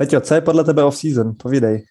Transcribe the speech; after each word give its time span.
Peťo, 0.00 0.20
co 0.20 0.34
je 0.34 0.40
podle 0.40 0.64
tebe 0.64 0.84
off-season? 0.84 1.34
Povídej. 1.42 1.84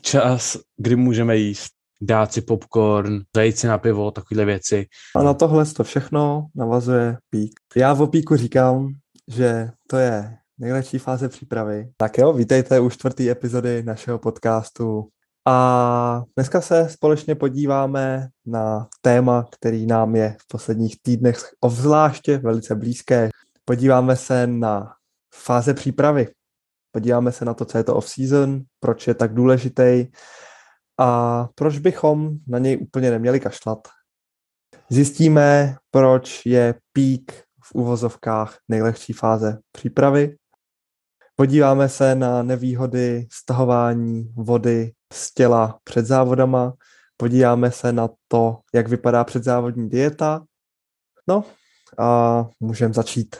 Čas, 0.00 0.58
kdy 0.76 0.96
můžeme 0.96 1.36
jíst, 1.36 1.72
dát 2.00 2.32
si 2.32 2.40
popcorn, 2.40 3.20
zajít 3.36 3.58
si 3.58 3.66
na 3.66 3.78
pivo, 3.78 4.10
takovéhle 4.10 4.44
věci. 4.44 4.86
A 5.16 5.22
na 5.22 5.34
tohle 5.34 5.66
to 5.66 5.84
všechno 5.84 6.46
navazuje 6.54 7.16
pík. 7.30 7.60
Já 7.76 7.92
v 7.92 8.02
opíku 8.02 8.36
říkám, 8.36 8.88
že 9.28 9.70
to 9.86 9.96
je 9.96 10.36
nejlepší 10.58 10.98
fáze 10.98 11.28
přípravy. 11.28 11.90
Tak 11.96 12.18
jo, 12.18 12.32
vítejte 12.32 12.80
u 12.80 12.90
čtvrtý 12.90 13.30
epizody 13.30 13.82
našeho 13.82 14.18
podcastu. 14.18 15.08
A 15.46 16.22
dneska 16.36 16.60
se 16.60 16.88
společně 16.88 17.34
podíváme 17.34 18.28
na 18.46 18.88
téma, 19.00 19.48
který 19.52 19.86
nám 19.86 20.16
je 20.16 20.36
v 20.40 20.48
posledních 20.48 21.02
týdnech 21.02 21.38
obzvláště 21.60 22.38
velice 22.38 22.74
blízké. 22.74 23.30
Podíváme 23.64 24.16
se 24.16 24.46
na 24.46 24.92
fáze 25.34 25.74
přípravy. 25.74 26.28
Podíváme 26.92 27.32
se 27.32 27.44
na 27.44 27.54
to, 27.54 27.64
co 27.64 27.78
je 27.78 27.84
to 27.84 27.96
off-season, 27.96 28.62
proč 28.80 29.06
je 29.06 29.14
tak 29.14 29.34
důležitý 29.34 30.06
a 31.00 31.48
proč 31.54 31.78
bychom 31.78 32.30
na 32.46 32.58
něj 32.58 32.78
úplně 32.82 33.10
neměli 33.10 33.40
kašlat. 33.40 33.88
Zjistíme, 34.90 35.76
proč 35.90 36.46
je 36.46 36.74
pík 36.92 37.32
v 37.64 37.74
uvozovkách 37.74 38.58
nejlehčí 38.68 39.12
fáze 39.12 39.58
přípravy. 39.72 40.36
Podíváme 41.36 41.88
se 41.88 42.14
na 42.14 42.42
nevýhody 42.42 43.26
stahování 43.32 44.32
vody 44.36 44.92
z 45.12 45.34
těla 45.34 45.78
před 45.84 46.06
závodama. 46.06 46.72
Podíváme 47.16 47.70
se 47.70 47.92
na 47.92 48.08
to, 48.28 48.58
jak 48.74 48.88
vypadá 48.88 49.24
předzávodní 49.24 49.88
dieta. 49.88 50.44
No 51.28 51.44
a 51.98 52.46
můžeme 52.60 52.94
začít. 52.94 53.36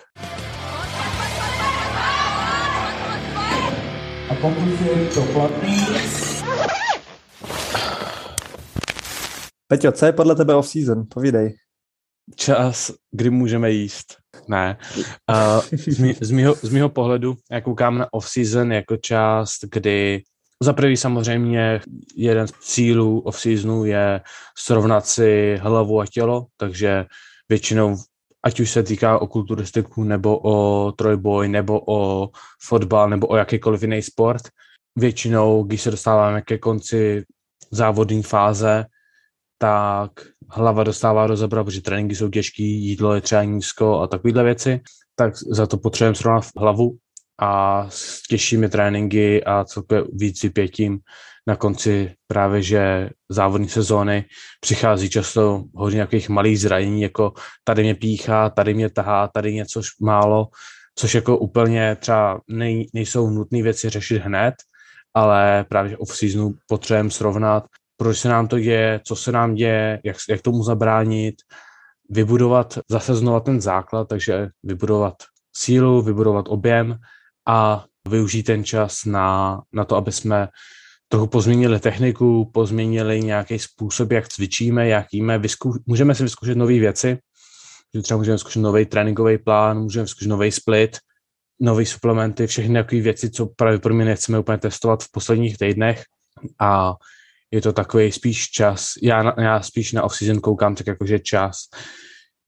Pokud 4.40 4.80
je 4.80 5.06
to 5.06 5.22
platný... 5.22 5.86
Peťo, 9.68 9.92
co 9.92 10.06
je 10.06 10.12
podle 10.12 10.34
tebe 10.34 10.54
off-season? 10.54 11.04
Povídej. 11.14 11.54
Čas, 12.36 12.92
kdy 13.12 13.30
můžeme 13.30 13.70
jíst. 13.70 14.16
Ne. 14.48 14.76
Uh, 15.30 15.78
z, 15.78 15.98
mý, 15.98 16.14
z, 16.20 16.30
mýho, 16.30 16.54
z 16.62 16.68
mýho 16.72 16.88
pohledu, 16.88 17.36
jak 17.50 17.64
koukám 17.64 17.98
na 17.98 18.12
off-season 18.12 18.72
jako 18.72 18.96
část, 18.96 19.58
kdy 19.72 20.22
za 20.62 20.72
prvý 20.72 20.96
samozřejmě 20.96 21.80
jeden 22.16 22.48
z 22.48 22.52
cílů 22.60 23.20
off-seasonu 23.20 23.84
je 23.84 24.20
srovnat 24.58 25.06
si 25.06 25.56
hlavu 25.60 26.00
a 26.00 26.06
tělo, 26.06 26.46
takže 26.56 27.04
většinou 27.48 27.96
ať 28.42 28.60
už 28.60 28.70
se 28.70 28.82
týká 28.82 29.18
o 29.18 29.26
kulturistiku, 29.26 30.04
nebo 30.04 30.40
o 30.42 30.92
trojboj, 30.92 31.48
nebo 31.48 31.80
o 31.86 32.28
fotbal, 32.62 33.10
nebo 33.10 33.26
o 33.26 33.36
jakýkoliv 33.36 33.82
jiný 33.82 34.02
sport. 34.02 34.42
Většinou, 34.96 35.64
když 35.64 35.82
se 35.82 35.90
dostáváme 35.90 36.42
ke 36.42 36.58
konci 36.58 37.24
závodní 37.70 38.22
fáze, 38.22 38.84
tak 39.58 40.10
hlava 40.50 40.84
dostává 40.84 41.26
rozebrat, 41.26 41.64
protože 41.66 41.80
tréninky 41.80 42.14
jsou 42.14 42.28
těžký, 42.28 42.86
jídlo 42.86 43.14
je 43.14 43.20
třeba 43.20 43.44
nízko 43.44 44.00
a 44.00 44.06
takovéhle 44.06 44.44
věci, 44.44 44.80
tak 45.14 45.36
za 45.36 45.66
to 45.66 45.78
potřebujeme 45.78 46.14
srovnat 46.14 46.44
hlavu 46.56 46.96
a 47.40 47.86
s 47.88 48.22
těžšími 48.22 48.68
tréninky 48.68 49.44
a 49.44 49.64
celkově 49.64 50.04
víc 50.12 50.42
vypětím. 50.42 50.98
Na 51.46 51.56
konci 51.56 52.14
právě, 52.26 52.62
že 52.62 53.10
závodní 53.28 53.68
sezóny 53.68 54.24
přichází 54.60 55.10
často 55.10 55.64
hodně 55.74 55.96
nějakých 55.96 56.28
malých 56.28 56.60
zranění, 56.60 57.02
jako 57.02 57.32
tady 57.64 57.82
mě 57.82 57.94
píchá, 57.94 58.50
tady 58.50 58.74
mě 58.74 58.90
tahá, 58.90 59.28
tady 59.28 59.54
něco 59.54 59.82
málo, 60.00 60.48
což 60.94 61.14
jako 61.14 61.38
úplně 61.38 61.96
třeba 62.00 62.40
nej, 62.48 62.86
nejsou 62.94 63.30
nutné 63.30 63.62
věci 63.62 63.90
řešit 63.90 64.22
hned, 64.22 64.54
ale 65.14 65.64
právě 65.68 65.96
off-seasonu 65.96 66.54
potřebujeme 66.68 67.10
srovnat, 67.10 67.64
proč 67.96 68.18
se 68.18 68.28
nám 68.28 68.48
to 68.48 68.58
děje, 68.58 69.00
co 69.06 69.16
se 69.16 69.32
nám 69.32 69.54
děje, 69.54 70.00
jak, 70.04 70.16
jak 70.28 70.42
tomu 70.42 70.62
zabránit, 70.62 71.34
vybudovat 72.10 72.78
zase 72.90 73.14
znova 73.14 73.40
ten 73.40 73.60
základ, 73.60 74.08
takže 74.08 74.48
vybudovat 74.62 75.14
sílu, 75.56 76.02
vybudovat 76.02 76.46
objem 76.48 76.98
a 77.48 77.84
využít 78.08 78.42
ten 78.42 78.64
čas 78.64 79.04
na, 79.04 79.60
na 79.72 79.84
to, 79.84 79.96
aby 79.96 80.12
jsme 80.12 80.48
trochu 81.08 81.26
pozměnili 81.26 81.80
techniku, 81.80 82.50
pozměnili 82.54 83.20
nějaký 83.20 83.58
způsob, 83.58 84.12
jak 84.12 84.28
cvičíme, 84.28 84.88
jak 84.88 85.06
jíme, 85.12 85.38
vysku, 85.38 85.74
můžeme 85.86 86.14
si 86.14 86.22
vyzkoušet 86.22 86.58
nové 86.58 86.78
věci, 86.78 87.18
že 87.94 88.02
třeba 88.02 88.18
můžeme 88.18 88.38
zkoušet 88.38 88.60
nový 88.60 88.86
tréninkový 88.86 89.38
plán, 89.38 89.78
můžeme 89.78 90.06
zkoušet 90.06 90.28
nový 90.28 90.52
split, 90.52 90.98
nové 91.60 91.86
suplementy, 91.86 92.46
všechny 92.46 92.74
takové 92.74 93.00
věci, 93.00 93.30
co 93.30 93.46
právě 93.46 93.78
pro 93.78 93.94
mě 93.94 94.04
nechceme 94.04 94.38
úplně 94.38 94.58
testovat 94.58 95.02
v 95.02 95.10
posledních 95.10 95.58
týdnech. 95.58 96.04
A 96.60 96.94
je 97.50 97.60
to 97.60 97.72
takový 97.72 98.12
spíš 98.12 98.50
čas, 98.50 98.92
já, 99.02 99.40
já 99.40 99.60
spíš 99.62 99.92
na 99.92 100.02
off-season 100.02 100.40
koukám 100.40 100.74
tak 100.74 100.86
jakože 100.86 101.18
čas, 101.18 101.56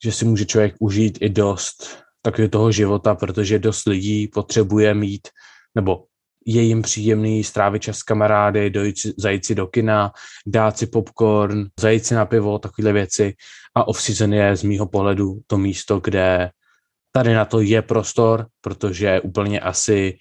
že 0.04 0.12
si 0.12 0.24
může 0.24 0.46
člověk 0.46 0.74
užít 0.80 1.18
i 1.20 1.28
dost 1.28 2.01
takového 2.22 2.50
toho 2.50 2.72
života, 2.72 3.14
protože 3.14 3.58
dost 3.58 3.86
lidí 3.86 4.28
potřebuje 4.28 4.94
mít, 4.94 5.28
nebo 5.74 6.04
je 6.46 6.62
jim 6.62 6.82
příjemný 6.82 7.44
strávit 7.44 7.82
čas 7.82 7.98
s 7.98 8.02
kamarády, 8.02 8.70
dojít, 8.70 8.96
zajít 9.16 9.46
si 9.46 9.54
do 9.54 9.66
kina, 9.66 10.12
dát 10.46 10.78
si 10.78 10.86
popcorn, 10.86 11.66
zajít 11.80 12.06
si 12.06 12.14
na 12.14 12.26
pivo, 12.26 12.58
takové 12.58 12.92
věci. 12.92 13.34
A 13.74 13.88
off-season 13.88 14.34
je 14.34 14.56
z 14.56 14.62
mýho 14.62 14.86
pohledu 14.86 15.40
to 15.46 15.58
místo, 15.58 16.00
kde 16.00 16.50
tady 17.12 17.34
na 17.34 17.44
to 17.44 17.60
je 17.60 17.82
prostor, 17.82 18.46
protože 18.60 19.20
úplně 19.20 19.60
asi 19.60 20.18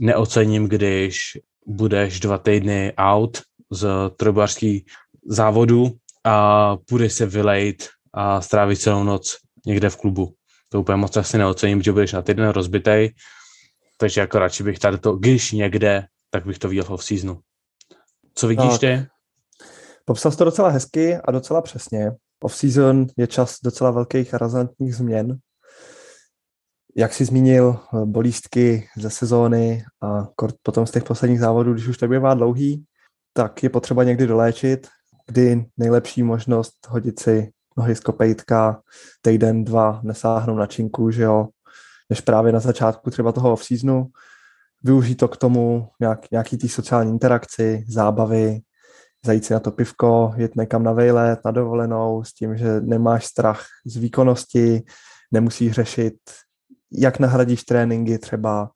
neocením, 0.00 0.68
když 0.68 1.38
budeš 1.66 2.20
dva 2.20 2.38
týdny 2.38 2.92
out 2.96 3.42
z 3.70 3.88
trojbařský 4.16 4.86
závodu 5.26 5.92
a 6.24 6.76
půjdeš 6.76 7.12
se 7.12 7.26
vylejt 7.26 7.88
a 8.12 8.40
strávit 8.40 8.80
celou 8.80 9.04
noc 9.04 9.36
někde 9.66 9.90
v 9.90 9.96
klubu. 9.96 10.34
To 10.74 10.80
úplně 10.80 10.96
moc 10.96 11.16
asi 11.16 11.38
neocením, 11.38 11.82
že 11.82 11.92
budeš 11.92 12.12
na 12.12 12.22
týden 12.22 12.48
rozbitej 12.48 13.14
takže 13.96 14.20
jako 14.20 14.38
radši 14.38 14.62
bych 14.62 14.78
tady 14.78 14.98
to, 14.98 15.16
když 15.16 15.52
někde, 15.52 16.06
tak 16.30 16.46
bych 16.46 16.58
to 16.58 16.68
viděl 16.68 16.84
v 16.84 16.90
off-seasonu. 16.90 17.40
Co 18.34 18.48
vidíš 18.48 18.70
tak. 18.70 18.80
ty? 18.80 19.06
Popsal 20.04 20.32
jsi 20.32 20.38
to 20.38 20.44
docela 20.44 20.68
hezky 20.68 21.16
a 21.16 21.30
docela 21.30 21.62
přesně. 21.62 22.12
Off-season 22.44 23.06
je 23.16 23.26
čas 23.26 23.58
docela 23.64 23.90
velkých 23.90 24.34
a 24.34 24.38
razantních 24.38 24.96
změn. 24.96 25.38
Jak 26.96 27.14
jsi 27.14 27.24
zmínil, 27.24 27.80
bolístky 28.04 28.88
ze 28.96 29.10
sezóny 29.10 29.84
a 30.02 30.28
potom 30.62 30.86
z 30.86 30.90
těch 30.90 31.04
posledních 31.04 31.40
závodů, 31.40 31.72
když 31.72 31.86
už 31.86 31.98
to 31.98 32.08
bývá 32.08 32.34
dlouhý, 32.34 32.84
tak 33.32 33.62
je 33.62 33.70
potřeba 33.70 34.04
někdy 34.04 34.26
doléčit, 34.26 34.88
kdy 35.26 35.64
nejlepší 35.76 36.22
možnost 36.22 36.74
hodit 36.88 37.20
si 37.20 37.52
nohy 37.76 37.96
z 37.96 38.00
kopejtka, 38.00 38.82
týden, 39.22 39.64
dva, 39.64 40.00
nesáhnout 40.02 40.58
na 40.58 40.66
činku, 40.66 41.10
že 41.10 41.22
jo, 41.22 41.48
než 42.10 42.20
právě 42.20 42.52
na 42.52 42.60
začátku 42.60 43.10
třeba 43.10 43.32
toho 43.32 43.52
off-seasonu, 43.52 44.06
využít 44.82 45.14
to 45.14 45.28
k 45.28 45.36
tomu 45.36 45.88
nějak, 46.00 46.30
nějaký 46.30 46.58
tý 46.58 46.68
sociální 46.68 47.10
interakci, 47.10 47.84
zábavy, 47.88 48.60
zajít 49.26 49.44
si 49.44 49.52
na 49.52 49.60
to 49.60 49.70
pivko, 49.70 50.34
jet 50.36 50.56
někam 50.56 50.82
na 50.82 50.92
vejlet, 50.92 51.40
na 51.44 51.50
dovolenou, 51.50 52.24
s 52.24 52.32
tím, 52.34 52.56
že 52.56 52.80
nemáš 52.80 53.26
strach 53.26 53.64
z 53.86 53.96
výkonnosti, 53.96 54.82
nemusíš 55.32 55.72
řešit, 55.72 56.14
jak 56.92 57.18
nahradíš 57.18 57.62
tréninky 57.64 58.18
třeba, 58.18 58.70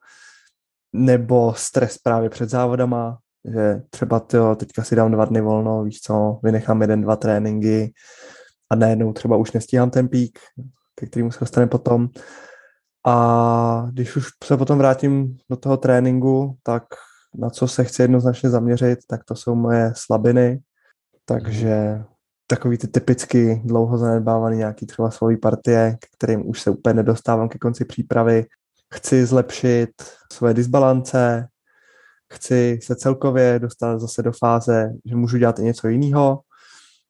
nebo 0.93 1.55
stres 1.57 1.99
právě 1.99 2.31
před 2.31 2.51
závodama, 2.51 3.19
že 3.45 3.83
třeba 3.91 4.21
tyjo, 4.21 4.57
teďka 4.57 4.85
si 4.85 4.97
dám 4.97 5.13
dva 5.13 5.25
dny 5.25 5.41
volno, 5.41 5.85
víš 5.85 6.01
co, 6.01 6.41
vynechám 6.43 6.81
jeden, 6.81 7.03
dva 7.03 7.17
tréninky 7.17 7.93
a 8.71 8.77
najednou 8.77 9.13
třeba 9.13 9.37
už 9.37 9.53
nestíhám 9.53 9.91
ten 9.91 10.09
pík, 10.09 10.39
ke 10.95 11.07
kterému 11.07 11.31
se 11.31 11.41
dostane 11.41 11.67
potom. 11.67 12.09
A 13.07 13.87
když 13.93 14.17
už 14.17 14.27
se 14.45 14.57
potom 14.57 14.79
vrátím 14.79 15.37
do 15.51 15.57
toho 15.57 15.77
tréninku, 15.77 16.57
tak 16.63 16.85
na 17.35 17.51
co 17.51 17.69
se 17.69 17.85
chci 17.85 18.03
jednoznačně 18.03 18.51
zaměřit, 18.51 18.99
tak 19.09 19.25
to 19.25 19.37
jsou 19.37 19.55
moje 19.55 19.93
slabiny. 19.97 20.61
Takže 21.25 22.05
takový 22.47 22.79
ty 22.79 22.89
typicky 22.89 23.63
dlouho 23.65 23.99
zanedbávaný 23.99 24.57
nějaký 24.57 24.87
třeba 24.87 25.11
svůj 25.11 25.37
partie, 25.37 25.97
k 26.01 26.17
kterým 26.17 26.49
už 26.49 26.61
se 26.61 26.71
úplně 26.71 26.95
nedostávám 26.95 27.49
ke 27.49 27.59
konci 27.59 27.85
přípravy. 27.85 28.47
Chci 28.95 29.27
zlepšit 29.27 29.91
svoje 30.33 30.55
disbalance, 30.55 31.49
chci 32.33 32.79
se 32.83 32.97
celkově 32.97 33.59
dostat 33.59 33.99
zase 33.99 34.23
do 34.23 34.33
fáze, 34.33 34.93
že 35.05 35.17
můžu 35.17 35.39
dělat 35.39 35.59
i 35.59 35.63
něco 35.63 35.89
jiného, 35.89 36.41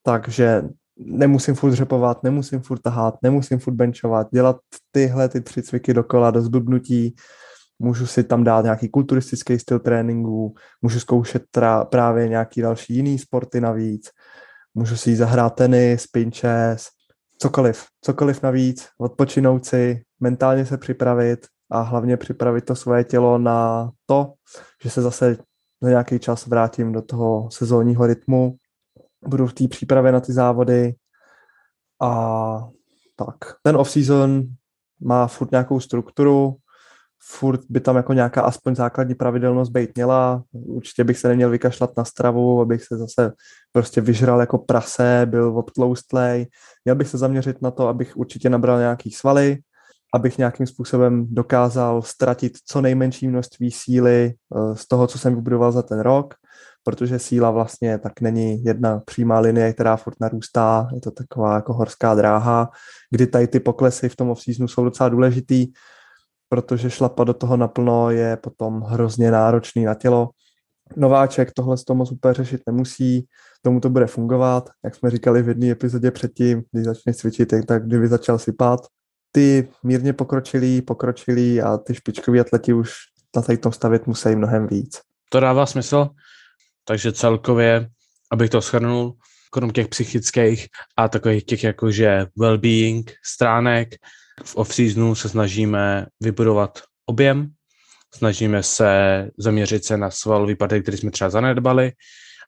takže 0.03 0.63
nemusím 0.99 1.55
furt 1.55 1.73
řepovat, 1.73 2.23
nemusím 2.23 2.61
furt 2.61 2.79
tahat, 2.79 3.15
nemusím 3.23 3.59
furt 3.59 3.75
benchovat, 3.75 4.29
dělat 4.33 4.57
tyhle 4.91 5.29
ty 5.29 5.41
tři 5.41 5.63
cviky 5.63 5.95
dokola 5.95 6.31
do 6.31 6.43
zblbnutí, 6.43 7.15
můžu 7.79 8.07
si 8.07 8.25
tam 8.25 8.45
dát 8.45 8.65
nějaký 8.65 8.89
kulturistický 8.89 9.59
styl 9.59 9.79
tréninku, 9.79 10.55
můžu 10.83 11.01
zkoušet 11.01 11.43
tra- 11.57 11.85
právě 11.85 12.29
nějaký 12.29 12.61
další 12.61 12.95
jiný 12.95 13.19
sporty 13.19 13.61
navíc, 13.61 14.11
můžu 14.75 14.97
si 14.97 15.17
zahrát 15.17 15.55
tenis, 15.55 16.07
pinches, 16.07 16.89
cokoliv, 17.39 17.85
cokoliv 18.01 18.43
navíc, 18.43 18.89
odpočinout 18.99 19.67
si, 19.67 20.03
mentálně 20.21 20.67
se 20.67 20.79
připravit 20.79 21.47
a 21.71 21.81
hlavně 21.81 22.17
připravit 22.17 22.65
to 22.65 22.75
svoje 22.75 23.05
tělo 23.05 23.39
na 23.39 23.91
to, 24.07 24.33
že 24.83 24.91
se 24.91 25.03
zase 25.03 25.37
za 25.83 25.89
nějaký 25.89 26.19
čas 26.19 26.47
vrátím 26.47 26.93
do 26.93 27.03
toho 27.03 27.49
sezónního 27.53 28.07
rytmu, 28.07 28.57
budu 29.27 29.47
v 29.47 29.53
té 29.53 29.69
přípravě 29.69 30.13
na 30.13 30.21
ty 30.21 30.33
závody 30.33 30.95
a 32.03 32.69
tak. 33.17 33.37
Ten 33.63 33.77
off-season 33.77 34.43
má 35.01 35.27
furt 35.27 35.51
nějakou 35.51 35.81
strukturu, 35.81 36.57
furt 37.23 37.61
by 37.69 37.81
tam 37.81 37.97
jako 37.97 38.13
nějaká 38.13 38.43
aspoň 38.43 38.75
základní 38.75 39.15
pravidelnost 39.15 39.73
být 39.73 39.91
měla. 39.95 40.43
Určitě 40.53 41.05
bych 41.05 41.19
se 41.19 41.29
neměl 41.29 41.51
vykašlat 41.51 41.97
na 41.97 42.05
stravu, 42.05 42.61
abych 42.61 42.85
se 42.85 42.97
zase 42.97 43.33
prostě 43.73 44.01
vyžral 44.01 44.41
jako 44.41 44.59
prase, 44.59 45.23
byl 45.31 45.59
obtloustlej. 45.59 46.47
Měl 46.85 46.97
bych 46.97 47.09
se 47.09 47.19
zaměřit 47.19 47.63
na 47.63 47.71
to, 47.71 47.89
abych 47.89 48.17
určitě 48.17 48.51
nabral 48.51 48.79
nějaký 48.79 49.11
svaly, 49.11 49.59
abych 50.15 50.39
nějakým 50.39 50.67
způsobem 50.67 51.27
dokázal 51.31 52.03
ztratit 52.03 52.59
co 52.65 52.81
nejmenší 52.81 53.29
množství 53.29 53.71
síly 53.71 54.35
eh, 54.35 54.77
z 54.77 54.89
toho, 54.89 55.07
co 55.07 55.19
jsem 55.19 55.35
vybudoval 55.35 55.73
za 55.73 55.83
ten 55.83 56.01
rok, 56.01 56.35
protože 56.85 57.19
síla 57.19 57.51
vlastně 57.51 57.99
tak 57.99 58.21
není 58.21 58.65
jedna 58.65 59.03
přímá 59.05 59.41
linie, 59.41 59.73
která 59.73 59.97
furt 59.97 60.21
narůstá, 60.21 60.89
je 60.95 61.01
to 61.01 61.11
taková 61.11 61.55
jako 61.55 61.73
horská 61.73 62.15
dráha, 62.15 62.71
kdy 63.11 63.27
tady 63.27 63.47
ty 63.47 63.61
poklesy 63.61 64.09
v 64.09 64.17
tom 64.17 64.31
off 64.31 64.41
jsou 64.49 64.85
docela 64.85 65.09
důležitý, 65.09 65.67
protože 66.49 66.91
šlapat 66.91 67.27
do 67.27 67.35
toho 67.35 67.57
naplno 67.57 68.11
je 68.11 68.37
potom 68.37 68.81
hrozně 68.81 69.31
náročný 69.31 69.85
na 69.85 69.95
tělo. 69.95 70.31
Nováček 70.97 71.53
tohle 71.53 71.77
z 71.77 71.85
toho 71.85 72.05
úplně 72.13 72.35
řešit 72.35 72.61
nemusí, 72.67 73.27
tomu 73.63 73.81
to 73.81 73.91
bude 73.91 74.07
fungovat. 74.07 74.71
Jak 74.85 74.95
jsme 74.95 75.11
říkali 75.11 75.43
v 75.43 75.49
jedné 75.49 75.71
epizodě 75.71 76.11
předtím, 76.11 76.63
když 76.73 76.85
začneš 76.85 77.17
cvičit, 77.17 77.67
tak 77.67 77.87
kdyby 77.87 78.09
začal 78.09 78.39
sypat. 78.39 78.81
Ty 79.33 79.69
mírně 79.83 80.13
pokročilí, 80.13 80.83
pokročilí 80.83 81.63
a 81.63 81.77
ty 81.77 81.95
špičkoví 81.95 82.41
atleti 82.41 82.73
už 82.73 82.93
na 83.37 83.43
tady 83.43 83.59
tom 83.59 83.73
stavit 83.73 84.07
musí 84.07 84.37
mnohem 84.37 84.67
víc. 84.67 85.01
To 85.31 85.41
dává 85.41 85.67
smysl, 85.67 86.09
takže 86.89 87.13
celkově, 87.13 87.89
abych 88.33 88.51
to 88.51 88.61
shrnul, 88.61 89.15
krom 89.51 89.71
těch 89.71 89.89
psychických 89.89 90.67
a 90.97 91.09
takových 91.09 91.45
těch 91.45 91.65
jakože 91.65 92.27
well-being 92.41 93.05
stránek, 93.25 93.95
v 94.45 94.57
off-seasonu 94.57 95.15
se 95.15 95.29
snažíme 95.29 96.07
vybudovat 96.21 96.81
objem, 97.07 97.51
snažíme 98.15 98.63
se 98.63 98.91
zaměřit 99.39 99.85
se 99.85 99.97
na 99.97 100.11
svalový 100.11 100.57
partie, 100.57 100.83
který 100.83 100.97
jsme 100.97 101.11
třeba 101.11 101.31
zanedbali 101.31 101.93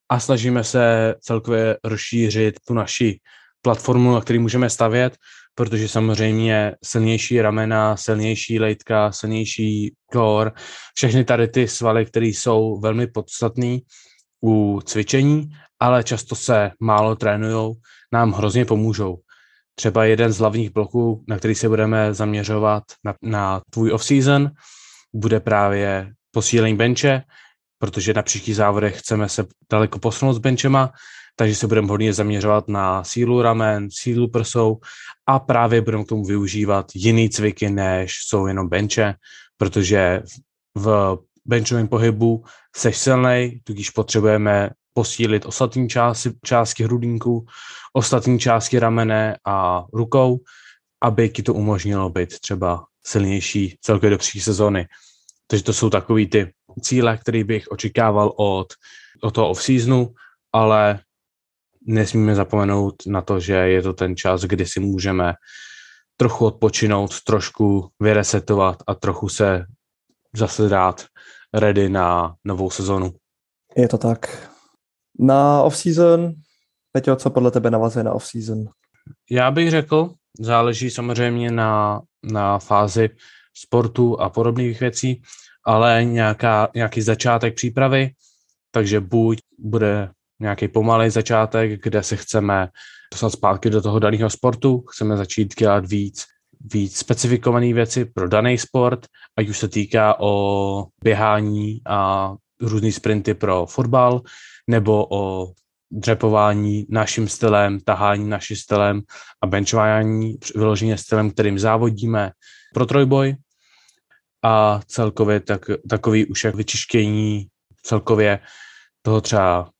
a 0.08 0.20
snažíme 0.20 0.64
se 0.64 1.14
celkově 1.20 1.76
rozšířit 1.84 2.54
tu 2.66 2.74
naši 2.74 3.20
platformu, 3.62 4.14
na 4.14 4.20
který 4.20 4.38
můžeme 4.38 4.70
stavět, 4.70 5.16
protože 5.54 5.88
samozřejmě 5.88 6.74
silnější 6.84 7.40
ramena, 7.40 7.96
silnější 7.96 8.60
lejtka, 8.60 9.12
silnější 9.12 9.94
core, 10.12 10.52
všechny 10.94 11.24
tady 11.24 11.48
ty 11.48 11.68
svaly, 11.68 12.06
které 12.06 12.26
jsou 12.26 12.80
velmi 12.80 13.06
podstatné 13.06 13.78
u 14.44 14.80
cvičení, 14.84 15.50
ale 15.80 16.04
často 16.04 16.34
se 16.34 16.70
málo 16.80 17.16
trénujou, 17.16 17.74
nám 18.12 18.32
hrozně 18.32 18.64
pomůžou. 18.64 19.18
Třeba 19.74 20.04
jeden 20.04 20.32
z 20.32 20.38
hlavních 20.38 20.70
bloků, 20.70 21.24
na 21.28 21.38
který 21.38 21.54
se 21.54 21.68
budeme 21.68 22.14
zaměřovat 22.14 22.82
na, 23.04 23.14
na 23.22 23.60
tvůj 23.70 23.92
off-season, 23.92 24.50
bude 25.14 25.40
právě 25.40 26.12
posílení 26.30 26.76
benče, 26.76 27.22
protože 27.78 28.14
na 28.14 28.22
příštích 28.22 28.56
závodech 28.56 28.98
chceme 28.98 29.28
se 29.28 29.46
daleko 29.72 29.98
posunout 29.98 30.32
s 30.32 30.38
benchema, 30.38 30.92
takže 31.36 31.54
se 31.54 31.66
budeme 31.66 31.88
hodně 31.88 32.12
zaměřovat 32.12 32.68
na 32.68 33.04
sílu 33.04 33.42
ramen, 33.42 33.88
sílu 33.90 34.28
prsou 34.28 34.78
a 35.26 35.38
právě 35.38 35.80
budeme 35.80 36.04
k 36.04 36.08
tomu 36.08 36.24
využívat 36.24 36.86
jiný 36.94 37.30
cviky, 37.30 37.70
než 37.70 38.12
jsou 38.26 38.46
jenom 38.46 38.68
benče, 38.68 39.14
protože 39.56 40.22
v 40.74 41.18
benchovém 41.50 41.88
pohybu 41.88 42.44
seš 42.76 42.96
silnej, 42.96 43.60
tudíž 43.64 43.90
potřebujeme 43.90 44.70
posílit 44.94 45.46
ostatní 45.46 45.88
části, 45.88 46.30
části 46.44 46.84
hrudníku, 46.84 47.46
ostatní 47.92 48.38
části 48.38 48.78
ramene 48.78 49.36
a 49.46 49.84
rukou, 49.92 50.38
aby 51.02 51.28
ti 51.28 51.42
to 51.42 51.54
umožnilo 51.54 52.10
být 52.10 52.40
třeba 52.40 52.84
silnější 53.04 53.78
celkově 53.80 54.10
do 54.10 54.18
příští 54.18 54.40
sezóny. 54.40 54.86
Takže 55.46 55.64
to 55.64 55.72
jsou 55.72 55.90
takový 55.90 56.26
ty 56.26 56.52
cíle, 56.82 57.16
které 57.16 57.44
bych 57.44 57.68
očekával 57.70 58.32
od, 58.36 58.66
od 59.22 59.34
toho 59.34 59.50
off-seasonu, 59.50 60.14
ale 60.52 61.00
nesmíme 61.86 62.34
zapomenout 62.34 62.94
na 63.06 63.22
to, 63.22 63.40
že 63.40 63.54
je 63.54 63.82
to 63.82 63.92
ten 63.92 64.16
čas, 64.16 64.42
kdy 64.42 64.66
si 64.66 64.80
můžeme 64.80 65.34
trochu 66.16 66.46
odpočinout, 66.46 67.22
trošku 67.22 67.88
vyresetovat 68.00 68.82
a 68.86 68.94
trochu 68.94 69.28
se 69.28 69.64
zase 70.36 70.68
dát 70.68 71.06
ready 71.54 71.88
na 71.88 72.34
novou 72.44 72.70
sezonu. 72.70 73.14
Je 73.76 73.88
to 73.88 73.98
tak. 73.98 74.50
Na 75.18 75.62
off-season, 75.62 76.32
Peťo, 76.92 77.16
co 77.16 77.30
podle 77.30 77.50
tebe 77.50 77.70
navazuje 77.70 78.04
na 78.04 78.12
off-season? 78.12 78.64
Já 79.30 79.50
bych 79.50 79.70
řekl, 79.70 80.14
záleží 80.40 80.90
samozřejmě 80.90 81.50
na, 81.50 82.00
na 82.32 82.58
fázi 82.58 83.10
sportu 83.54 84.20
a 84.20 84.30
podobných 84.30 84.80
věcí, 84.80 85.22
ale 85.66 86.04
nějaká, 86.04 86.68
nějaký 86.74 87.02
začátek 87.02 87.54
přípravy, 87.54 88.10
takže 88.70 89.00
buď 89.00 89.38
bude 89.58 90.10
nějaký 90.40 90.68
pomalý 90.68 91.10
začátek, 91.10 91.82
kde 91.82 92.02
se 92.02 92.16
chceme 92.16 92.68
dostat 93.12 93.30
zpátky 93.30 93.70
do 93.70 93.82
toho 93.82 93.98
daného 93.98 94.30
sportu, 94.30 94.80
chceme 94.80 95.16
začít 95.16 95.54
dělat 95.58 95.86
víc, 95.86 96.24
víc 96.60 96.96
specifikované 96.96 97.74
věci 97.74 98.04
pro 98.04 98.28
daný 98.28 98.58
sport, 98.58 99.06
ať 99.36 99.48
už 99.48 99.58
se 99.58 99.68
týká 99.68 100.20
o 100.20 100.86
běhání 101.04 101.80
a 101.86 102.32
různý 102.60 102.92
sprinty 102.92 103.34
pro 103.34 103.66
fotbal, 103.66 104.20
nebo 104.66 105.06
o 105.10 105.52
dřepování 105.90 106.86
naším 106.88 107.28
stylem, 107.28 107.80
tahání 107.80 108.28
naším 108.28 108.56
stylem 108.56 109.02
a 109.42 109.46
benchování 109.46 110.38
vyloženě 110.54 110.98
stylem, 110.98 111.30
kterým 111.30 111.58
závodíme 111.58 112.30
pro 112.74 112.86
trojboj. 112.86 113.36
A 114.44 114.80
celkově 114.86 115.40
tak, 115.40 115.60
takový 115.88 116.26
už 116.26 116.44
jak 116.44 116.54
vyčištění 116.54 117.46
celkově 117.82 118.38
toho 119.02 119.20
třeba 119.20 119.70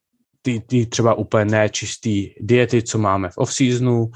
ty, 0.43 0.61
ty 0.61 0.87
třeba 0.87 1.15
úplně 1.15 1.45
nečistý 1.45 2.31
diety, 2.41 2.83
co 2.83 2.99
máme 2.99 3.29
v 3.29 3.39
off-seasonu, 3.39 4.11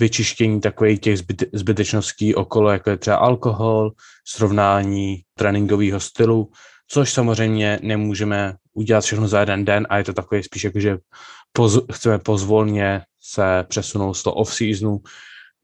vyčištění 0.00 0.60
takových 0.60 1.00
těch 1.00 1.18
zbyt, 1.18 1.42
zbytečností 1.52 2.34
okolo, 2.34 2.70
jako 2.70 2.90
je 2.90 2.96
třeba 2.96 3.16
alkohol, 3.16 3.92
srovnání 4.26 5.22
tréninkového 5.38 6.00
stylu, 6.00 6.50
což 6.88 7.12
samozřejmě 7.12 7.78
nemůžeme 7.82 8.54
udělat 8.72 9.04
všechno 9.04 9.28
za 9.28 9.40
jeden 9.40 9.64
den 9.64 9.86
a 9.90 9.98
je 9.98 10.04
to 10.04 10.12
takový 10.12 10.42
spíš 10.42 10.64
jako, 10.64 10.80
že 10.80 10.98
poz, 11.52 11.78
chceme 11.92 12.18
pozvolně 12.18 13.02
se 13.20 13.64
přesunout 13.68 14.14
z 14.14 14.22
toho 14.22 14.34
off-seasonu 14.34 15.00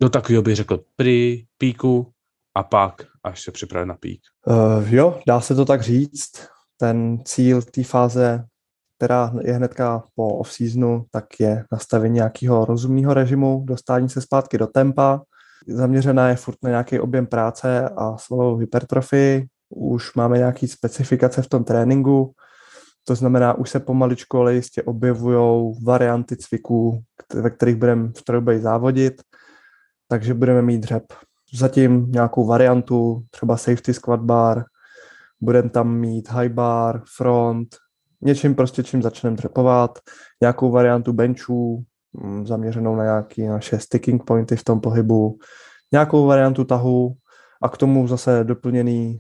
do 0.03 0.09
takového 0.09 0.43
bych 0.43 0.57
řekl 0.57 0.81
pri 0.97 1.45
píku 1.59 2.13
a 2.55 2.63
pak 2.63 3.07
až 3.25 3.43
se 3.43 3.53
připravit 3.53 3.87
na 3.87 3.95
pík. 3.95 4.21
Uh, 4.47 4.95
jo, 4.95 5.21
dá 5.27 5.41
se 5.41 5.55
to 5.55 5.65
tak 5.65 5.83
říct. 5.83 6.49
Ten 6.77 7.19
cíl 7.25 7.63
té 7.63 7.85
fáze, 7.85 8.45
která 9.01 9.33
je 9.41 9.53
hnedka 9.53 10.05
po 10.15 10.29
off-seasonu, 10.29 11.05
tak 11.11 11.25
je 11.41 11.65
nastavení 11.73 12.15
nějakého 12.15 12.65
rozumného 12.65 13.15
režimu, 13.15 13.65
dostání 13.67 14.09
se 14.09 14.21
zpátky 14.21 14.59
do 14.59 14.67
tempa. 14.67 15.23
Zaměřená 15.69 16.29
je 16.29 16.37
furt 16.37 16.57
na 16.63 16.71
nějaký 16.71 17.01
objem 17.01 17.27
práce 17.27 17.89
a 17.97 18.17
svou 18.17 18.57
hypertrofii. 18.57 19.47
Už 19.69 20.15
máme 20.15 20.39
nějaké 20.39 20.69
specifikace 20.69 21.43
v 21.43 21.49
tom 21.49 21.65
tréninku, 21.65 22.33
to 23.05 23.15
znamená, 23.15 23.55
už 23.55 23.71
se 23.71 23.81
pomaličku, 23.81 24.39
ale 24.39 24.55
jistě 24.55 24.83
objevují 24.83 25.75
varianty 25.85 26.37
cviků, 26.37 27.03
ve 27.35 27.51
kterých 27.51 27.77
budeme 27.77 28.09
v 28.09 28.23
trojboji 28.23 28.61
závodit, 28.61 29.23
takže 30.09 30.35
budeme 30.35 30.63
mít 30.63 30.79
dřep. 30.79 31.05
Zatím 31.55 32.13
nějakou 32.13 32.47
variantu, 32.47 33.23
třeba 33.31 33.57
safety 33.57 33.95
squat 33.95 34.21
bar, 34.21 34.65
budeme 35.41 35.71
tam 35.71 35.97
mít 35.97 36.29
high 36.29 36.49
bar, 36.49 37.03
front, 37.17 37.77
něčím 38.23 38.55
prostě, 38.55 38.83
čím 38.83 39.03
začneme 39.03 39.37
dřepovat, 39.37 39.99
nějakou 40.41 40.71
variantu 40.71 41.13
benchů, 41.13 41.85
mm, 42.13 42.47
zaměřenou 42.47 42.97
na 42.97 43.05
nějaké 43.05 43.49
naše 43.49 43.79
sticking 43.79 44.25
pointy 44.25 44.57
v 44.57 44.65
tom 44.65 44.81
pohybu, 44.81 45.39
nějakou 45.93 46.27
variantu 46.27 46.65
tahu 46.65 47.15
a 47.63 47.69
k 47.69 47.77
tomu 47.77 48.09
zase 48.09 48.45
doplněný 48.45 49.19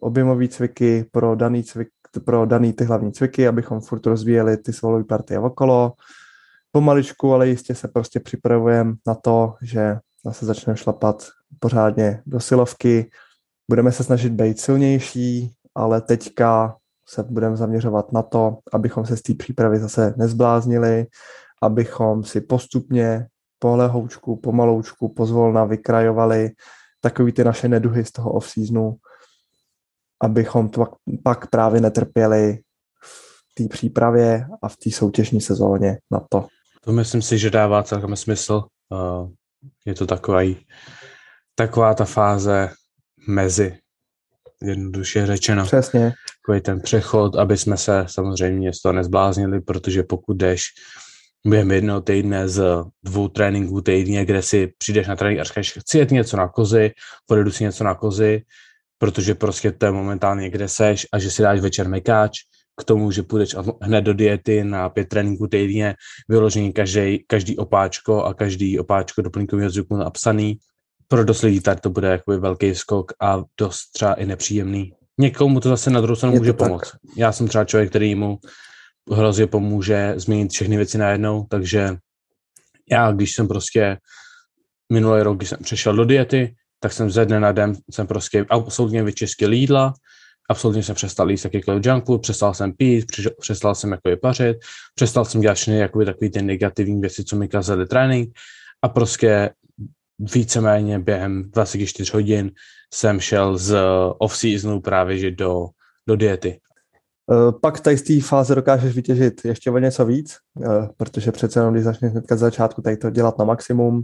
objemový 0.00 0.48
cviky 0.48 1.04
pro 1.12 1.34
daný 1.34 1.62
cvik, 1.62 1.88
pro 2.24 2.46
daný 2.46 2.72
ty 2.72 2.84
hlavní 2.84 3.12
cviky, 3.12 3.48
abychom 3.48 3.80
furt 3.80 4.06
rozvíjeli 4.06 4.56
ty 4.56 4.72
svalové 4.72 5.04
partie 5.04 5.38
okolo. 5.38 5.92
Pomaličku, 6.72 7.34
ale 7.34 7.48
jistě 7.48 7.74
se 7.74 7.88
prostě 7.88 8.20
připravujeme 8.20 8.94
na 9.06 9.14
to, 9.14 9.54
že 9.62 9.98
zase 10.24 10.46
začneme 10.46 10.76
šlapat 10.76 11.28
pořádně 11.58 12.22
do 12.26 12.40
silovky. 12.40 13.10
Budeme 13.70 13.92
se 13.92 14.04
snažit 14.04 14.32
být 14.32 14.60
silnější, 14.60 15.52
ale 15.74 16.00
teďka 16.00 16.76
se 17.08 17.22
budeme 17.22 17.56
zaměřovat 17.56 18.12
na 18.12 18.22
to, 18.22 18.58
abychom 18.72 19.06
se 19.06 19.16
z 19.16 19.22
té 19.22 19.34
přípravy 19.34 19.78
zase 19.78 20.14
nezbláznili, 20.16 21.06
abychom 21.62 22.24
si 22.24 22.40
postupně 22.40 23.26
polehoučku, 23.58 24.36
pomaloučku, 24.36 25.08
pozvolna 25.08 25.64
vykrajovali 25.64 26.50
takový 27.00 27.32
ty 27.32 27.44
naše 27.44 27.68
neduhy 27.68 28.04
z 28.04 28.12
toho 28.12 28.32
off-seasonu 28.32 28.96
abychom 30.24 30.68
to 30.68 30.86
pak 31.22 31.50
právě 31.50 31.80
netrpěli 31.80 32.58
v 33.02 33.54
té 33.54 33.64
přípravě 33.68 34.46
a 34.62 34.68
v 34.68 34.76
té 34.76 34.90
soutěžní 34.90 35.40
sezóně 35.40 35.98
na 36.10 36.20
to. 36.28 36.46
To 36.80 36.92
myslím 36.92 37.22
si, 37.22 37.38
že 37.38 37.50
dává 37.50 37.82
celkem 37.82 38.16
smysl. 38.16 38.62
Je 39.86 39.94
to 39.94 40.06
takový, 40.06 40.66
taková 41.54 41.94
ta 41.94 42.04
fáze 42.04 42.70
mezi, 43.28 43.78
jednoduše 44.62 45.26
řečeno. 45.26 45.64
Přesně. 45.64 46.12
Takový 46.42 46.60
ten 46.60 46.80
přechod, 46.80 47.36
aby 47.36 47.56
jsme 47.56 47.76
se 47.76 48.04
samozřejmě 48.08 48.72
z 48.72 48.80
toho 48.80 48.92
nezbláznili, 48.92 49.60
protože 49.60 50.02
pokud 50.02 50.36
jdeš 50.36 50.62
během 51.46 51.70
jednoho 51.70 52.00
týdne 52.00 52.48
z 52.48 52.84
dvou 53.02 53.28
tréninků 53.28 53.80
týdně, 53.80 54.24
kde 54.24 54.42
si 54.42 54.72
přijdeš 54.78 55.06
na 55.06 55.16
trénink 55.16 55.40
a 55.40 55.44
říkáš, 55.44 55.72
chci 55.78 55.98
jet 55.98 56.10
něco 56.10 56.36
na 56.36 56.48
kozy, 56.48 56.90
pojedu 57.26 57.50
si 57.50 57.64
něco 57.64 57.84
na 57.84 57.94
kozy, 57.94 58.42
protože 58.98 59.34
prostě 59.34 59.72
to 59.72 59.86
je 59.86 59.92
momentálně, 59.92 60.50
kde 60.50 60.68
seš 60.68 61.06
a 61.12 61.18
že 61.18 61.30
si 61.30 61.42
dáš 61.42 61.60
večer 61.60 61.88
mekáč, 61.88 62.38
k 62.80 62.84
tomu, 62.84 63.10
že 63.10 63.22
půjdeš 63.22 63.56
hned 63.82 64.00
do 64.00 64.14
diety 64.14 64.64
na 64.64 64.88
pět 64.88 65.08
tréninků 65.08 65.46
týdně, 65.46 65.94
vyložení 66.28 66.72
každý, 66.72 67.24
každý 67.26 67.56
opáčko 67.56 68.24
a 68.24 68.34
každý 68.34 68.78
opáčko 68.78 69.22
doplňkového 69.22 69.70
zvuku 69.70 69.96
napsaný. 69.96 70.58
Pro 71.08 71.24
dost 71.24 71.42
lidí 71.42 71.60
tady 71.60 71.80
to 71.80 71.90
bude 71.90 72.08
jakoby 72.08 72.38
velký 72.38 72.74
skok 72.74 73.12
a 73.20 73.42
dost 73.58 73.90
třeba 73.92 74.14
i 74.14 74.26
nepříjemný. 74.26 74.92
Někomu 75.18 75.60
to 75.60 75.68
zase 75.68 75.90
na 75.90 76.00
druhou 76.00 76.16
stranu 76.16 76.36
může 76.36 76.52
pomoct. 76.52 76.90
Tak. 76.90 77.00
Já 77.16 77.32
jsem 77.32 77.48
třeba 77.48 77.64
člověk, 77.64 77.90
který 77.90 78.14
mu 78.14 78.38
hrozně 79.10 79.46
pomůže 79.46 80.14
změnit 80.16 80.52
všechny 80.52 80.76
věci 80.76 80.98
najednou, 80.98 81.46
takže 81.50 81.96
já, 82.90 83.12
když 83.12 83.34
jsem 83.34 83.48
prostě 83.48 83.98
minulý 84.92 85.22
rok, 85.22 85.36
když 85.36 85.48
jsem 85.48 85.58
přešel 85.62 85.96
do 85.96 86.04
diety, 86.04 86.54
tak 86.80 86.92
jsem 86.92 87.10
ze 87.10 87.24
dne 87.24 87.40
na 87.40 87.52
den 87.52 87.76
jsem 87.90 88.06
prostě 88.06 88.46
absolutně 88.50 89.02
vyčistil 89.02 89.52
jídla, 89.52 89.94
absolutně 90.50 90.82
jsem 90.82 90.94
přestal 90.94 91.30
jíst 91.30 91.44
jakýkoliv 91.44 91.86
junk 91.86 92.06
food, 92.06 92.22
přestal 92.22 92.54
jsem 92.54 92.72
pít, 92.72 93.04
přestal 93.40 93.74
jsem 93.74 93.90
jako 93.90 94.20
pařit, 94.22 94.56
přestal 94.94 95.24
jsem 95.24 95.40
dělat 95.40 95.54
všechny 95.54 95.78
jakoby 95.78 96.04
takový 96.04 96.30
ty 96.30 96.42
negativní 96.42 97.00
věci, 97.00 97.24
co 97.24 97.36
mi 97.36 97.48
kazali 97.48 97.86
trénink 97.86 98.36
a 98.82 98.88
prostě 98.88 99.50
víceméně 100.18 100.98
během 100.98 101.50
24 101.50 102.12
hodin 102.14 102.50
jsem 102.94 103.20
šel 103.20 103.58
z 103.58 103.76
off-seasonu 104.18 104.80
právě 104.80 105.18
že 105.18 105.30
do, 105.30 105.66
do 106.06 106.16
diety. 106.16 106.60
Eh, 107.32 107.52
pak 107.62 107.80
tady 107.80 107.98
z 107.98 108.02
té 108.02 108.20
fáze 108.20 108.54
dokážeš 108.54 108.94
vytěžit 108.94 109.44
ještě 109.44 109.70
o 109.70 109.78
něco 109.78 110.04
víc, 110.04 110.36
eh, 110.62 110.88
protože 110.96 111.32
přece 111.32 111.60
jenom, 111.60 111.74
když 111.74 111.84
začneš 111.84 112.12
hnedka 112.12 112.36
z 112.36 112.38
začátku 112.38 112.82
tady 112.82 112.96
to 112.96 113.10
dělat 113.10 113.38
na 113.38 113.44
maximum, 113.44 114.02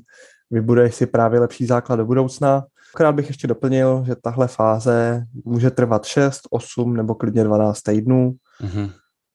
vybuduješ 0.50 0.94
si 0.94 1.06
právě 1.06 1.40
lepší 1.40 1.66
základ 1.66 1.96
do 1.96 2.06
budoucna. 2.06 2.64
Akorát 2.94 3.12
bych 3.12 3.28
ještě 3.28 3.46
doplnil, 3.46 4.04
že 4.06 4.16
tahle 4.22 4.48
fáze 4.48 5.24
může 5.44 5.70
trvat 5.70 6.04
6, 6.04 6.40
8 6.50 6.96
nebo 6.96 7.14
klidně 7.14 7.44
12 7.44 7.82
týdnů. 7.82 8.32
Mm-hmm. 8.62 8.90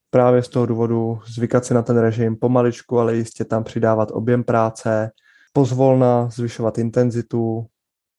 Právě 0.09 0.43
z 0.43 0.49
toho 0.49 0.65
důvodu 0.65 1.19
zvykat 1.27 1.65
si 1.65 1.73
na 1.73 1.81
ten 1.81 1.97
režim 1.97 2.35
pomaličku, 2.35 2.99
ale 2.99 3.15
jistě 3.15 3.45
tam 3.45 3.63
přidávat 3.63 4.09
objem 4.11 4.43
práce, 4.43 5.11
pozvolna 5.55 6.29
zvyšovat 6.29 6.77
intenzitu, 6.77 7.65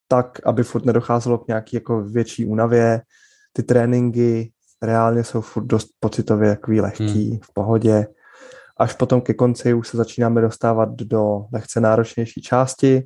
tak, 0.09 0.41
aby 0.47 0.63
furt 0.63 0.85
nedocházelo 0.85 1.39
k 1.39 1.49
nějaký 1.49 1.77
jako 1.77 2.03
větší 2.03 2.47
únavě. 2.47 3.03
Ty 3.53 3.63
tréninky 3.63 4.53
reálně 4.83 5.25
jsou 5.25 5.41
furt 5.41 5.65
dost 5.65 5.89
pocitově 6.01 6.49
jaký 6.49 6.81
lehký, 6.81 7.31
hmm. 7.31 7.41
v 7.43 7.53
pohodě. 7.53 8.07
Až 8.79 8.93
potom 8.93 9.21
ke 9.21 9.35
konci 9.35 9.75
už 9.75 9.89
se 9.89 9.97
začínáme 9.97 10.41
dostávat 10.41 10.89
do 10.89 11.45
lehce 11.53 11.81
náročnější 11.81 12.43
části, 12.43 13.05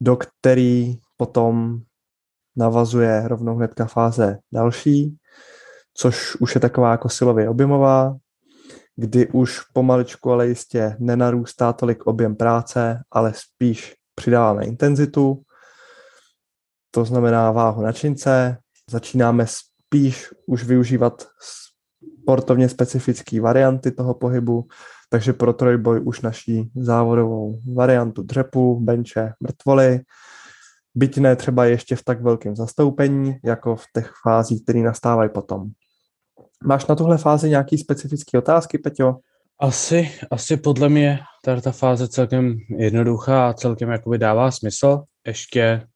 do 0.00 0.16
který 0.16 0.94
potom 1.16 1.78
navazuje 2.56 3.28
rovnou 3.28 3.56
hnedka 3.56 3.86
fáze 3.86 4.38
další, 4.52 5.16
což 5.94 6.36
už 6.36 6.54
je 6.54 6.60
taková 6.60 6.90
jako 6.90 7.08
silově 7.08 7.48
objemová, 7.48 8.16
kdy 8.96 9.28
už 9.28 9.60
pomaličku, 9.72 10.32
ale 10.32 10.48
jistě 10.48 10.96
nenarůstá 10.98 11.72
tolik 11.72 12.06
objem 12.06 12.36
práce, 12.36 13.02
ale 13.10 13.32
spíš 13.36 13.94
přidáváme 14.14 14.64
intenzitu, 14.64 15.42
to 16.90 17.04
znamená 17.04 17.50
váhu 17.50 17.82
na 17.82 17.92
čince, 17.92 18.56
začínáme 18.90 19.46
spíš 19.46 20.32
už 20.46 20.64
využívat 20.64 21.26
sportovně 22.22 22.68
specifické 22.68 23.40
varianty 23.40 23.90
toho 23.90 24.14
pohybu, 24.14 24.66
takže 25.10 25.32
pro 25.32 25.52
trojboj 25.52 26.00
už 26.04 26.20
naší 26.20 26.70
závodovou 26.76 27.60
variantu 27.74 28.22
dřepu, 28.22 28.80
benče, 28.80 29.32
mrtvoly, 29.40 30.00
byť 30.94 31.18
ne 31.18 31.36
třeba 31.36 31.64
ještě 31.64 31.96
v 31.96 32.04
tak 32.04 32.22
velkém 32.22 32.56
zastoupení, 32.56 33.36
jako 33.44 33.76
v 33.76 33.84
těch 33.94 34.12
fázích, 34.22 34.62
které 34.62 34.80
nastávají 34.80 35.30
potom. 35.30 35.70
Máš 36.66 36.86
na 36.86 36.94
tuhle 36.94 37.18
fázi 37.18 37.50
nějaký 37.50 37.78
specifické 37.78 38.38
otázky, 38.38 38.78
Peťo? 38.78 39.16
Asi, 39.60 40.10
asi 40.30 40.56
podle 40.56 40.88
mě 40.88 41.18
tady 41.44 41.60
ta 41.60 41.72
fáze 41.72 42.08
celkem 42.08 42.56
jednoduchá 42.78 43.48
a 43.48 43.52
celkem 43.52 43.90
jakoby 43.90 44.18
dává 44.18 44.50
smysl. 44.50 45.02
Ještě 45.26 45.86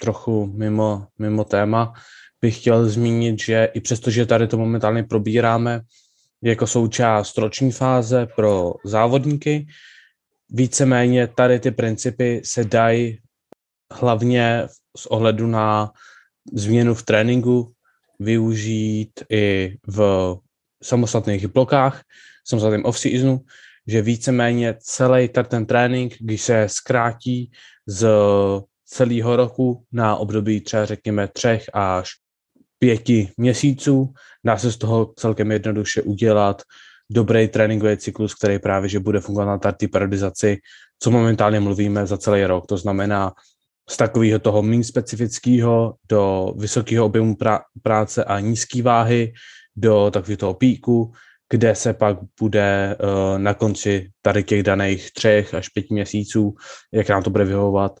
trochu 0.00 0.46
mimo, 0.46 1.06
mimo 1.18 1.44
téma 1.44 1.92
bych 2.40 2.60
chtěl 2.60 2.88
zmínit, 2.88 3.40
že 3.40 3.68
i 3.74 3.80
přesto, 3.80 4.10
že 4.10 4.26
tady 4.26 4.46
to 4.46 4.58
momentálně 4.58 5.02
probíráme 5.02 5.80
jako 6.42 6.66
součást 6.66 7.38
roční 7.38 7.72
fáze 7.72 8.26
pro 8.36 8.74
závodníky, 8.84 9.66
víceméně 10.50 11.26
tady 11.26 11.60
ty 11.60 11.70
principy 11.70 12.42
se 12.44 12.64
dají 12.64 13.18
hlavně 13.92 14.68
s 14.96 15.06
ohledu 15.06 15.46
na 15.46 15.92
změnu 16.52 16.94
v 16.94 17.02
tréninku 17.02 17.72
využít 18.20 19.24
i 19.30 19.76
v 19.86 19.98
samostatných 20.82 21.46
blokách, 21.46 22.02
samostatným 22.46 22.84
off-seasonu, 22.84 23.40
že 23.86 24.02
víceméně 24.02 24.74
celý 24.78 25.28
ten 25.28 25.66
trénink, 25.66 26.14
když 26.20 26.42
se 26.42 26.66
zkrátí 26.68 27.50
z 27.86 28.08
celého 28.84 29.36
roku 29.36 29.84
na 29.92 30.16
období 30.16 30.60
třeba 30.60 30.86
řekněme 30.86 31.28
třech 31.28 31.64
až 31.72 32.10
pěti 32.78 33.30
měsíců, 33.36 34.12
dá 34.44 34.58
se 34.58 34.72
z 34.72 34.76
toho 34.76 35.12
celkem 35.16 35.52
jednoduše 35.52 36.02
udělat 36.02 36.62
dobrý 37.10 37.48
tréninkový 37.48 37.96
cyklus, 37.96 38.34
který 38.34 38.58
právě 38.58 38.88
že 38.88 39.00
bude 39.00 39.20
fungovat 39.20 39.46
na 39.46 39.58
tarty 39.58 39.88
parodizaci, 39.88 40.58
co 40.98 41.10
momentálně 41.10 41.60
mluvíme 41.60 42.06
za 42.06 42.18
celý 42.18 42.44
rok. 42.44 42.66
To 42.66 42.76
znamená 42.76 43.32
z 43.88 43.96
takového 43.96 44.38
toho 44.38 44.62
méně 44.62 44.84
specifického 44.84 45.94
do 46.08 46.54
vysokého 46.58 47.06
objemu 47.06 47.36
práce 47.82 48.24
a 48.24 48.40
nízké 48.40 48.82
váhy 48.82 49.32
do 49.76 50.10
takového 50.10 50.36
toho 50.36 50.54
píku, 50.54 51.12
kde 51.50 51.74
se 51.74 51.94
pak 51.94 52.18
bude 52.40 52.96
uh, 52.96 53.38
na 53.38 53.54
konci 53.54 54.10
tady 54.22 54.42
těch 54.42 54.62
daných 54.62 55.12
třech 55.12 55.54
až 55.54 55.68
pěti 55.68 55.94
měsíců, 55.94 56.54
jak 56.92 57.08
nám 57.08 57.22
to 57.22 57.30
bude 57.30 57.44
vyhovovat, 57.44 57.92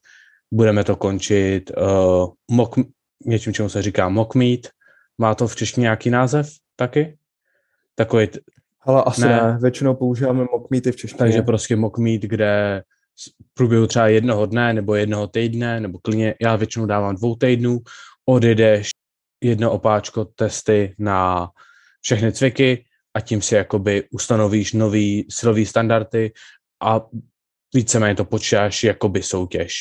budeme 0.52 0.84
to 0.84 0.96
končit 0.96 1.70
uh, 1.76 2.32
mock, 2.50 2.78
něčím, 3.26 3.52
čemu 3.52 3.68
se 3.68 3.82
říká 3.82 4.08
mock 4.08 4.34
meet. 4.34 4.68
Má 5.18 5.34
to 5.34 5.48
v 5.48 5.56
češtině 5.56 5.82
nějaký 5.82 6.10
název 6.10 6.48
taky? 6.76 7.18
Takový... 7.94 8.26
T... 8.26 8.38
Ale 8.86 9.02
asi 9.06 9.20
ne. 9.20 9.28
ne. 9.28 9.58
Většinou 9.62 9.94
používáme 9.94 10.44
mock 10.52 10.70
meety 10.70 10.92
v 10.92 10.96
češtině. 10.96 11.18
Takže 11.18 11.42
prostě 11.42 11.76
mock 11.76 11.98
meet, 11.98 12.22
kde 12.22 12.82
v 13.18 13.54
průběhu 13.54 13.86
třeba 13.86 14.08
jednoho 14.08 14.46
dne 14.46 14.72
nebo 14.72 14.94
jednoho 14.94 15.26
týdne, 15.26 15.80
nebo 15.80 15.98
klidně 15.98 16.34
já 16.40 16.56
většinou 16.56 16.86
dávám 16.86 17.16
dvou 17.16 17.34
týdnů, 17.36 17.80
odjedeš 18.26 18.90
jedno 19.44 19.72
opáčko 19.72 20.24
testy 20.24 20.94
na 20.98 21.48
všechny 22.00 22.32
cviky 22.32 22.84
a 23.14 23.20
tím 23.20 23.42
si 23.42 23.54
jakoby 23.54 24.08
ustanovíš 24.10 24.72
nový 24.72 25.26
silový 25.30 25.66
standardy 25.66 26.32
a 26.82 27.00
víceméně 27.74 28.14
to 28.14 28.24
počítáš 28.24 28.84
jakoby 28.84 29.22
soutěž. 29.22 29.74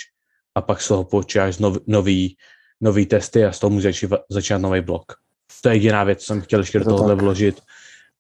A 0.56 0.62
pak 0.62 0.82
z 0.82 0.88
toho 0.88 1.04
počítáš 1.04 1.58
nov, 1.58 1.78
nový, 1.88 2.38
nový 2.82 3.06
testy 3.06 3.46
a 3.46 3.52
z 3.52 3.60
toho 3.60 3.72
můžeš 3.72 4.06
začínat 4.30 4.60
nový 4.60 4.82
blok. 4.82 5.14
To 5.62 5.70
je 5.70 5.76
jediná 5.76 6.04
věc, 6.04 6.20
co 6.20 6.26
jsem 6.26 6.42
chtěl 6.42 6.60
ještě 6.60 6.80
do 6.80 6.86
tohohle 6.86 7.16
vložit, 7.16 7.62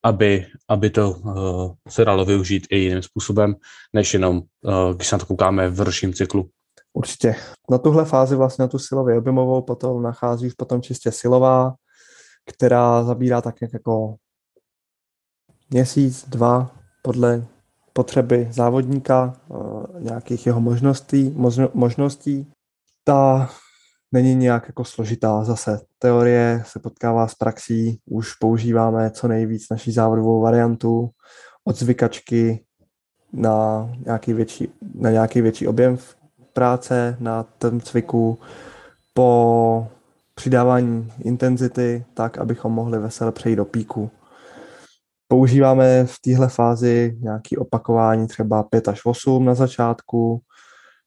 aby, 0.03 0.45
aby 0.69 0.89
to 0.89 1.11
uh, 1.11 1.73
se 1.89 2.05
dalo 2.05 2.25
využít 2.25 2.67
i 2.69 2.77
jiným 2.77 3.01
způsobem, 3.01 3.55
než 3.93 4.13
jenom, 4.13 4.37
uh, 4.37 4.93
když 4.95 5.07
se 5.07 5.15
na 5.15 5.19
to 5.19 5.25
koukáme 5.25 5.69
v 5.69 5.81
ročním 5.81 6.13
cyklu. 6.13 6.49
Určitě. 6.93 7.35
Na 7.71 7.77
tuhle 7.77 8.05
fázi 8.05 8.35
vlastně 8.35 8.61
na 8.63 8.67
tu 8.67 8.79
silově 8.79 9.17
objemovou 9.17 9.61
potom 9.61 10.03
nachází 10.03 10.47
už 10.47 10.53
potom 10.53 10.81
čistě 10.81 11.11
silová, 11.11 11.73
která 12.45 13.03
zabírá 13.03 13.41
tak 13.41 13.55
jako 13.73 14.15
měsíc, 15.69 16.29
dva, 16.29 16.75
podle 17.03 17.45
potřeby 17.93 18.47
závodníka, 18.51 19.33
uh, 19.47 19.85
nějakých 19.99 20.45
jeho 20.45 20.61
možností, 20.61 21.35
možností. 21.73 22.51
Ta 23.03 23.49
není 24.13 24.35
nějak 24.35 24.67
jako 24.67 24.83
složitá. 24.85 25.43
Zase 25.43 25.79
teorie 25.99 26.63
se 26.65 26.79
potkává 26.79 27.27
s 27.27 27.35
praxí, 27.35 27.99
už 28.05 28.33
používáme 28.33 29.11
co 29.11 29.27
nejvíc 29.27 29.69
naší 29.71 29.91
závodovou 29.91 30.41
variantu 30.41 31.09
od 31.63 31.75
zvykačky 31.75 32.65
na 33.33 33.89
nějaký 34.05 34.33
větší, 34.33 34.69
na 34.95 35.11
nějaký 35.11 35.41
větší 35.41 35.67
objem 35.67 35.97
práce 36.53 37.17
na 37.19 37.43
tom 37.43 37.81
cviku 37.81 38.39
po 39.13 39.87
přidávání 40.35 41.13
intenzity 41.19 42.05
tak, 42.13 42.37
abychom 42.37 42.71
mohli 42.73 42.99
vesele 42.99 43.31
přejít 43.31 43.55
do 43.55 43.65
píku. 43.65 44.11
Používáme 45.27 46.05
v 46.05 46.19
téhle 46.19 46.47
fázi 46.47 47.17
nějaké 47.19 47.57
opakování 47.57 48.27
třeba 48.27 48.63
5 48.63 48.87
až 48.87 49.05
8 49.05 49.45
na 49.45 49.55
začátku, 49.55 50.41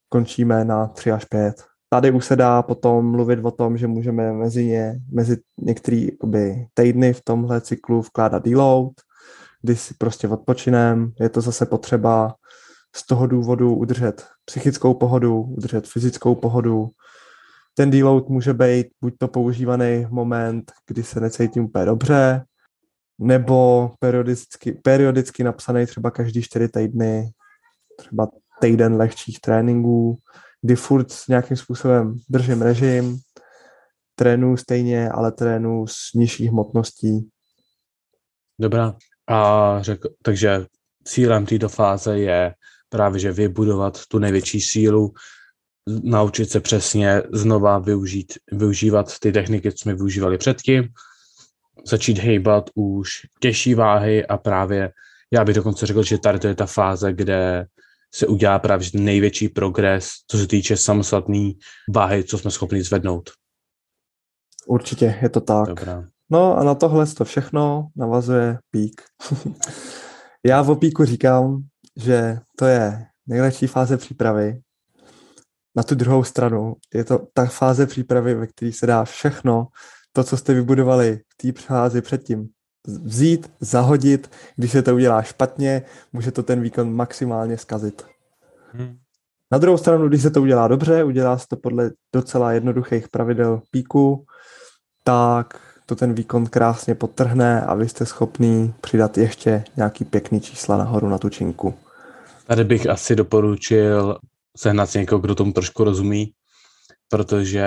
končíme 0.09 0.65
na 0.65 0.87
3 0.87 1.13
až 1.13 1.25
5. 1.25 1.76
Tady 1.89 2.11
už 2.11 2.25
se 2.25 2.37
dá 2.37 2.63
potom 2.63 3.11
mluvit 3.11 3.39
o 3.43 3.51
tom, 3.51 3.77
že 3.77 3.87
můžeme 3.87 4.33
mezi, 4.33 4.65
ně, 4.65 5.01
mezi 5.13 5.37
některé 5.59 5.97
jakoby, 5.97 6.67
týdny 6.75 7.13
v 7.13 7.25
tomhle 7.25 7.61
cyklu 7.61 8.03
vkládat 8.03 8.45
deload, 8.45 8.93
kdy 9.63 9.77
si 9.77 9.95
prostě 9.99 10.29
odpočinem. 10.29 11.13
Je 11.21 11.29
to 11.29 11.41
zase 11.41 11.67
potřeba 11.67 12.35
z 12.97 13.07
toho 13.07 13.27
důvodu 13.27 13.75
udržet 13.75 14.27
psychickou 14.45 14.95
pohodu, 14.95 15.41
udržet 15.41 15.87
fyzickou 15.87 16.35
pohodu. 16.35 16.89
Ten 17.75 17.91
deload 17.91 18.29
může 18.29 18.55
být 18.55 18.87
buď 19.01 19.15
to 19.19 19.29
používaný 19.29 20.05
v 20.05 20.11
moment, 20.11 20.73
kdy 20.87 21.03
se 21.03 21.21
necítím 21.21 21.65
úplně 21.65 21.85
dobře, 21.85 22.45
nebo 23.19 23.91
periodicky, 23.99 24.73
periodicky 24.73 25.45
napsaný 25.45 25.87
třeba 25.87 26.11
každý 26.11 26.43
čtyři 26.43 26.69
týdny, 26.69 27.31
třeba 27.99 28.29
týden 28.61 28.97
lehčích 28.97 29.41
tréninků, 29.41 30.19
kdy 30.67 30.77
furt 30.77 31.07
nějakým 31.29 31.57
způsobem 31.57 32.19
držím 32.29 32.63
režim, 32.63 33.19
trénu 34.15 34.57
stejně, 34.57 35.09
ale 35.09 35.33
trénu 35.33 35.87
s 35.87 36.13
nižší 36.15 36.49
hmotností. 36.49 37.29
Dobrá. 38.61 38.97
A 39.29 39.79
řekl, 39.81 40.09
takže 40.23 40.67
cílem 41.05 41.47
této 41.47 41.69
fáze 41.69 42.19
je 42.19 42.55
právě, 42.89 43.21
že 43.21 43.33
vybudovat 43.33 44.07
tu 44.07 44.19
největší 44.19 44.61
sílu, 44.61 45.13
naučit 46.03 46.51
se 46.51 46.61
přesně 46.61 47.23
znova 47.33 47.79
využít, 47.79 48.33
využívat 48.53 49.19
ty 49.19 49.33
techniky, 49.33 49.73
co 49.73 49.79
jsme 49.79 49.95
využívali 49.95 50.39
předtím, 50.39 50.89
začít 51.87 52.19
hejbat 52.19 52.71
už 52.75 53.11
těžší 53.41 53.75
váhy 53.75 54.27
a 54.27 54.37
právě 54.37 54.93
já 55.33 55.45
bych 55.45 55.55
dokonce 55.55 55.87
řekl, 55.87 56.03
že 56.03 56.19
tady 56.19 56.39
to 56.39 56.49
je 56.49 56.55
ta 56.55 56.67
fáze, 56.67 57.13
kde 57.13 57.67
se 58.17 58.27
udělá 58.27 58.59
právě 58.59 58.89
největší 58.95 59.49
progres, 59.49 60.11
co 60.31 60.39
se 60.39 60.47
týče 60.47 60.77
samostatné 60.77 61.51
váhy, 61.95 62.25
co 62.25 62.39
jsme 62.39 62.51
schopni 62.51 62.83
zvednout. 62.83 63.31
Určitě, 64.67 65.19
je 65.23 65.29
to 65.29 65.41
tak. 65.41 65.67
Dobrá. 65.69 66.05
No 66.31 66.57
a 66.57 66.65
na 66.65 66.75
tohle 66.75 67.07
to 67.07 67.25
všechno 67.25 67.89
navazuje 67.97 68.59
pík. 68.71 69.03
já 70.47 70.63
v 70.63 70.77
píku 70.77 71.05
říkám, 71.05 71.63
že 71.97 72.39
to 72.59 72.65
je 72.65 73.07
nejlepší 73.27 73.67
fáze 73.67 73.97
přípravy. 73.97 74.61
Na 75.77 75.83
tu 75.83 75.95
druhou 75.95 76.25
stranu 76.25 76.75
je 76.95 77.05
to 77.05 77.27
ta 77.35 77.47
fáze 77.47 77.87
přípravy, 77.87 78.35
ve 78.35 78.47
které 78.47 78.73
se 78.73 78.87
dá 78.87 79.05
všechno, 79.05 79.67
to, 80.13 80.25
co 80.25 80.37
jste 80.37 80.55
vybudovali 80.55 81.21
v 81.29 81.53
té 81.53 81.61
fázi 81.61 82.03
předtím, 82.03 82.49
vzít, 82.87 83.51
zahodit, 83.61 84.31
když 84.57 84.73
se 84.73 84.83
to 84.83 84.95
udělá 84.95 85.23
špatně, 85.23 85.83
může 86.13 86.33
to 86.33 86.43
ten 86.43 86.61
výkon 86.61 86.95
maximálně 86.95 87.59
zkazit. 87.59 88.07
Hmm. 88.73 88.99
Na 89.53 89.59
druhou 89.59 89.79
stranu, 89.79 90.09
když 90.09 90.23
se 90.23 90.31
to 90.31 90.43
udělá 90.43 90.69
dobře, 90.69 91.05
udělá 91.05 91.39
se 91.39 91.47
to 91.49 91.57
podle 91.57 91.91
docela 92.15 92.53
jednoduchých 92.53 93.09
pravidel 93.09 93.63
píku, 93.71 94.25
tak 95.05 95.61
to 95.87 95.97
ten 95.97 96.15
výkon 96.15 96.47
krásně 96.47 96.95
potrhne 96.95 97.63
a 97.63 97.75
vy 97.75 97.89
jste 97.89 98.07
schopný 98.07 98.75
přidat 98.81 99.19
ještě 99.19 99.65
nějaký 99.77 100.05
pěkný 100.05 100.41
čísla 100.41 100.77
nahoru 100.77 101.09
na 101.09 101.19
tu 101.19 101.29
činku. 101.29 101.75
Tady 102.47 102.65
bych 102.65 102.87
asi 102.87 103.17
doporučil 103.17 104.19
sehnat 104.57 104.91
si 104.91 104.99
někoho, 104.99 105.21
kdo 105.21 105.35
tomu 105.35 105.53
trošku 105.53 105.85
rozumí, 105.85 106.33
protože 107.09 107.67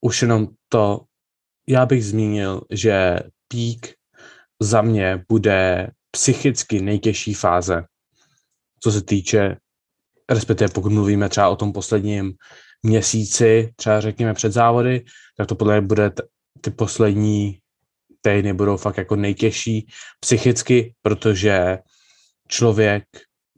už 0.00 0.22
jenom 0.22 0.48
to, 0.68 1.00
já 1.68 1.86
bych 1.86 2.04
zmínil, 2.04 2.60
že 2.70 3.18
pík 3.48 3.94
za 4.60 4.82
mě 4.82 5.24
bude 5.28 5.90
psychicky 6.10 6.80
nejtěžší 6.80 7.34
fáze, 7.34 7.84
co 8.80 8.92
se 8.92 9.02
týče, 9.02 9.56
respektive 10.30 10.68
pokud 10.68 10.92
mluvíme 10.92 11.28
třeba 11.28 11.48
o 11.48 11.56
tom 11.56 11.72
posledním 11.72 12.32
měsíci, 12.82 13.72
třeba 13.76 14.00
řekněme 14.00 14.34
před 14.34 14.52
závody, 14.52 15.04
tak 15.36 15.46
to 15.48 15.54
podle 15.54 15.80
mě 15.80 15.86
bude 15.86 16.10
t- 16.10 16.22
ty 16.60 16.70
poslední 16.70 17.58
týdny 18.20 18.52
budou 18.52 18.76
fakt 18.76 18.98
jako 18.98 19.16
nejtěžší 19.16 19.88
psychicky, 20.20 20.94
protože 21.02 21.78
člověk 22.48 23.04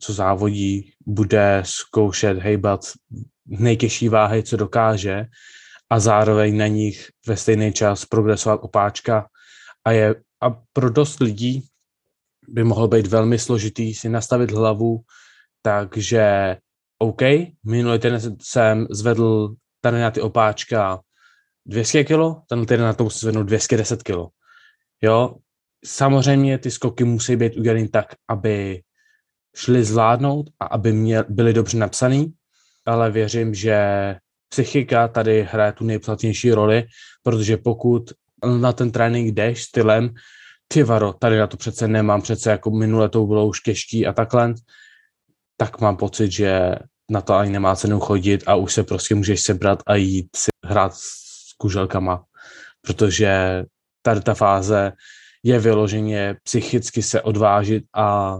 co 0.00 0.12
závodí, 0.12 0.92
bude 1.06 1.62
zkoušet 1.66 2.38
hejbat 2.38 2.80
nejtěžší 3.46 4.08
váhy, 4.08 4.42
co 4.42 4.56
dokáže 4.56 5.24
a 5.90 6.00
zároveň 6.00 6.56
na 6.56 6.66
nich 6.66 7.08
ve 7.26 7.36
stejný 7.36 7.72
čas 7.72 8.04
progresovat 8.04 8.60
opáčka 8.62 9.26
a 9.84 9.92
je 9.92 10.14
a 10.42 10.50
pro 10.72 10.90
dost 10.90 11.20
lidí 11.20 11.62
by 12.48 12.64
mohlo 12.64 12.88
být 12.88 13.06
velmi 13.06 13.38
složitý 13.38 13.94
si 13.94 14.08
nastavit 14.08 14.50
hlavu, 14.50 15.00
takže 15.62 16.56
OK, 16.98 17.22
minulý 17.66 17.98
týden 17.98 18.20
jsem 18.42 18.86
zvedl 18.90 19.54
tady 19.80 20.00
na 20.00 20.10
ty 20.10 20.20
opáčka 20.20 21.00
200 21.66 22.04
kg, 22.04 22.18
ten 22.48 22.66
týden 22.66 22.84
na 22.84 22.92
to 22.92 23.04
musím 23.04 23.18
zvednout 23.20 23.42
210 23.42 24.02
kg. 24.02 24.16
Jo, 25.02 25.36
samozřejmě 25.84 26.58
ty 26.58 26.70
skoky 26.70 27.04
musí 27.04 27.36
být 27.36 27.56
udělané 27.56 27.88
tak, 27.88 28.14
aby 28.28 28.82
šli 29.56 29.84
zvládnout 29.84 30.50
a 30.60 30.64
aby 30.64 30.92
mě 30.92 31.24
byly 31.28 31.52
dobře 31.52 31.78
napsaný, 31.78 32.32
ale 32.86 33.10
věřím, 33.10 33.54
že 33.54 33.76
psychika 34.48 35.08
tady 35.08 35.42
hraje 35.42 35.72
tu 35.72 35.84
nejpodstatnější 35.84 36.52
roli, 36.52 36.84
protože 37.22 37.56
pokud 37.56 38.12
na 38.46 38.72
ten 38.72 38.90
trénink 38.90 39.34
jdeš 39.34 39.62
stylem, 39.62 40.14
ty 40.68 40.82
varo, 40.82 41.12
tady 41.12 41.38
na 41.38 41.46
to 41.46 41.56
přece 41.56 41.88
nemám, 41.88 42.22
přece 42.22 42.50
jako 42.50 42.70
minule 42.70 43.08
to 43.08 43.26
bylo 43.26 43.46
už 43.46 43.60
těžký 43.60 44.06
a 44.06 44.12
takhle, 44.12 44.54
tak 45.56 45.80
mám 45.80 45.96
pocit, 45.96 46.32
že 46.32 46.74
na 47.10 47.20
to 47.20 47.34
ani 47.34 47.50
nemá 47.50 47.76
cenu 47.76 48.00
chodit 48.00 48.42
a 48.46 48.54
už 48.54 48.74
se 48.74 48.82
prostě 48.82 49.14
můžeš 49.14 49.40
sebrat 49.40 49.82
a 49.86 49.94
jít 49.94 50.28
si 50.36 50.50
hrát 50.64 50.94
s 50.94 51.52
kuželkama, 51.58 52.24
protože 52.80 53.64
tady 54.02 54.20
ta 54.20 54.34
fáze 54.34 54.92
je 55.42 55.58
vyloženě 55.58 56.36
psychicky 56.42 57.02
se 57.02 57.22
odvážit 57.22 57.84
a 57.94 58.38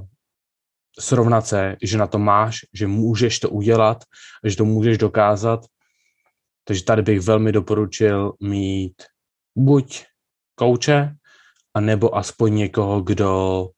srovnat 1.00 1.46
se, 1.46 1.76
že 1.82 1.98
na 1.98 2.06
to 2.06 2.18
máš, 2.18 2.58
že 2.74 2.86
můžeš 2.86 3.38
to 3.40 3.50
udělat, 3.50 4.04
že 4.44 4.56
to 4.56 4.64
můžeš 4.64 4.98
dokázat. 4.98 5.60
Takže 6.64 6.84
tady 6.84 7.02
bych 7.02 7.20
velmi 7.20 7.52
doporučil 7.52 8.32
mít 8.40 9.02
buď 9.56 10.04
kouče, 10.54 11.14
a 11.74 11.80
nebo 11.80 12.16
aspoň 12.16 12.54
někoho, 12.54 13.00
kdo 13.00 13.68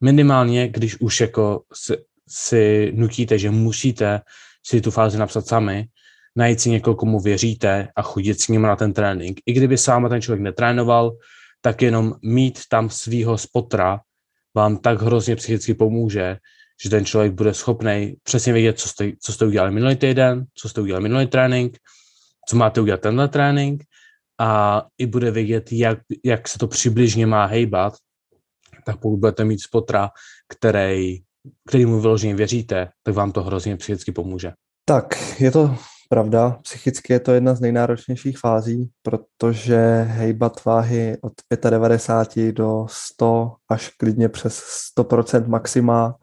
minimálně, 0.00 0.68
když 0.68 1.00
už 1.00 1.20
jako 1.20 1.62
si, 1.74 1.96
si 2.28 2.92
nutíte, 2.94 3.38
že 3.38 3.50
musíte 3.50 4.20
si 4.66 4.80
tu 4.80 4.90
fázi 4.90 5.18
napsat 5.18 5.46
sami, 5.46 5.86
najít 6.36 6.60
si 6.60 6.70
někoho, 6.70 6.96
komu 6.96 7.20
věříte 7.20 7.88
a 7.96 8.02
chodit 8.02 8.40
s 8.40 8.48
ním 8.48 8.62
na 8.62 8.76
ten 8.76 8.92
trénink. 8.92 9.40
I 9.46 9.52
kdyby 9.52 9.78
sám 9.78 10.08
ten 10.08 10.22
člověk 10.22 10.42
netrénoval, 10.42 11.16
tak 11.60 11.82
jenom 11.82 12.14
mít 12.22 12.60
tam 12.68 12.90
svýho 12.90 13.38
spotra 13.38 14.00
vám 14.54 14.76
tak 14.76 15.02
hrozně 15.02 15.36
psychicky 15.36 15.74
pomůže, 15.74 16.36
že 16.82 16.90
ten 16.90 17.04
člověk 17.04 17.32
bude 17.32 17.54
schopný 17.54 18.16
přesně 18.22 18.52
vědět, 18.52 18.78
co 18.78 18.88
jste, 18.88 19.12
co 19.22 19.32
jste 19.32 19.46
udělali 19.46 19.70
minulý 19.70 19.96
týden, 19.96 20.44
co 20.54 20.68
jste 20.68 20.80
udělali 20.80 21.02
minulý 21.02 21.26
trénink, 21.26 21.78
co 22.48 22.56
máte 22.56 22.80
udělat 22.80 23.00
tenhle 23.00 23.28
trénink 23.28 23.82
a 24.40 24.82
i 24.98 25.06
bude 25.06 25.30
vědět, 25.30 25.72
jak, 25.72 25.98
jak 26.24 26.48
se 26.48 26.58
to 26.58 26.66
přibližně 26.66 27.26
má 27.26 27.46
hejbat, 27.46 27.94
tak 28.86 29.00
pokud 29.00 29.16
budete 29.16 29.44
mít 29.44 29.62
spotra, 29.62 30.10
který, 30.48 31.18
který 31.68 31.86
mu 31.86 32.00
vyloženě 32.00 32.34
věříte, 32.34 32.88
tak 33.02 33.14
vám 33.14 33.32
to 33.32 33.42
hrozně 33.42 33.76
psychicky 33.76 34.12
pomůže. 34.12 34.52
Tak, 34.84 35.40
je 35.40 35.50
to 35.50 35.76
pravda. 36.08 36.58
Psychicky 36.62 37.12
je 37.12 37.20
to 37.20 37.32
jedna 37.32 37.54
z 37.54 37.60
nejnáročnějších 37.60 38.38
fází, 38.38 38.90
protože 39.02 40.02
hejbat 40.02 40.64
váhy 40.64 41.16
od 41.22 41.32
95 41.70 42.52
do 42.52 42.86
100 42.90 43.52
až 43.68 43.88
klidně 43.88 44.28
přes 44.28 44.64
100% 44.98 45.48
maxima 45.48 46.16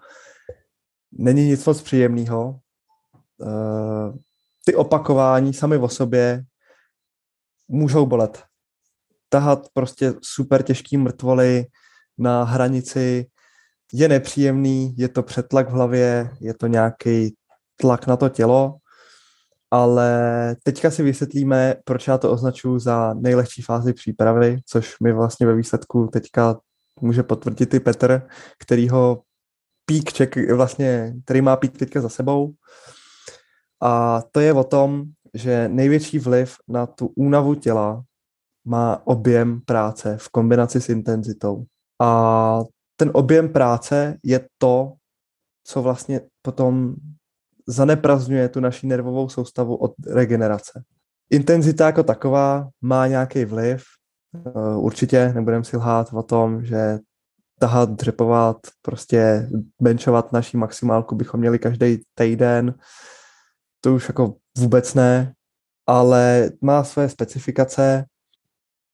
není 1.12 1.48
nic 1.48 1.66
moc 1.66 1.82
příjemného. 1.82 2.60
Eh, 3.42 4.14
ty 4.66 4.76
opakování 4.76 5.54
sami 5.54 5.78
o 5.78 5.90
sobě 5.90 6.44
můžou 7.68 8.06
bolet. 8.06 8.44
Tahat 9.30 9.68
prostě 9.74 10.14
super 10.22 10.64
těžký 10.64 10.98
mrtvoly 10.98 11.66
na 12.18 12.44
hranici 12.44 13.26
je 13.94 14.08
nepříjemný, 14.08 14.96
je 14.98 15.10
to 15.10 15.24
přetlak 15.24 15.70
v 15.70 15.72
hlavě, 15.72 16.30
je 16.40 16.54
to 16.54 16.68
nějaký 16.68 17.36
tlak 17.76 18.08
na 18.08 18.18
to 18.18 18.30
tělo, 18.30 18.76
ale 19.72 20.56
teďka 20.64 20.92
si 20.92 21.04
vysvětlíme, 21.04 21.76
proč 21.84 22.08
já 22.08 22.18
to 22.18 22.32
označuji 22.32 22.80
za 22.80 23.14
nejlehčí 23.14 23.62
fázi 23.62 23.94
přípravy, 23.94 24.60
což 24.66 25.00
mi 25.00 25.14
vlastně 25.14 25.48
ve 25.48 25.56
výsledku 25.56 26.08
teďka 26.08 26.60
může 27.02 27.24
potvrdit 27.24 27.74
i 27.74 27.80
Petr, 27.80 28.28
kterýho 28.60 29.22
pík 29.86 30.14
ček, 30.14 30.52
vlastně, 30.52 31.14
který 31.26 31.42
má 31.42 31.56
pík 31.56 31.78
teďka 31.78 32.02
za 32.02 32.10
sebou. 32.10 32.54
A 33.82 34.22
to 34.32 34.40
je 34.40 34.54
o 34.54 34.64
tom, 34.64 35.04
že 35.38 35.70
největší 35.70 36.20
vliv 36.20 36.56
na 36.68 36.86
tu 36.86 37.08
únavu 37.16 37.56
těla 37.56 38.04
má 38.66 39.08
objem 39.08 39.62
práce 39.66 40.18
v 40.18 40.30
kombinaci 40.30 40.82
s 40.82 40.90
intenzitou. 40.90 41.64
A 42.02 42.62
ten 42.96 43.12
objem 43.14 43.50
práce 43.50 44.18
je 44.24 44.48
to, 44.58 44.94
co 45.64 45.82
vlastně 45.82 46.22
potom 46.42 46.96
zaneprazňuje 47.68 48.50
tu 48.50 48.60
naší 48.60 48.88
nervovou 48.88 49.30
soustavu 49.30 49.76
od 49.76 49.94
regenerace. 50.08 50.84
Intenzita 51.30 51.86
jako 51.86 52.04
taková 52.04 52.70
má 52.82 53.08
nějaký 53.08 53.46
vliv. 53.46 53.84
Eh, 54.36 54.76
určitě 54.76 55.32
nebudeme 55.36 55.64
si 55.64 55.78
lhát 55.78 56.14
o 56.14 56.24
tom, 56.24 56.66
že 56.66 57.00
tahat, 57.60 57.90
dřepovat, 57.90 58.58
prostě 58.82 59.50
benchovat 59.82 60.32
naší 60.32 60.58
maximálku 60.58 61.16
bychom 61.16 61.40
měli 61.40 61.60
každý 61.60 62.02
týden. 62.16 62.74
To 63.82 63.94
už 63.94 64.08
jako 64.08 64.36
vůbec 64.58 64.94
ne, 64.94 65.34
ale 65.88 66.52
má 66.62 66.84
své 66.84 67.10
specifikace 67.10 68.06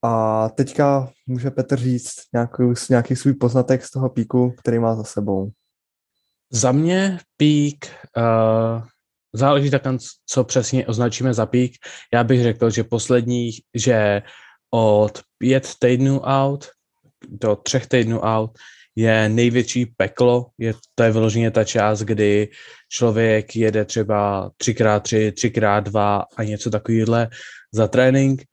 a 0.01 0.49
teďka 0.49 1.09
může 1.27 1.51
Petr 1.51 1.77
říct 1.77 2.13
nějaký, 2.33 2.63
nějaký 2.89 3.15
svůj 3.15 3.33
poznatek 3.33 3.83
z 3.85 3.91
toho 3.91 4.09
píku, 4.09 4.51
který 4.59 4.79
má 4.79 4.95
za 4.95 5.03
sebou. 5.03 5.51
Za 6.51 6.71
mě 6.71 7.19
pík, 7.37 7.87
uh, 8.17 8.83
záleží 9.33 9.71
tak, 9.71 9.81
co 10.25 10.43
přesně 10.43 10.87
označíme 10.87 11.33
za 11.33 11.45
pík. 11.45 11.75
Já 12.13 12.23
bych 12.23 12.43
řekl, 12.43 12.69
že 12.69 12.83
posledních, 12.83 13.61
že 13.73 14.21
od 14.73 15.21
pět 15.37 15.69
týdnů 15.79 16.19
out 16.19 16.69
do 17.29 17.55
třech 17.55 17.87
týdnů 17.87 18.19
out 18.19 18.57
je 18.95 19.29
největší 19.29 19.85
peklo. 19.85 20.49
Je, 20.57 20.73
to 20.95 21.03
je 21.03 21.11
vyloženě 21.11 21.51
ta 21.51 21.63
část, 21.63 21.99
kdy 21.99 22.47
člověk 22.89 23.55
jede 23.55 23.85
třeba 23.85 24.51
3x3, 24.63 25.31
3x2 25.31 26.23
a 26.37 26.43
něco 26.43 26.69
takovýhle 26.69 27.29
za 27.71 27.87
trénink 27.87 28.43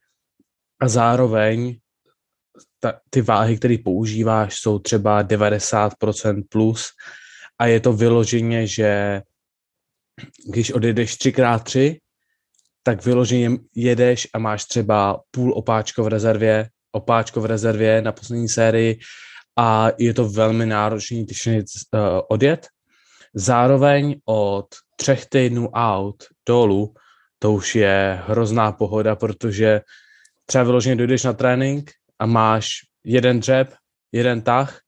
a 0.81 0.87
zároveň 0.87 1.77
ta, 2.79 2.99
ty 3.09 3.21
váhy, 3.21 3.57
které 3.57 3.77
používáš, 3.83 4.59
jsou 4.59 4.79
třeba 4.79 5.23
90% 5.23 6.43
plus 6.49 6.89
a 7.59 7.65
je 7.65 7.79
to 7.79 7.93
vyloženě, 7.93 8.67
že 8.67 9.21
když 10.49 10.71
odjedeš 10.71 11.17
3x3, 11.17 11.97
tak 12.83 13.05
vyloženě 13.05 13.57
jedeš 13.75 14.27
a 14.33 14.39
máš 14.39 14.65
třeba 14.65 15.21
půl 15.31 15.53
opáčko 15.53 16.03
v 16.03 16.07
rezervě, 16.07 16.69
opáčko 16.91 17.41
v 17.41 17.45
rezervě 17.45 18.01
na 18.01 18.11
poslední 18.11 18.49
sérii 18.49 18.99
a 19.57 19.91
je 19.97 20.13
to 20.13 20.29
velmi 20.29 20.65
náročný 20.65 21.25
tyčnit 21.25 21.65
uh, 21.93 21.99
odjet. 22.29 22.67
Zároveň 23.33 24.15
od 24.25 24.67
třech 24.95 25.25
týdnů 25.25 25.69
out 25.69 26.23
dolů 26.47 26.93
to 27.39 27.53
už 27.53 27.75
je 27.75 28.21
hrozná 28.27 28.71
pohoda, 28.71 29.15
protože 29.15 29.81
třeba 30.45 30.63
vyloženě 30.63 30.95
dojdeš 30.95 31.23
na 31.23 31.33
trénink 31.33 31.91
a 32.19 32.25
máš 32.25 32.69
jeden 33.03 33.39
dřep, 33.39 33.73
jeden 34.11 34.41
tah, 34.41 34.79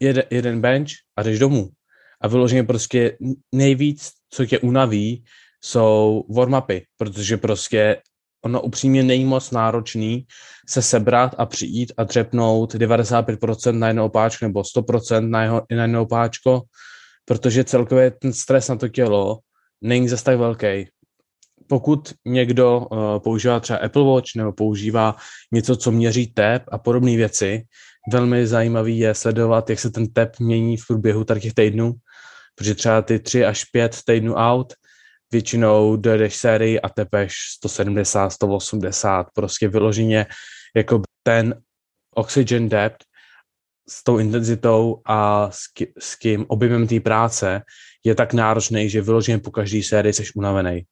jeden, 0.00 0.24
jeden 0.30 0.60
bench 0.60 0.90
a 1.16 1.22
jdeš 1.22 1.38
domů. 1.38 1.68
A 2.20 2.28
vyloženě 2.28 2.62
prostě 2.62 3.18
nejvíc, 3.54 4.10
co 4.30 4.46
tě 4.46 4.58
unaví, 4.58 5.24
jsou 5.64 6.24
warm-upy, 6.30 6.82
protože 6.96 7.36
prostě 7.36 8.02
ono 8.44 8.62
upřímně 8.62 9.02
není 9.02 9.24
moc 9.24 9.50
náročný 9.50 10.26
se 10.68 10.82
sebrat 10.82 11.34
a 11.38 11.46
přijít 11.46 11.92
a 11.96 12.04
dřepnout 12.04 12.74
95% 12.74 13.78
na 13.78 13.86
jedno 13.86 14.04
opáčko 14.04 14.44
nebo 14.44 14.60
100% 14.60 15.28
na, 15.28 15.42
jeho, 15.42 15.62
na 15.70 15.82
jedno 15.82 16.02
opáčko, 16.02 16.62
protože 17.24 17.64
celkově 17.64 18.10
ten 18.10 18.32
stres 18.32 18.68
na 18.68 18.76
to 18.76 18.88
tělo 18.88 19.38
není 19.80 20.08
zase 20.08 20.24
tak 20.24 20.38
velký. 20.38 20.88
Pokud 21.66 22.12
někdo 22.24 22.78
uh, 22.80 23.18
používá 23.18 23.60
třeba 23.60 23.78
Apple 23.78 24.04
Watch 24.04 24.34
nebo 24.36 24.52
používá 24.52 25.16
něco, 25.52 25.76
co 25.76 25.92
měří 25.92 26.26
tep 26.26 26.62
a 26.68 26.78
podobné 26.78 27.16
věci, 27.16 27.62
velmi 28.12 28.46
zajímavý 28.46 28.98
je 28.98 29.14
sledovat, 29.14 29.70
jak 29.70 29.80
se 29.80 29.90
ten 29.90 30.06
tep 30.06 30.38
mění 30.40 30.76
v 30.76 30.86
průběhu 30.86 31.24
těch 31.24 31.54
týdnů, 31.54 31.92
protože 32.54 32.74
třeba 32.74 33.02
ty 33.02 33.18
3 33.18 33.44
až 33.44 33.64
5 33.64 33.98
týdnů 34.06 34.34
out 34.34 34.74
většinou 35.32 35.96
dojedeš 35.96 36.36
sérii 36.36 36.80
a 36.80 36.88
tepeš 36.88 37.34
170, 37.56 38.30
180, 38.30 39.26
prostě 39.34 39.68
vyloženě 39.68 40.26
jako 40.76 41.02
ten 41.22 41.54
oxygen 42.14 42.68
depth 42.68 43.04
s 43.88 44.04
tou 44.04 44.18
intenzitou 44.18 45.00
a 45.06 45.50
s, 45.50 45.66
ký, 45.66 45.86
s 45.98 46.18
tím 46.18 46.44
objemem 46.48 46.86
té 46.86 47.00
práce 47.00 47.62
je 48.04 48.14
tak 48.14 48.32
náročný, 48.32 48.88
že 48.88 49.02
vyloženě 49.02 49.38
po 49.38 49.50
každý 49.50 49.82
sérii 49.82 50.12
jsi 50.12 50.24
unavený. 50.34 50.82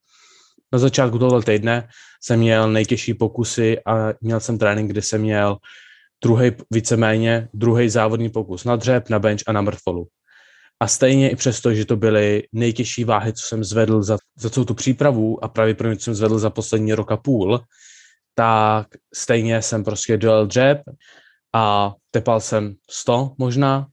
Na 0.73 0.79
začátku 0.79 1.19
tohle 1.19 1.43
týdne 1.43 1.89
jsem 2.23 2.41
měl 2.41 2.73
nejtěžší 2.73 3.15
pokusy 3.15 3.79
a 3.87 4.13
měl 4.21 4.41
jsem 4.41 4.59
trénink, 4.59 4.91
kde 4.91 5.03
jsem 5.03 5.21
měl 5.21 5.57
druhý, 6.23 6.51
víceméně 6.71 7.49
druhý 7.55 7.89
závodní 7.89 8.29
pokus 8.29 8.65
na 8.65 8.77
dřep, 8.77 9.09
na 9.09 9.19
bench 9.19 9.43
a 9.47 9.53
na 9.53 9.61
mrtvolu. 9.61 10.07
A 10.81 10.87
stejně 10.87 11.31
i 11.31 11.37
přesto, 11.37 11.75
že 11.75 11.85
to 11.85 11.97
byly 11.97 12.43
nejtěžší 12.53 13.05
váhy, 13.05 13.33
co 13.33 13.47
jsem 13.47 13.65
zvedl 13.65 14.03
za, 14.03 14.19
za 14.37 14.51
celou 14.51 14.65
tu 14.65 14.75
přípravu 14.75 15.45
a 15.45 15.49
právě 15.49 15.75
pro 15.75 15.91
jsem 15.91 16.15
zvedl 16.15 16.39
za 16.39 16.51
poslední 16.51 16.95
rok 16.95 17.13
a 17.13 17.17
půl, 17.17 17.61
tak 18.35 18.87
stejně 19.15 19.63
jsem 19.63 19.85
prostě 19.85 20.17
dojel 20.17 20.47
dřep 20.47 20.83
a 21.55 21.95
tepal 22.11 22.41
jsem 22.41 22.75
100 22.91 23.33
možná, 23.39 23.87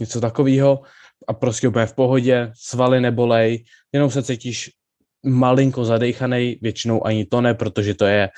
něco 0.00 0.20
takového 0.20 0.80
a 1.28 1.32
prostě 1.32 1.68
úplně 1.68 1.86
v 1.86 1.94
pohodě, 1.94 2.52
svaly 2.54 3.00
nebolej, 3.00 3.64
jenom 3.92 4.10
se 4.10 4.22
cítíš 4.22 4.70
malinko 5.26 5.84
zadejchaný, 5.84 6.58
většinou 6.62 7.06
ani 7.06 7.26
to 7.26 7.40
ne, 7.40 7.54
protože 7.54 7.94
to 7.94 8.04
je 8.04 8.28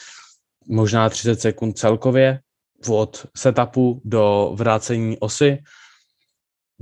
možná 0.69 1.09
30 1.09 1.41
sekund 1.41 1.79
celkově 1.79 2.41
od 2.89 3.27
setupu 3.37 4.03
do 4.05 4.53
vrácení 4.55 5.19
osy 5.19 5.59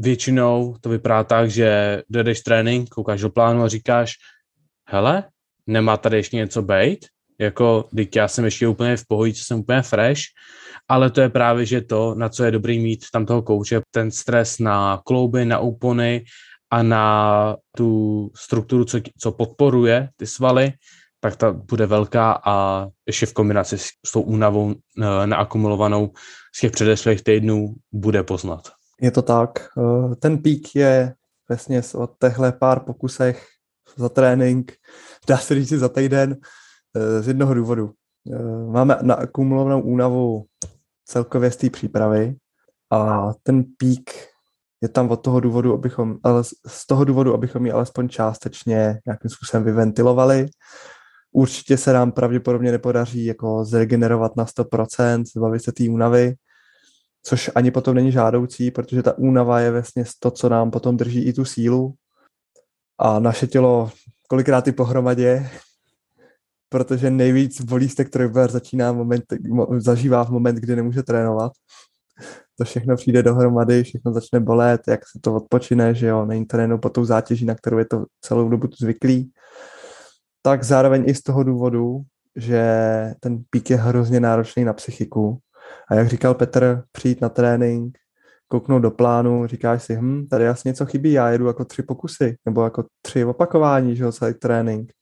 většinou 0.00 0.76
to 0.80 0.88
vypadá 0.88 1.24
tak, 1.24 1.50
že 1.50 2.02
dojdeš 2.08 2.40
trénink, 2.40 2.88
koukáš 2.88 3.20
do 3.20 3.30
plánu 3.30 3.62
a 3.62 3.68
říkáš, 3.68 4.12
hele, 4.88 5.24
nemá 5.66 5.96
tady 5.96 6.16
ještě 6.16 6.36
něco 6.36 6.62
být, 6.62 7.06
jako, 7.40 7.88
teď 7.96 8.16
já 8.16 8.28
jsem 8.28 8.44
ještě 8.44 8.68
úplně 8.68 8.96
v 8.96 9.06
pohodě, 9.08 9.34
jsem 9.34 9.58
úplně 9.58 9.82
fresh, 9.82 10.20
ale 10.88 11.10
to 11.10 11.20
je 11.20 11.28
právě, 11.28 11.66
že 11.66 11.80
to, 11.80 12.14
na 12.14 12.28
co 12.28 12.44
je 12.44 12.50
dobrý 12.50 12.78
mít 12.78 13.04
tam 13.12 13.26
toho 13.26 13.42
kouče, 13.42 13.80
ten 13.90 14.10
stres 14.10 14.58
na 14.58 15.00
klouby, 15.04 15.44
na 15.44 15.58
úpony 15.58 16.24
a 16.70 16.82
na 16.82 17.56
tu 17.76 18.30
strukturu, 18.36 18.84
co, 18.84 18.98
co 19.18 19.32
podporuje 19.32 20.08
ty 20.16 20.26
svaly, 20.26 20.72
tak 21.20 21.36
ta 21.36 21.52
bude 21.52 21.86
velká 21.86 22.40
a 22.44 22.86
ještě 23.06 23.26
v 23.26 23.32
kombinaci 23.32 23.78
s, 23.78 23.88
s 24.06 24.12
tou 24.12 24.20
únavou 24.20 24.74
eh, 24.74 25.26
naakumulovanou 25.26 26.12
z 26.54 26.60
těch 26.60 26.72
předešlých 26.72 27.22
týdnů 27.22 27.74
bude 27.92 28.22
poznat. 28.22 28.79
Je 29.00 29.10
to 29.10 29.22
tak. 29.22 29.68
Eh, 29.78 30.16
ten 30.16 30.38
pík 30.38 30.76
je 30.76 31.14
vlastně 31.48 31.82
o 31.94 32.08
těchto 32.20 32.52
pár 32.58 32.80
pokusech 32.80 33.46
za 33.96 34.08
trénink, 34.08 34.72
dá 35.28 35.38
se 35.38 35.54
říct 35.54 35.68
za 35.68 35.88
týden, 35.88 36.36
eh, 36.96 37.22
z 37.22 37.28
jednoho 37.28 37.54
důvodu. 37.54 37.90
Eh, 38.32 38.42
máme 38.72 38.98
na 39.02 39.14
akumulovanou 39.14 39.82
únavu 39.82 40.44
celkově 41.04 41.50
z 41.50 41.56
té 41.56 41.70
přípravy 41.70 42.34
a 42.90 43.30
ten 43.42 43.64
pík 43.78 44.10
je 44.82 44.88
tam 44.88 45.10
od 45.10 45.16
toho 45.16 45.40
důvodu, 45.40 45.74
abychom, 45.74 46.18
ale 46.22 46.44
z 46.66 46.86
toho 46.86 47.04
důvodu, 47.04 47.34
abychom 47.34 47.66
ji 47.66 47.72
alespoň 47.72 48.08
částečně 48.08 49.00
nějakým 49.06 49.30
způsobem 49.30 49.64
vyventilovali. 49.64 50.46
Určitě 51.32 51.76
se 51.76 51.92
nám 51.92 52.12
pravděpodobně 52.12 52.72
nepodaří 52.72 53.24
jako 53.24 53.64
zregenerovat 53.64 54.36
na 54.36 54.44
100%, 54.44 55.24
zbavit 55.36 55.64
se 55.64 55.72
té 55.72 55.84
únavy, 55.90 56.34
což 57.22 57.50
ani 57.54 57.70
potom 57.70 57.94
není 57.94 58.12
žádoucí, 58.12 58.70
protože 58.70 59.02
ta 59.02 59.18
únava 59.18 59.60
je 59.60 59.70
vlastně 59.70 60.04
to, 60.18 60.30
co 60.30 60.48
nám 60.48 60.70
potom 60.70 60.96
drží 60.96 61.24
i 61.24 61.32
tu 61.32 61.44
sílu 61.44 61.94
a 62.98 63.18
naše 63.18 63.46
tělo 63.46 63.90
kolikrát 64.28 64.68
i 64.68 64.72
pohromadě, 64.72 65.50
protože 66.68 67.10
nejvíc 67.10 67.60
bolí 67.60 67.88
se 67.88 68.04
trojber 68.04 68.50
začíná 68.50 68.92
moment, 68.92 69.24
zažívá 69.78 70.24
v 70.24 70.30
moment, 70.30 70.56
kdy 70.56 70.76
nemůže 70.76 71.02
trénovat. 71.02 71.52
To 72.58 72.64
všechno 72.64 72.96
přijde 72.96 73.22
dohromady, 73.22 73.84
všechno 73.84 74.12
začne 74.12 74.40
bolet, 74.40 74.80
jak 74.88 75.00
se 75.08 75.18
to 75.20 75.34
odpočine, 75.34 75.94
že 75.94 76.06
jo, 76.06 76.26
není 76.26 76.46
jenom 76.58 76.80
po 76.80 76.90
tou 76.90 77.04
zátěží, 77.04 77.44
na 77.44 77.54
kterou 77.54 77.78
je 77.78 77.84
to 77.84 78.04
celou 78.20 78.48
dobu 78.48 78.68
zvyklý. 78.80 79.32
Tak 80.42 80.64
zároveň 80.64 81.04
i 81.06 81.14
z 81.14 81.22
toho 81.22 81.42
důvodu, 81.42 82.00
že 82.36 82.64
ten 83.20 83.42
pík 83.50 83.70
je 83.70 83.76
hrozně 83.76 84.20
náročný 84.20 84.64
na 84.64 84.72
psychiku, 84.72 85.38
a 85.90 85.94
jak 85.94 86.08
říkal 86.08 86.34
Petr, 86.34 86.84
přijít 86.92 87.20
na 87.20 87.28
trénink, 87.28 87.98
kouknout 88.48 88.82
do 88.82 88.90
plánu, 88.90 89.46
říkáš 89.46 89.82
si, 89.82 89.96
hm, 89.96 90.26
tady 90.30 90.48
asi 90.48 90.68
něco 90.68 90.86
chybí, 90.86 91.12
já 91.12 91.30
jedu 91.30 91.46
jako 91.46 91.64
tři 91.64 91.82
pokusy, 91.82 92.36
nebo 92.44 92.64
jako 92.64 92.84
tři 93.02 93.24
opakování, 93.24 93.96
že 93.96 94.04
jo, 94.04 94.12
celý 94.12 94.34
trénink. 94.34 94.92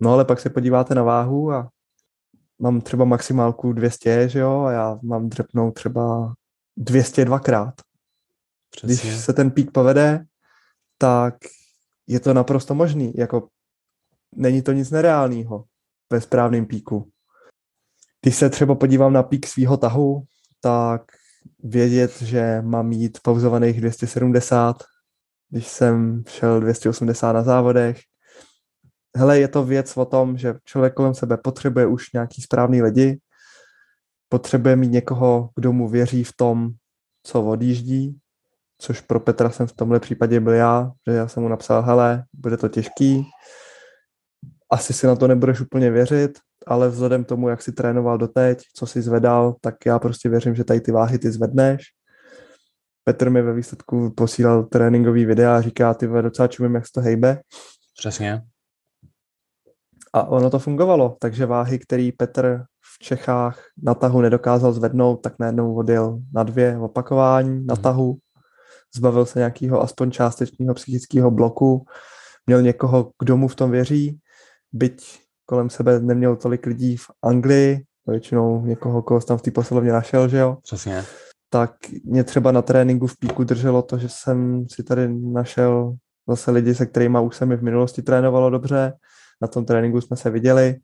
No 0.00 0.12
ale 0.12 0.24
pak 0.24 0.40
se 0.40 0.50
podíváte 0.50 0.94
na 0.94 1.02
váhu 1.02 1.52
a 1.52 1.68
mám 2.58 2.80
třeba 2.80 3.04
maximálku 3.04 3.72
200, 3.72 4.28
že 4.28 4.38
jo, 4.38 4.62
a 4.62 4.72
já 4.72 4.98
mám 5.02 5.28
dřepnout 5.28 5.74
třeba 5.74 6.34
200 6.76 7.24
dvakrát. 7.24 7.74
Přesně. 8.70 9.10
Když 9.10 9.24
se 9.24 9.32
ten 9.32 9.50
pík 9.50 9.70
povede, 9.72 10.24
tak 10.98 11.34
je 12.06 12.20
to 12.20 12.34
naprosto 12.34 12.74
možný, 12.74 13.12
jako 13.16 13.48
není 14.34 14.62
to 14.62 14.72
nic 14.72 14.90
nereálného 14.90 15.64
ve 16.12 16.20
správném 16.20 16.66
píku 16.66 17.10
Když 18.26 18.36
se 18.36 18.50
třeba 18.50 18.74
podívám 18.74 19.12
na 19.12 19.22
pík 19.22 19.46
svého 19.46 19.76
tahu, 19.76 20.22
tak 20.60 21.02
vědět, 21.62 22.22
že 22.22 22.62
mám 22.62 22.88
mít 22.88 23.18
pauzovaných 23.22 23.80
270, 23.80 24.76
když 25.50 25.68
jsem 25.68 26.24
šel 26.28 26.60
280 26.60 27.32
na 27.32 27.42
závodech. 27.42 28.00
Hele, 29.16 29.38
je 29.38 29.48
to 29.48 29.64
věc 29.64 29.96
o 29.96 30.04
tom, 30.04 30.38
že 30.38 30.54
člověk 30.64 30.94
kolem 30.94 31.14
sebe 31.14 31.36
potřebuje 31.36 31.86
už 31.86 32.12
nějaký 32.12 32.42
správný 32.42 32.82
lidi, 32.82 33.20
potřebuje 34.28 34.76
mít 34.76 34.92
někoho, 34.92 35.50
kdo 35.54 35.72
mu 35.72 35.88
věří 35.88 36.24
v 36.24 36.32
tom, 36.36 36.70
co 37.22 37.44
odjíždí, 37.44 38.18
což 38.78 39.00
pro 39.00 39.20
Petra 39.20 39.50
jsem 39.50 39.66
v 39.66 39.72
tomhle 39.72 40.00
případě 40.00 40.40
byl 40.40 40.52
já, 40.52 40.92
že 41.08 41.16
já 41.16 41.28
jsem 41.28 41.42
mu 41.42 41.48
napsal, 41.48 41.82
hele, 41.82 42.24
bude 42.32 42.56
to 42.56 42.68
těžký, 42.68 43.22
asi 44.70 44.92
si 44.92 45.06
na 45.06 45.16
to 45.16 45.28
nebudeš 45.28 45.60
úplně 45.60 45.90
věřit, 45.90 46.38
ale 46.66 46.88
vzhledem 46.88 47.24
tomu, 47.24 47.48
jak 47.48 47.62
si 47.62 47.72
trénoval 47.72 48.18
doteď, 48.18 48.62
co 48.74 48.86
si 48.86 49.02
zvedal, 49.02 49.56
tak 49.60 49.74
já 49.86 49.98
prostě 49.98 50.28
věřím, 50.28 50.54
že 50.54 50.64
tady 50.64 50.80
ty 50.80 50.92
váhy 50.92 51.18
ty 51.18 51.30
zvedneš. 51.30 51.82
Petr 53.04 53.30
mi 53.30 53.42
ve 53.42 53.54
výsledku 53.54 54.12
posílal 54.16 54.64
tréninkový 54.64 55.24
videa 55.24 55.56
a 55.56 55.60
říká, 55.60 55.94
ty 55.94 56.06
docela 56.06 56.48
čumím, 56.48 56.74
jak 56.74 56.86
se 56.86 56.92
to 56.94 57.00
hejbe. 57.00 57.40
Přesně. 57.98 58.42
A 60.12 60.22
ono 60.22 60.50
to 60.50 60.58
fungovalo, 60.58 61.16
takže 61.20 61.46
váhy, 61.46 61.78
který 61.78 62.12
Petr 62.12 62.64
v 62.94 62.98
Čechách 62.98 63.60
na 63.82 63.94
tahu 63.94 64.20
nedokázal 64.20 64.72
zvednout, 64.72 65.16
tak 65.16 65.34
najednou 65.38 65.74
odjel 65.74 66.18
na 66.34 66.42
dvě 66.42 66.78
opakování 66.78 67.66
na 67.66 67.74
mhm. 67.74 67.82
tahu, 67.82 68.18
zbavil 68.96 69.26
se 69.26 69.38
nějakého 69.38 69.82
aspoň 69.82 70.10
částečného 70.10 70.74
psychického 70.74 71.30
bloku, 71.30 71.86
měl 72.46 72.62
někoho, 72.62 73.10
kdo 73.22 73.36
mu 73.36 73.48
v 73.48 73.54
tom 73.54 73.70
věří, 73.70 74.20
byť 74.72 75.25
kolem 75.46 75.70
sebe 75.70 76.00
neměl 76.00 76.36
tolik 76.36 76.66
lidí 76.66 76.96
v 76.96 77.06
Anglii, 77.22 77.84
většinou 78.06 78.64
někoho, 78.64 79.02
koho 79.02 79.20
tam 79.20 79.38
v 79.38 79.42
té 79.42 79.50
posilovně 79.50 79.92
našel, 79.92 80.28
že 80.28 80.38
jo? 80.38 80.56
Přesně. 80.62 81.04
Tak 81.50 81.74
mě 82.04 82.24
třeba 82.24 82.52
na 82.52 82.62
tréninku 82.62 83.06
v 83.06 83.18
píku 83.18 83.44
drželo 83.44 83.82
to, 83.82 83.98
že 83.98 84.08
jsem 84.08 84.66
si 84.68 84.82
tady 84.82 85.08
našel 85.14 85.96
zase 86.28 86.50
lidi, 86.50 86.74
se 86.74 86.86
kterými 86.86 87.18
už 87.22 87.36
se 87.36 87.46
mi 87.46 87.56
v 87.56 87.62
minulosti 87.62 88.02
trénovalo 88.02 88.50
dobře, 88.50 88.92
na 89.42 89.48
tom 89.48 89.64
tréninku 89.64 90.00
jsme 90.00 90.16
se 90.16 90.30
viděli. 90.30 90.74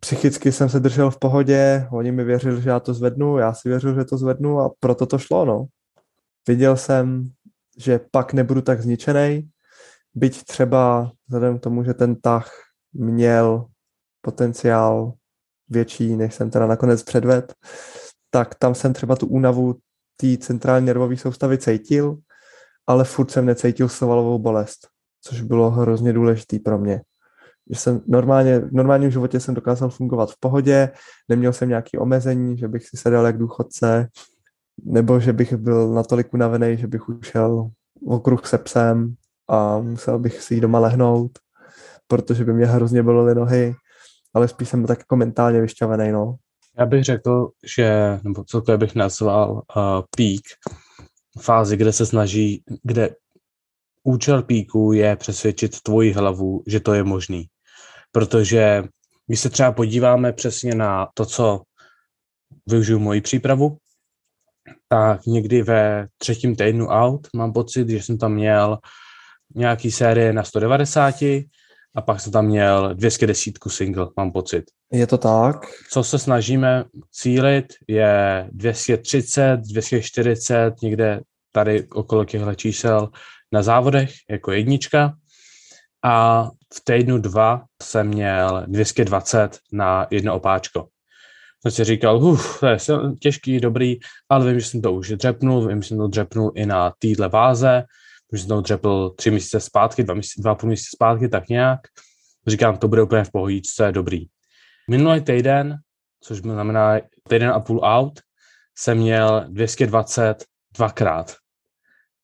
Psychicky 0.00 0.52
jsem 0.52 0.68
se 0.68 0.80
držel 0.80 1.10
v 1.10 1.18
pohodě, 1.18 1.88
oni 1.92 2.12
mi 2.12 2.24
věřili, 2.24 2.62
že 2.62 2.70
já 2.70 2.80
to 2.80 2.94
zvednu, 2.94 3.38
já 3.38 3.54
si 3.54 3.68
věřil, 3.68 3.94
že 3.94 4.04
to 4.04 4.18
zvednu 4.18 4.60
a 4.60 4.70
proto 4.80 5.06
to 5.06 5.18
šlo, 5.18 5.44
no. 5.44 5.66
Viděl 6.48 6.76
jsem, 6.76 7.28
že 7.78 8.00
pak 8.10 8.32
nebudu 8.32 8.60
tak 8.60 8.82
zničený, 8.82 9.48
byť 10.14 10.44
třeba 10.44 11.12
vzhledem 11.28 11.58
k 11.58 11.62
tomu, 11.62 11.84
že 11.84 11.94
ten 11.94 12.16
tah 12.16 12.50
měl 12.92 13.66
potenciál 14.20 15.12
větší, 15.68 16.16
než 16.16 16.34
jsem 16.34 16.50
teda 16.50 16.66
nakonec 16.66 17.02
předved, 17.02 17.54
tak 18.30 18.54
tam 18.54 18.74
jsem 18.74 18.92
třeba 18.92 19.16
tu 19.16 19.26
únavu 19.26 19.74
té 20.16 20.36
centrální 20.36 20.86
nervové 20.86 21.16
soustavy 21.16 21.58
cítil, 21.58 22.18
ale 22.86 23.04
furt 23.04 23.30
jsem 23.30 23.46
necítil 23.46 23.88
svalovou 23.88 24.38
bolest, 24.38 24.88
což 25.22 25.40
bylo 25.40 25.70
hrozně 25.70 26.12
důležité 26.12 26.58
pro 26.58 26.78
mě. 26.78 27.00
Že 27.70 27.78
jsem 27.78 28.00
normálně, 28.06 28.58
v 28.58 28.72
normálním 28.72 29.10
životě 29.10 29.40
jsem 29.40 29.54
dokázal 29.54 29.90
fungovat 29.90 30.30
v 30.30 30.40
pohodě, 30.40 30.90
neměl 31.28 31.52
jsem 31.52 31.68
nějaké 31.68 31.98
omezení, 31.98 32.58
že 32.58 32.68
bych 32.68 32.88
si 32.88 32.96
sedal 32.96 33.26
jak 33.26 33.38
důchodce, 33.38 34.08
nebo 34.84 35.20
že 35.20 35.32
bych 35.32 35.56
byl 35.56 35.94
natolik 35.94 36.34
unavený, 36.34 36.76
že 36.76 36.86
bych 36.86 37.08
ušel 37.08 37.70
okruh 38.06 38.46
se 38.46 38.58
psem 38.58 39.14
a 39.48 39.78
musel 39.78 40.18
bych 40.18 40.42
si 40.42 40.54
jít 40.54 40.60
doma 40.60 40.78
lehnout, 40.78 41.38
protože 42.06 42.44
by 42.44 42.52
mě 42.52 42.66
hrozně 42.66 43.02
bolely 43.02 43.34
nohy 43.34 43.74
ale 44.34 44.48
spíš 44.48 44.68
jsem 44.68 44.86
tak 44.86 44.98
jako 44.98 45.16
mentálně 45.16 45.60
vyšťavený, 45.60 46.12
no. 46.12 46.36
Já 46.78 46.86
bych 46.86 47.04
řekl, 47.04 47.50
že, 47.76 48.18
nebo 48.22 48.44
co 48.44 48.60
to 48.60 48.78
bych 48.78 48.94
nazval 48.94 49.52
uh, 49.52 49.62
peak, 50.16 50.42
fázi, 51.40 51.76
kde 51.76 51.92
se 51.92 52.06
snaží, 52.06 52.62
kde 52.82 53.10
účel 54.02 54.42
píku 54.42 54.92
je 54.92 55.16
přesvědčit 55.16 55.80
tvoji 55.80 56.12
hlavu, 56.12 56.62
že 56.66 56.80
to 56.80 56.94
je 56.94 57.04
možný. 57.04 57.46
Protože 58.12 58.82
když 59.26 59.40
se 59.40 59.50
třeba 59.50 59.72
podíváme 59.72 60.32
přesně 60.32 60.74
na 60.74 61.08
to, 61.14 61.26
co 61.26 61.62
využiju 62.66 62.98
moji 62.98 63.20
přípravu, 63.20 63.76
tak 64.88 65.26
někdy 65.26 65.62
ve 65.62 66.08
třetím 66.18 66.56
týdnu 66.56 66.86
out 66.86 67.28
mám 67.34 67.52
pocit, 67.52 67.88
že 67.88 68.02
jsem 68.02 68.18
tam 68.18 68.32
měl 68.32 68.78
nějaký 69.54 69.90
série 69.90 70.32
na 70.32 70.44
190, 70.44 71.14
a 71.94 72.02
pak 72.02 72.20
jsem 72.20 72.32
tam 72.32 72.46
měl 72.46 72.94
210 72.94 73.54
single, 73.68 74.08
mám 74.16 74.32
pocit. 74.32 74.64
Je 74.92 75.06
to 75.06 75.18
tak? 75.18 75.56
Co 75.90 76.04
se 76.04 76.18
snažíme 76.18 76.84
cílit 77.12 77.66
je 77.88 78.48
230, 78.52 79.56
240, 79.56 80.82
někde 80.82 81.20
tady 81.52 81.88
okolo 81.88 82.24
těchto 82.24 82.54
čísel 82.54 83.08
na 83.52 83.62
závodech 83.62 84.10
jako 84.30 84.52
jednička 84.52 85.14
a 86.04 86.44
v 86.74 86.84
týdnu 86.84 87.18
dva 87.18 87.64
jsem 87.82 88.08
měl 88.08 88.64
220 88.66 89.58
na 89.72 90.06
jedno 90.10 90.34
opáčko. 90.34 90.88
Jsem 91.62 91.72
si 91.72 91.84
říkal, 91.84 92.24
uf, 92.24 92.60
to 92.60 92.66
je 92.66 92.78
těžký, 93.20 93.60
dobrý, 93.60 93.96
ale 94.28 94.50
vím, 94.50 94.60
že 94.60 94.66
jsem 94.66 94.82
to 94.82 94.92
už 94.92 95.10
dřepnul, 95.10 95.68
vím, 95.68 95.82
že 95.82 95.88
jsem 95.88 95.98
to 95.98 96.08
dřepnul 96.08 96.52
i 96.54 96.66
na 96.66 96.92
téhle 96.98 97.28
váze, 97.28 97.84
už 98.32 98.40
jsem 98.40 98.48
to 98.48 98.60
dřepl 98.60 99.10
tři 99.10 99.30
měsíce 99.30 99.60
zpátky, 99.60 100.02
dva, 100.04 100.14
měsíce, 100.14 100.42
dva 100.42 100.54
půl 100.54 100.66
měsíce 100.66 100.90
zpátky, 100.94 101.28
tak 101.28 101.48
nějak. 101.48 101.80
Říkám, 102.46 102.76
to 102.76 102.88
bude 102.88 103.02
úplně 103.02 103.24
v 103.24 103.30
pohodičce, 103.30 103.86
je 103.86 103.92
dobrý. 103.92 104.26
Minulý 104.90 105.20
týden, 105.20 105.76
což 106.20 106.38
znamená 106.38 107.00
týden 107.28 107.50
a 107.50 107.60
půl 107.60 107.80
out, 107.84 108.20
jsem 108.78 108.98
měl 108.98 109.44
220 109.48 110.44
dvakrát. 110.76 111.36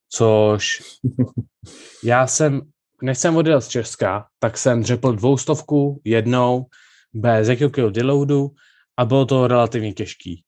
Což 0.09 0.83
já 2.05 2.27
jsem, 2.27 2.61
než 3.03 3.19
jsem 3.19 3.37
odjel 3.37 3.61
z 3.61 3.69
Česka, 3.69 4.27
tak 4.39 4.59
jsem 4.59 4.83
dřepl 4.83 5.13
dvoustovku 5.13 6.01
jednou 6.05 6.67
bez 7.15 7.49
jakéhokoliv 7.49 7.93
deloadu 7.93 8.51
a 8.97 9.05
bylo 9.05 9.27
to 9.27 9.47
relativně 9.47 9.93
těžký. 9.93 10.45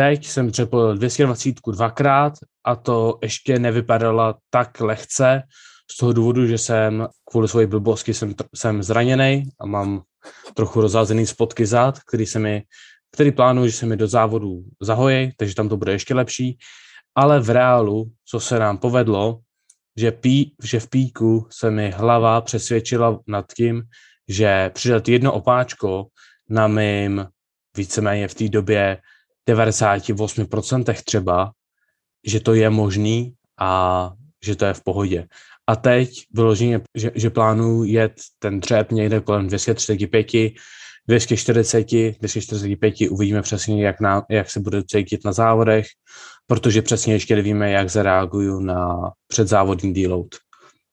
Teď 0.00 0.26
jsem 0.26 0.50
dřepl 0.50 0.96
220 0.96 1.54
dvakrát 1.72 2.32
a 2.64 2.76
to 2.76 3.18
ještě 3.22 3.58
nevypadalo 3.58 4.34
tak 4.50 4.80
lehce, 4.80 5.42
z 5.90 5.96
toho 5.96 6.12
důvodu, 6.12 6.46
že 6.46 6.58
jsem 6.58 7.08
kvůli 7.30 7.48
své 7.48 7.66
blbosti 7.66 8.14
jsem, 8.14 8.34
jsem 8.54 8.82
zraněný 8.82 9.48
a 9.60 9.66
mám 9.66 10.02
trochu 10.54 10.80
rozházený 10.80 11.26
spotky 11.26 11.66
zad, 11.66 11.98
který, 12.08 12.26
se 12.26 12.38
mi, 12.38 12.62
který 13.12 13.32
plánuju, 13.32 13.66
že 13.66 13.72
se 13.72 13.86
mi 13.86 13.96
do 13.96 14.06
závodu 14.06 14.62
zahojí, 14.80 15.32
takže 15.36 15.54
tam 15.54 15.68
to 15.68 15.76
bude 15.76 15.92
ještě 15.92 16.14
lepší. 16.14 16.58
Ale 17.14 17.40
v 17.40 17.50
reálu, 17.50 18.10
co 18.24 18.40
se 18.40 18.58
nám 18.58 18.78
povedlo, 18.78 19.40
že, 19.96 20.12
pí, 20.12 20.54
že 20.64 20.80
v 20.80 20.88
píku 20.88 21.46
se 21.50 21.70
mi 21.70 21.90
hlava 21.90 22.40
přesvědčila 22.40 23.20
nad 23.26 23.52
tím, 23.56 23.82
že 24.28 24.70
přidat 24.74 25.08
jedno 25.08 25.32
opáčko 25.32 26.06
na 26.48 26.68
mým 26.68 27.26
víceméně 27.76 28.28
v 28.28 28.34
té 28.34 28.48
době 28.48 28.98
98% 29.54 30.94
třeba, 31.04 31.52
že 32.26 32.40
to 32.40 32.54
je 32.54 32.70
možný 32.70 33.34
a 33.60 34.12
že 34.44 34.56
to 34.56 34.64
je 34.64 34.74
v 34.74 34.82
pohodě. 34.84 35.26
A 35.66 35.76
teď 35.76 36.10
vyloženě, 36.34 36.80
že, 36.94 37.10
že 37.14 37.30
plánuju 37.30 37.84
jet 37.84 38.12
ten 38.38 38.60
dřep 38.60 38.92
někde 38.92 39.20
kolem 39.20 39.46
235, 39.46 40.26
240, 41.08 41.86
245, 42.20 42.94
uvidíme 43.10 43.42
přesně, 43.42 43.84
jak, 43.86 44.00
na, 44.00 44.22
jak 44.30 44.50
se 44.50 44.60
bude 44.60 44.82
cítit 44.82 45.24
na 45.24 45.32
závodech, 45.32 45.86
protože 46.46 46.82
přesně 46.82 47.12
ještě 47.14 47.36
nevíme, 47.36 47.70
jak 47.70 47.90
zareaguju 47.90 48.60
na 48.60 49.10
předzávodní 49.28 49.94
deload. 49.94 50.28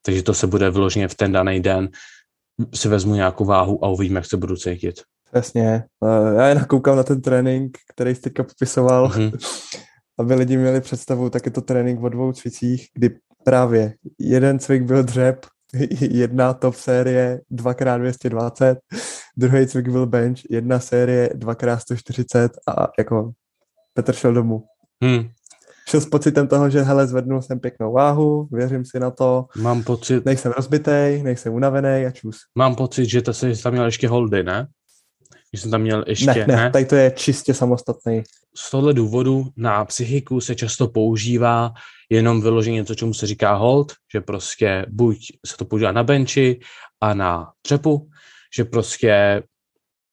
Takže 0.02 0.24
to 0.24 0.34
se 0.34 0.48
bude 0.48 0.70
vyloženě 0.72 1.08
v 1.08 1.15
ten 1.15 1.32
daný 1.32 1.60
den, 1.60 1.89
si 2.74 2.88
vezmu 2.88 3.15
nějakou 3.15 3.46
váhu 3.46 3.86
a 3.86 3.89
uvidíme, 3.89 4.17
jak 4.17 4.26
se 4.26 4.38
budu 4.38 4.56
cítit. 4.56 5.02
Přesně. 5.32 5.84
Já 6.38 6.48
jen 6.48 6.66
koukám 6.66 6.98
na 6.98 7.04
ten 7.04 7.22
trénink, 7.22 7.78
který 7.94 8.16
jsi 8.16 8.22
teďka 8.22 8.44
popisoval, 8.44 9.08
mm-hmm. 9.08 9.32
aby 10.20 10.36
lidi 10.36 10.58
měli 10.58 10.82
představu, 10.82 11.30
tak 11.30 11.46
je 11.46 11.52
to 11.52 11.62
trénink 11.62 12.04
o 12.04 12.10
dvou 12.10 12.32
cvicích, 12.32 12.88
kdy 12.94 13.18
právě 13.44 13.94
jeden 14.20 14.60
cvik 14.60 14.84
byl 14.84 15.04
dřep, 15.04 15.46
jedna 16.02 16.54
top 16.54 16.76
série 16.76 17.42
2x220, 17.52 18.76
druhý 19.38 19.68
cvik 19.68 19.90
byl 19.90 20.06
bench, 20.06 20.40
jedna 20.50 20.80
série 20.80 21.30
2x140 21.36 22.50
a 22.68 22.88
jako 23.00 23.32
Petr 23.94 24.13
šel 24.13 24.34
domů. 24.34 24.63
Hmm. 25.04 25.30
Šel 25.90 26.02
s 26.02 26.06
pocitem 26.06 26.48
toho, 26.48 26.70
že 26.70 26.82
hele, 26.82 27.08
zvednul 27.08 27.42
jsem 27.42 27.60
pěknou 27.60 27.94
váhu, 27.94 28.48
věřím 28.52 28.86
si 28.86 29.00
na 29.00 29.12
to. 29.12 29.46
Mám 29.62 29.84
pocit... 29.84 30.26
Nejsem 30.26 30.52
rozbitej, 30.52 31.24
nejsem 31.24 31.54
unavený 31.54 32.06
a 32.06 32.12
čus. 32.12 32.38
Mám 32.56 32.76
pocit, 32.76 33.06
že 33.06 33.22
to 33.22 33.34
se 33.34 33.63
tam 33.63 33.74
měl 33.74 33.86
ještě 33.86 34.08
holdy, 34.08 34.44
ne? 34.44 34.68
Že 35.58 35.62
jsem 35.62 35.72
tam 35.72 35.82
měl 35.82 36.04
ještě... 36.08 36.26
Ne, 36.26 36.46
ne, 36.48 36.56
ne? 36.56 36.72
tady 36.72 36.86
to 36.86 36.96
je 36.96 37.12
čistě 37.12 37.54
samostatný. 37.54 38.24
Z 38.56 38.72
tohle 38.72 38.93
důvodu 38.93 39.48
na 39.56 39.86
psychiku 39.86 40.41
se 40.41 40.56
často 40.56 40.88
používá 40.88 41.74
jenom 42.10 42.41
vyloženě 42.41 42.76
něco, 42.76 42.96
čemu 42.96 43.13
se 43.13 43.28
říká 43.28 43.54
hold, 43.54 43.93
že 44.13 44.22
prostě 44.22 44.86
buď 44.89 45.17
se 45.46 45.58
to 45.58 45.65
používá 45.65 45.91
na 45.91 46.04
benči 46.04 46.60
a 47.02 47.13
na 47.13 47.52
třepu, 47.62 48.10
že 48.56 48.63
prostě 48.65 49.43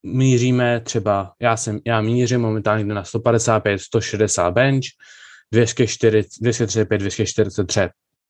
míříme 0.03 0.79
třeba, 0.79 1.33
já 1.41 1.57
jsem, 1.57 1.79
já 1.85 2.01
mířím 2.01 2.41
momentálně 2.41 2.93
na 2.93 3.03
155, 3.03 3.81
160 3.81 4.51
bench, 4.51 4.85
240, 5.51 6.27
235, 6.41 6.97
243, 6.97 7.79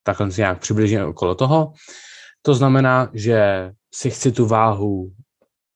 takhle 0.04 0.30
nějak 0.38 0.60
přibližně 0.60 1.06
okolo 1.06 1.36
toho. 1.36 1.73
To 2.41 2.54
znamená, 2.54 3.10
že 3.13 3.71
si 3.93 4.10
chci 4.10 4.32
tu 4.32 4.45
váhu 4.45 5.12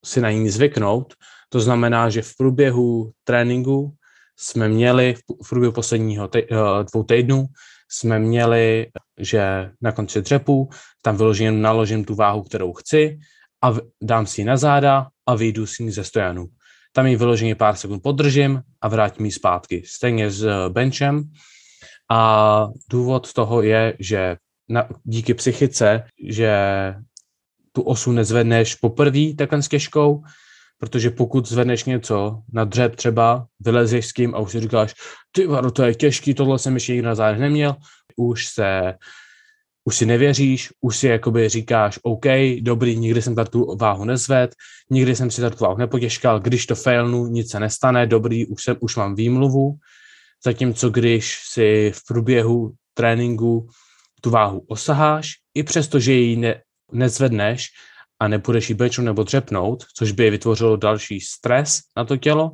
si 0.05 0.21
na 0.21 0.31
ní 0.31 0.49
zvyknout, 0.49 1.13
to 1.49 1.59
znamená, 1.59 2.09
že 2.09 2.21
v 2.21 2.35
průběhu 2.38 3.12
tréninku 3.23 3.93
jsme 4.39 4.69
měli, 4.69 5.15
v 5.45 5.49
průběhu 5.49 5.73
posledního 5.73 6.27
te, 6.27 6.39
eh, 6.39 6.45
dvou 6.91 7.03
týdnů, 7.03 7.45
jsme 7.91 8.19
měli, 8.19 8.88
že 9.19 9.71
na 9.81 9.91
konci 9.91 10.21
dřepu 10.21 10.69
tam 11.01 11.17
vyloženě 11.17 11.51
naložím 11.51 12.05
tu 12.05 12.15
váhu, 12.15 12.43
kterou 12.43 12.73
chci 12.73 13.19
a 13.63 13.73
dám 14.03 14.25
si 14.25 14.41
ji 14.41 14.45
na 14.45 14.57
záda 14.57 15.07
a 15.25 15.35
vyjdu 15.35 15.65
si 15.65 15.83
ji 15.83 15.91
ze 15.91 16.03
stojanu. 16.03 16.47
Tam 16.93 17.07
ji 17.07 17.15
vyloženě 17.15 17.55
pár 17.55 17.75
sekund 17.75 18.03
podržím 18.03 18.62
a 18.81 18.88
vrátím 18.88 19.25
ji 19.25 19.31
zpátky. 19.31 19.83
Stejně 19.85 20.31
s 20.31 20.43
eh, 20.43 20.69
benchem. 20.69 21.23
A 22.12 22.67
důvod 22.89 23.33
toho 23.33 23.62
je, 23.62 23.93
že 23.99 24.38
na, 24.69 24.89
díky 25.03 25.33
psychice, 25.33 26.03
že 26.29 26.53
tu 27.71 27.82
osu 27.82 28.12
nezvedneš 28.12 28.75
poprvé 28.75 29.34
takhle 29.38 29.62
s 29.62 29.67
těžkou, 29.67 30.23
protože 30.79 31.10
pokud 31.10 31.47
zvedneš 31.47 31.84
něco 31.84 32.41
na 32.53 32.63
dřep 32.63 32.95
třeba, 32.95 33.47
vylezeš 33.60 34.05
s 34.05 34.13
tím 34.13 34.36
a 34.36 34.39
už 34.39 34.51
si 34.51 34.60
říkáš, 34.60 34.93
ty 35.32 35.47
varo, 35.47 35.71
to 35.71 35.84
je 35.84 35.95
těžký, 35.95 36.34
tohle 36.34 36.60
jsem 36.60 36.73
ještě 36.73 36.93
nikdy 36.93 37.05
na 37.05 37.15
zádech 37.15 37.39
neměl, 37.39 37.75
už 38.17 38.47
se 38.47 38.93
už 39.89 39.97
si 39.97 40.05
nevěříš, 40.05 40.69
už 40.82 40.97
si 40.97 41.08
jakoby 41.08 41.49
říkáš, 41.49 41.99
OK, 42.03 42.25
dobrý, 42.62 42.97
nikdy 42.97 43.21
jsem 43.21 43.36
tady 43.36 43.49
tu 43.49 43.77
váhu 43.77 44.05
nezved, 44.05 44.55
nikdy 44.89 45.15
jsem 45.15 45.32
si 45.32 45.41
tady 45.41 45.55
tu 45.55 45.63
váhu 45.63 45.77
nepotěžkal, 45.77 46.39
když 46.39 46.65
to 46.65 46.75
failnu, 46.75 47.27
nic 47.27 47.51
se 47.51 47.60
nestane, 47.60 48.08
dobrý, 48.08 48.45
už, 48.45 48.63
jsem, 48.63 48.75
už 48.79 48.95
mám 48.95 49.15
výmluvu, 49.15 49.77
zatímco 50.45 50.89
když 50.89 51.41
si 51.45 51.91
v 51.95 52.01
průběhu 52.08 52.71
tréninku 52.93 53.67
tu 54.21 54.29
váhu 54.29 54.65
osaháš, 54.67 55.32
i 55.53 55.63
přesto, 55.63 55.99
že 55.99 56.13
ji 56.13 56.36
ne, 56.36 56.62
nezvedneš 56.91 57.67
a 58.19 58.28
nepůjdeš 58.28 58.69
ji 58.69 58.75
bečnout 58.75 59.06
nebo 59.06 59.23
dřepnout, 59.23 59.86
což 59.97 60.12
by 60.12 60.30
vytvořilo 60.30 60.78
další 60.78 61.21
stres 61.21 61.80
na 61.97 62.06
to 62.06 62.17
tělo, 62.17 62.52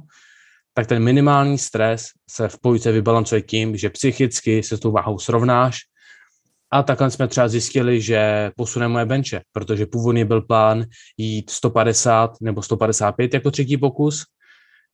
tak 0.74 0.88
ten 0.88 1.04
minimální 1.04 1.58
stres 1.58 2.06
se 2.30 2.48
v 2.48 2.60
pojice 2.60 2.91
vybalancuje 2.91 3.41
tím, 3.41 3.78
že 3.78 3.89
psychicky 3.89 4.63
se 4.63 4.78
s 4.78 4.80
tou 4.80 4.91
váhou 4.91 5.19
srovnáš 5.19 5.78
a 6.71 6.84
takhle 6.84 7.12
jsme 7.12 7.28
třeba 7.28 7.48
zjistili, 7.48 8.02
že 8.02 8.52
posuneme 8.58 8.93
moje 8.93 9.06
benče, 9.06 9.41
protože 9.52 9.86
původně 9.86 10.26
byl 10.26 10.41
plán 10.41 10.86
jít 11.17 11.50
150 11.50 12.32
nebo 12.41 12.62
155 12.62 13.34
jako 13.34 13.52
třetí 13.52 13.78
pokus. 13.78 14.24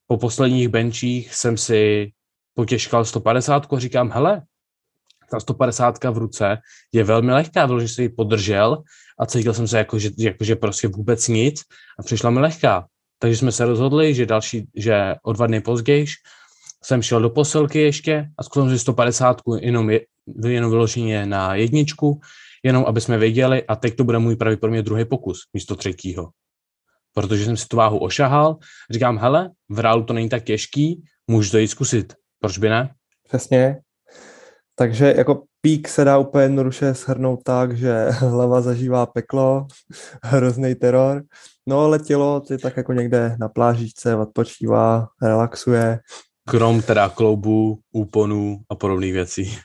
Po 0.08 0.18
posledních 0.18 0.70
benčích 0.70 1.36
jsem 1.36 1.58
si 1.58 2.12
potěžkal 2.54 3.06
150 3.06 3.74
a 3.74 3.80
říkám, 3.80 4.12
hele, 4.12 4.42
ta 5.32 5.40
150 5.40 6.04
v 6.04 6.18
ruce 6.18 6.58
je 6.94 7.04
velmi 7.04 7.32
lehká, 7.32 7.66
vyloženě 7.66 7.90
si 7.90 8.02
ji 8.02 8.10
podržel 8.10 8.84
a 9.20 9.26
cítil 9.26 9.54
jsem 9.54 9.68
se 9.68 9.78
jako 9.78 10.00
že, 10.00 10.10
jako, 10.18 10.44
že 10.44 10.56
prostě 10.56 10.88
vůbec 10.88 11.28
nic 11.28 11.62
a 12.00 12.04
přišla 12.04 12.30
mi 12.30 12.40
lehká. 12.40 12.86
Takže 13.20 13.38
jsme 13.38 13.52
se 13.52 13.66
rozhodli, 13.66 14.14
že 14.14 14.26
další, 14.26 14.68
že 14.76 15.16
o 15.24 15.34
dva 15.34 15.48
dny 15.48 15.62
později 15.62 16.06
jsem 16.84 17.02
šel 17.02 17.22
do 17.22 17.30
posilky 17.30 17.80
ještě 17.80 18.28
a 18.38 18.44
zkusil 18.44 18.70
si 18.70 18.80
150 18.80 19.42
jenom, 19.60 19.90
je, 19.90 20.02
jenom 20.48 20.72
vyloženě 20.72 21.26
na 21.26 21.56
jedničku, 21.56 22.22
jenom 22.64 22.86
aby 22.88 23.02
jsme 23.02 23.18
věděli 23.18 23.64
a 23.68 23.76
teď 23.76 23.96
to 23.96 24.04
bude 24.04 24.20
můj 24.20 24.36
pravděpodobně 24.36 24.82
druhý 24.82 25.06
pokus 25.06 25.40
místo 25.54 25.76
třetího. 25.76 26.30
Protože 27.14 27.46
jsem 27.46 27.58
si 27.58 27.68
tu 27.68 27.78
váhu 27.78 27.98
ošahal, 27.98 28.58
říkám, 28.90 29.18
hele, 29.18 29.50
v 29.70 29.80
reálu 29.80 30.04
to 30.04 30.14
není 30.14 30.30
tak 30.30 30.44
těžký, 30.44 31.04
můžu 31.28 31.52
to 31.52 31.58
jít 31.58 31.68
zkusit. 31.68 32.14
Proč 32.40 32.58
by 32.58 32.70
ne? 32.70 32.94
Přesně. 33.28 33.82
Takže 34.76 35.14
jako 35.18 35.44
pík 35.62 35.88
se 35.88 36.04
dá 36.04 36.18
úplně 36.18 36.44
jednoduše 36.44 36.94
shrnout 36.94 37.44
tak, 37.44 37.78
že 37.78 38.10
hlava 38.10 38.62
zažívá 38.62 39.06
peklo, 39.06 39.68
hrozný 40.24 40.76
teror, 40.76 41.24
no 41.68 41.80
ale 41.80 42.00
tělo 42.00 42.44
je 42.50 42.58
tak 42.58 42.78
jako 42.78 42.94
někde 42.94 43.36
na 43.40 43.50
plážičce, 43.50 44.16
odpočívá, 44.16 45.08
relaxuje. 45.22 46.00
Krom 46.50 46.82
teda 46.82 47.10
kloubů, 47.10 47.80
úponů 47.92 48.60
a 48.70 48.76
podobných 48.76 49.14
věcí. 49.14 49.58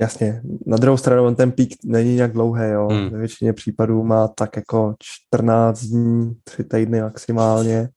Jasně. 0.00 0.42
Na 0.66 0.76
druhou 0.76 0.96
stranu 0.96 1.26
on 1.26 1.34
ten 1.34 1.52
pík 1.52 1.74
není 1.84 2.14
nějak 2.14 2.32
dlouhý, 2.32 2.68
jo. 2.68 2.88
Hmm. 2.88 3.10
Ve 3.10 3.18
většině 3.18 3.52
případů 3.52 4.02
má 4.02 4.28
tak 4.28 4.56
jako 4.56 4.94
14 5.34 5.80
dní, 5.80 6.34
3 6.44 6.64
týdny 6.64 7.00
maximálně. 7.00 7.88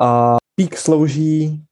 A 0.00 0.36
pík 0.54 0.76
slouží 0.76 1.64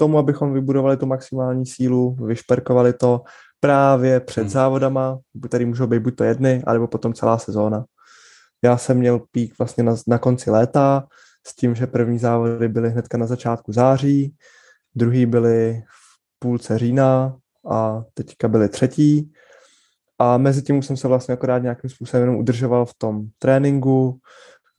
tomu, 0.00 0.18
abychom 0.18 0.52
vybudovali 0.52 0.96
tu 0.96 1.06
maximální 1.06 1.66
sílu, 1.66 2.16
vyšperkovali 2.24 2.92
to 2.92 3.22
právě 3.60 4.20
před 4.20 4.40
hmm. 4.40 4.50
závodama, 4.50 5.18
který 5.48 5.64
můžou 5.64 5.86
být 5.86 6.02
buď 6.02 6.16
to 6.16 6.24
jedny, 6.24 6.62
anebo 6.66 6.86
potom 6.86 7.12
celá 7.12 7.38
sezóna. 7.38 7.84
Já 8.64 8.76
jsem 8.76 8.98
měl 8.98 9.20
pík 9.30 9.58
vlastně 9.58 9.84
na, 9.84 9.94
na 10.08 10.18
konci 10.18 10.50
léta, 10.50 11.04
s 11.46 11.54
tím, 11.54 11.74
že 11.74 11.86
první 11.86 12.18
závody 12.18 12.68
byly 12.68 12.90
hnedka 12.90 13.18
na 13.18 13.26
začátku 13.26 13.72
září, 13.72 14.34
druhý 14.94 15.26
byly 15.26 15.82
v 15.84 16.38
půlce 16.38 16.78
října 16.78 17.36
a 17.70 18.02
teďka 18.14 18.48
byly 18.48 18.68
třetí. 18.68 19.32
A 20.18 20.38
mezi 20.38 20.62
tím 20.62 20.82
jsem 20.82 20.96
se 20.96 21.08
vlastně 21.08 21.34
akorát 21.34 21.58
nějakým 21.58 21.90
způsobem 21.90 22.22
jenom 22.22 22.36
udržoval 22.36 22.86
v 22.86 22.94
tom 22.94 23.22
tréninku, 23.38 24.18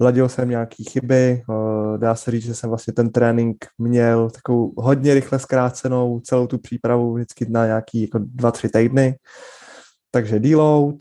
ladil 0.02 0.30
jsem 0.30 0.50
nějaký 0.50 0.84
chyby, 0.84 1.44
eh, 1.50 1.98
dá 1.98 2.16
se 2.16 2.32
říct, 2.32 2.46
že 2.46 2.56
jsem 2.56 2.70
vlastně 2.70 2.94
ten 2.94 3.10
trénink 3.10 3.66
měl 3.78 4.30
takovou 4.30 4.74
hodně 4.78 5.14
rychle 5.14 5.40
zkrácenou 5.40 6.20
celou 6.20 6.48
tu 6.48 6.58
přípravu 6.58 7.14
vždycky 7.14 7.46
na 7.50 7.66
nějaký 7.66 8.02
jako 8.02 8.20
dva, 8.22 8.52
tři 8.52 8.70
týdny. 8.70 9.16
Takže 10.12 10.40
deload, 10.40 10.96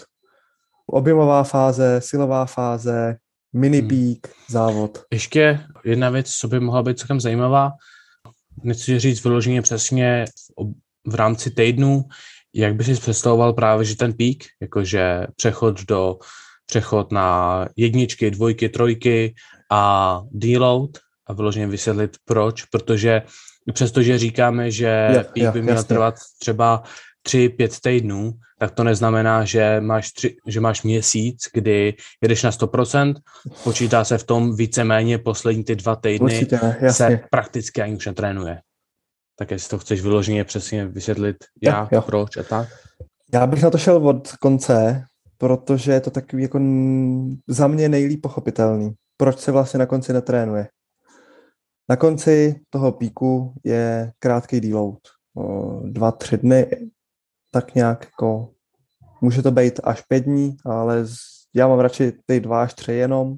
objemová 0.86 1.44
fáze, 1.44 2.00
silová 2.00 2.46
fáze, 2.46 3.16
mini 3.52 3.78
hmm. 3.78 3.88
peak, 3.88 4.34
hmm. 4.34 4.44
závod. 4.50 5.02
Ještě 5.12 5.60
jedna 5.84 6.10
věc, 6.10 6.30
co 6.30 6.48
by 6.48 6.60
mohla 6.60 6.82
být 6.82 6.98
celkem 6.98 7.20
zajímavá, 7.20 7.72
nechci 8.62 8.98
říct 8.98 9.24
vyloženě 9.24 9.62
přesně 9.62 10.24
v 11.06 11.14
rámci 11.14 11.50
týdnu, 11.50 12.04
jak 12.54 12.74
by 12.74 12.84
si 12.84 12.94
představoval 12.94 13.52
právě, 13.52 13.84
že 13.84 13.96
ten 13.96 14.12
pík, 14.12 14.44
jakože 14.60 15.26
přechod 15.36 15.84
do 15.84 16.18
přechod 16.70 17.12
na 17.12 17.68
jedničky, 17.76 18.30
dvojky, 18.30 18.68
trojky 18.68 19.34
a 19.70 20.22
deload 20.30 20.90
a 21.26 21.32
vyloženě 21.32 21.66
vysvětlit 21.66 22.16
proč, 22.24 22.64
protože 22.64 23.22
přestože 23.72 24.18
říkáme, 24.18 24.70
že 24.70 25.10
pík 25.32 25.42
yeah, 25.42 25.54
by 25.54 25.62
měl 25.62 25.84
trvat 25.84 26.14
třeba 26.40 26.82
tři, 27.22 27.48
pět 27.48 27.80
týdnů, 27.80 28.32
tak 28.58 28.70
to 28.70 28.84
neznamená, 28.84 29.44
že 29.44 29.80
máš, 29.80 30.12
tři, 30.12 30.36
že 30.46 30.60
máš 30.60 30.82
měsíc, 30.82 31.48
kdy 31.54 31.94
jedeš 32.22 32.42
na 32.42 32.50
100%, 32.50 33.14
počítá 33.64 34.04
se 34.04 34.18
v 34.18 34.24
tom 34.24 34.56
víceméně 34.56 35.18
poslední 35.18 35.64
ty 35.64 35.76
dva 35.76 35.96
týdny 35.96 36.34
Určitě, 36.34 36.60
se 36.90 37.20
prakticky 37.30 37.82
ani 37.82 37.96
už 37.96 38.06
netrénuje. 38.06 38.60
Tak 39.38 39.50
jestli 39.50 39.70
to 39.70 39.78
chceš 39.78 40.00
vyloženě 40.00 40.44
přesně 40.44 40.86
vysvětlit, 40.86 41.36
jak, 41.62 41.92
jo. 41.92 42.02
proč 42.02 42.36
a 42.36 42.42
tak. 42.42 42.68
Já 43.34 43.46
bych 43.46 43.62
na 43.62 43.70
to 43.70 43.78
šel 43.78 44.08
od 44.08 44.32
konce, 44.32 45.04
protože 45.40 45.92
je 45.92 46.00
to 46.00 46.10
takový 46.10 46.42
jako 46.42 46.60
za 47.48 47.66
mě 47.66 47.88
nejlíp 47.88 48.22
pochopitelný. 48.22 48.92
Proč 49.16 49.38
se 49.38 49.52
vlastně 49.52 49.78
na 49.78 49.86
konci 49.86 50.12
netrénuje? 50.12 50.68
Na 51.88 51.96
konci 51.96 52.60
toho 52.70 52.92
píku 52.92 53.54
je 53.64 54.12
krátký 54.18 54.60
deload. 54.60 54.98
Dva, 55.84 56.12
tři 56.12 56.38
dny, 56.38 56.66
tak 57.50 57.74
nějak 57.74 58.04
jako 58.04 58.50
může 59.20 59.42
to 59.42 59.50
být 59.50 59.80
až 59.84 60.02
pět 60.02 60.20
dní, 60.20 60.56
ale 60.64 61.04
já 61.54 61.68
mám 61.68 61.78
radši 61.78 62.12
ty 62.26 62.40
dva 62.40 62.62
až 62.62 62.74
tři 62.74 62.92
jenom, 62.92 63.36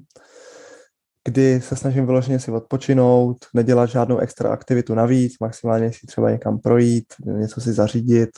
kdy 1.27 1.61
se 1.61 1.75
snažím 1.75 2.05
vyloženě 2.05 2.39
si 2.39 2.51
odpočinout, 2.51 3.37
nedělat 3.53 3.89
žádnou 3.89 4.17
extra 4.17 4.49
aktivitu 4.49 4.95
navíc, 4.95 5.33
maximálně 5.39 5.93
si 5.93 6.07
třeba 6.07 6.31
někam 6.31 6.59
projít, 6.59 7.05
něco 7.25 7.61
si 7.61 7.73
zařídit, 7.73 8.29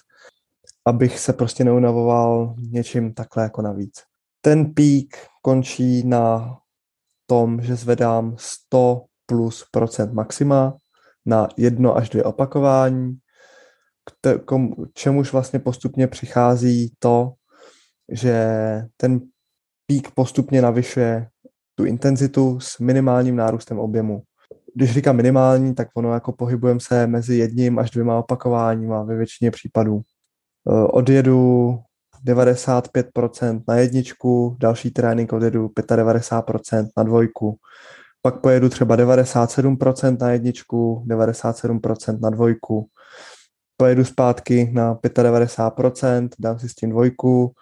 abych 0.85 1.19
se 1.19 1.33
prostě 1.33 1.63
neunavoval 1.63 2.55
něčím 2.57 3.13
takhle 3.13 3.43
jako 3.43 3.61
navíc. 3.61 4.03
Ten 4.41 4.73
pík 4.73 5.17
končí 5.41 6.07
na 6.07 6.57
tom, 7.25 7.61
že 7.61 7.75
zvedám 7.75 8.35
100 8.37 9.05
plus 9.25 9.65
procent 9.71 10.13
maxima 10.13 10.77
na 11.25 11.47
jedno 11.57 11.97
až 11.97 12.09
dvě 12.09 12.23
opakování, 12.23 13.17
k 14.45 14.45
čemuž 14.93 15.31
vlastně 15.33 15.59
postupně 15.59 16.07
přichází 16.07 16.93
to, 16.99 17.33
že 18.11 18.47
ten 18.97 19.21
pík 19.87 20.11
postupně 20.11 20.61
navyšuje 20.61 21.27
tu 21.75 21.85
intenzitu 21.85 22.59
s 22.59 22.79
minimálním 22.79 23.35
nárůstem 23.35 23.79
objemu. 23.79 24.23
Když 24.75 24.93
říkám 24.93 25.15
minimální, 25.15 25.75
tak 25.75 25.87
ono 25.95 26.13
jako 26.13 26.31
pohybujeme 26.31 26.79
se 26.79 27.07
mezi 27.07 27.35
jedním 27.35 27.79
až 27.79 27.91
dvěma 27.91 28.19
opakováníma 28.19 29.03
ve 29.03 29.15
většině 29.15 29.51
případů. 29.51 30.01
Eh, 30.69 30.87
odjedu 30.91 31.79
95% 32.23 33.63
na 33.67 33.75
jedničku, 33.75 34.57
další 34.59 34.91
trénink 34.91 35.33
odjedu 35.33 35.69
95% 35.75 36.89
na 36.97 37.03
dvojku, 37.03 37.57
pak 38.21 38.41
pojedu 38.41 38.69
třeba 38.69 38.95
97% 38.95 40.17
na 40.21 40.31
jedničku, 40.31 41.03
97% 41.07 42.19
na 42.21 42.29
dvojku, 42.29 42.87
pojedu 43.77 44.05
zpátky 44.05 44.71
na 44.73 44.95
95%, 44.95 46.29
dám 46.39 46.59
si 46.59 46.69
s 46.69 46.75
tím 46.75 46.89
dvojku, 46.89 47.53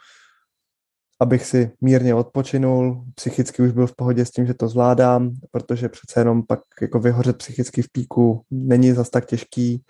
abych 1.22 1.46
si 1.46 1.72
mírně 1.82 2.16
odpočinul, 2.16 3.06
psychicky 3.16 3.62
už 3.62 3.72
byl 3.72 3.88
v 3.88 3.96
pohodě 3.96 4.26
s 4.26 4.32
tím, 4.32 4.46
že 4.46 4.54
to 4.54 4.68
zvládám, 4.68 5.32
protože 5.52 5.90
přece 5.90 6.20
jenom 6.20 6.44
pak 6.48 6.60
jako 6.82 7.00
vyhořet 7.00 7.38
psychicky 7.38 7.82
v 7.82 7.92
píku 7.92 8.46
není 8.52 8.92
zas 8.92 9.10
tak 9.10 9.26
těžký. 9.26 9.84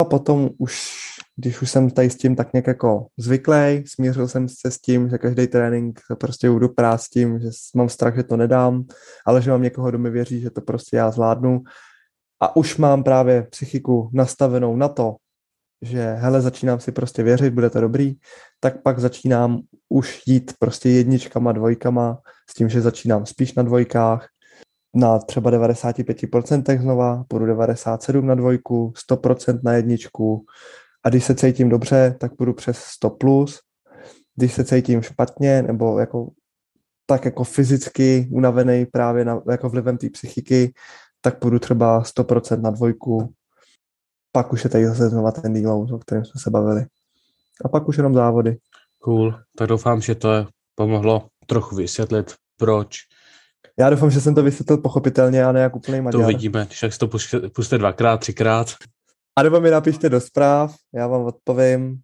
A 0.00 0.04
potom 0.04 0.50
už, 0.58 0.90
když 1.36 1.62
už 1.62 1.70
jsem 1.70 1.90
tady 1.90 2.10
s 2.10 2.16
tím 2.16 2.36
tak 2.36 2.52
nějak 2.52 2.66
jako 2.66 3.06
zvyklý, 3.16 3.84
smířil 3.86 4.28
jsem 4.28 4.48
se 4.48 4.70
s 4.70 4.78
tím, 4.78 5.08
že 5.08 5.18
každý 5.18 5.46
trénink 5.46 6.00
prostě 6.20 6.50
budu 6.50 6.68
prát 6.68 6.98
s 6.98 7.08
tím, 7.08 7.40
že 7.40 7.48
mám 7.74 7.88
strach, 7.88 8.16
že 8.16 8.22
to 8.22 8.36
nedám, 8.36 8.84
ale 9.26 9.42
že 9.42 9.50
mám 9.50 9.62
někoho, 9.62 9.88
kdo 9.88 9.98
mi 9.98 10.10
věří, 10.10 10.40
že 10.40 10.50
to 10.50 10.60
prostě 10.60 10.96
já 10.96 11.10
zvládnu. 11.10 11.62
A 12.40 12.56
už 12.56 12.76
mám 12.76 13.04
právě 13.04 13.42
psychiku 13.42 14.10
nastavenou 14.12 14.76
na 14.76 14.88
to, 14.88 15.16
že 15.82 16.12
hele, 16.12 16.40
začínám 16.40 16.80
si 16.80 16.92
prostě 16.92 17.22
věřit, 17.22 17.54
bude 17.54 17.70
to 17.70 17.80
dobrý, 17.80 18.14
tak 18.60 18.82
pak 18.82 18.98
začínám 18.98 19.60
už 19.88 20.22
jít 20.26 20.52
prostě 20.58 20.88
jedničkama, 20.88 21.52
dvojkama, 21.52 22.18
s 22.50 22.54
tím, 22.54 22.68
že 22.68 22.80
začínám 22.80 23.26
spíš 23.26 23.54
na 23.54 23.62
dvojkách, 23.62 24.28
na 24.94 25.18
třeba 25.18 25.50
95% 25.50 26.82
znova, 26.82 27.24
půjdu 27.28 27.46
97 27.46 28.26
na 28.26 28.34
dvojku, 28.34 28.92
100% 29.10 29.60
na 29.62 29.72
jedničku 29.72 30.44
a 31.06 31.08
když 31.08 31.24
se 31.24 31.34
cítím 31.34 31.68
dobře, 31.68 32.16
tak 32.20 32.36
půjdu 32.36 32.52
přes 32.52 32.78
100+, 33.02 33.16
plus. 33.16 33.60
když 34.36 34.52
se 34.52 34.64
cítím 34.64 35.02
špatně 35.02 35.62
nebo 35.62 35.98
jako 35.98 36.30
tak 37.06 37.24
jako 37.24 37.44
fyzicky 37.44 38.28
unavený 38.30 38.86
právě 38.86 39.24
na, 39.24 39.42
jako 39.50 39.68
vlivem 39.68 39.98
té 39.98 40.10
psychiky, 40.10 40.74
tak 41.20 41.38
půjdu 41.38 41.58
třeba 41.58 42.02
100% 42.02 42.60
na 42.60 42.70
dvojku, 42.70 43.34
pak 44.32 44.52
už 44.52 44.64
je 44.64 44.70
tady 44.70 44.86
zase 44.86 45.08
znova 45.08 45.32
ten 45.32 45.62
deload, 45.62 45.90
o 45.90 45.98
kterém 45.98 46.24
jsme 46.24 46.40
se 46.40 46.50
bavili. 46.50 46.86
A 47.64 47.68
pak 47.68 47.88
už 47.88 47.96
jenom 47.96 48.14
závody. 48.14 48.56
Cool, 48.98 49.34
tak 49.56 49.68
doufám, 49.68 50.00
že 50.00 50.14
to 50.14 50.46
pomohlo 50.74 51.28
trochu 51.46 51.76
vysvětlit, 51.76 52.34
proč. 52.56 52.98
Já 53.78 53.90
doufám, 53.90 54.10
že 54.10 54.20
jsem 54.20 54.34
to 54.34 54.42
vysvětlil 54.42 54.78
pochopitelně 54.78 55.44
a 55.44 55.52
ne 55.52 55.60
jak 55.60 55.76
úplný 55.76 56.00
maďar. 56.00 56.20
To 56.20 56.24
uvidíme, 56.24 56.66
když 56.66 56.80
tak 56.80 56.92
si 56.92 56.98
to 56.98 57.08
puste 57.54 57.78
dvakrát, 57.78 58.20
třikrát. 58.20 58.74
A 59.38 59.42
nebo 59.42 59.60
mi 59.60 59.70
napište 59.70 60.08
do 60.08 60.20
zpráv, 60.20 60.74
já 60.94 61.06
vám 61.06 61.24
odpovím 61.24 61.98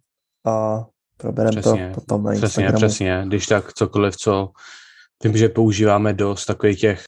a 0.45 0.85
probereme 1.17 1.61
to 1.61 1.77
potom 1.93 2.23
na 2.23 2.31
Přesně, 2.31 2.71
přesně, 2.71 3.23
když 3.27 3.47
tak 3.47 3.73
cokoliv, 3.73 4.17
co 4.17 4.49
vím, 5.23 5.37
že 5.37 5.49
používáme 5.49 6.13
dost 6.13 6.45
takových 6.45 6.79
těch, 6.79 7.03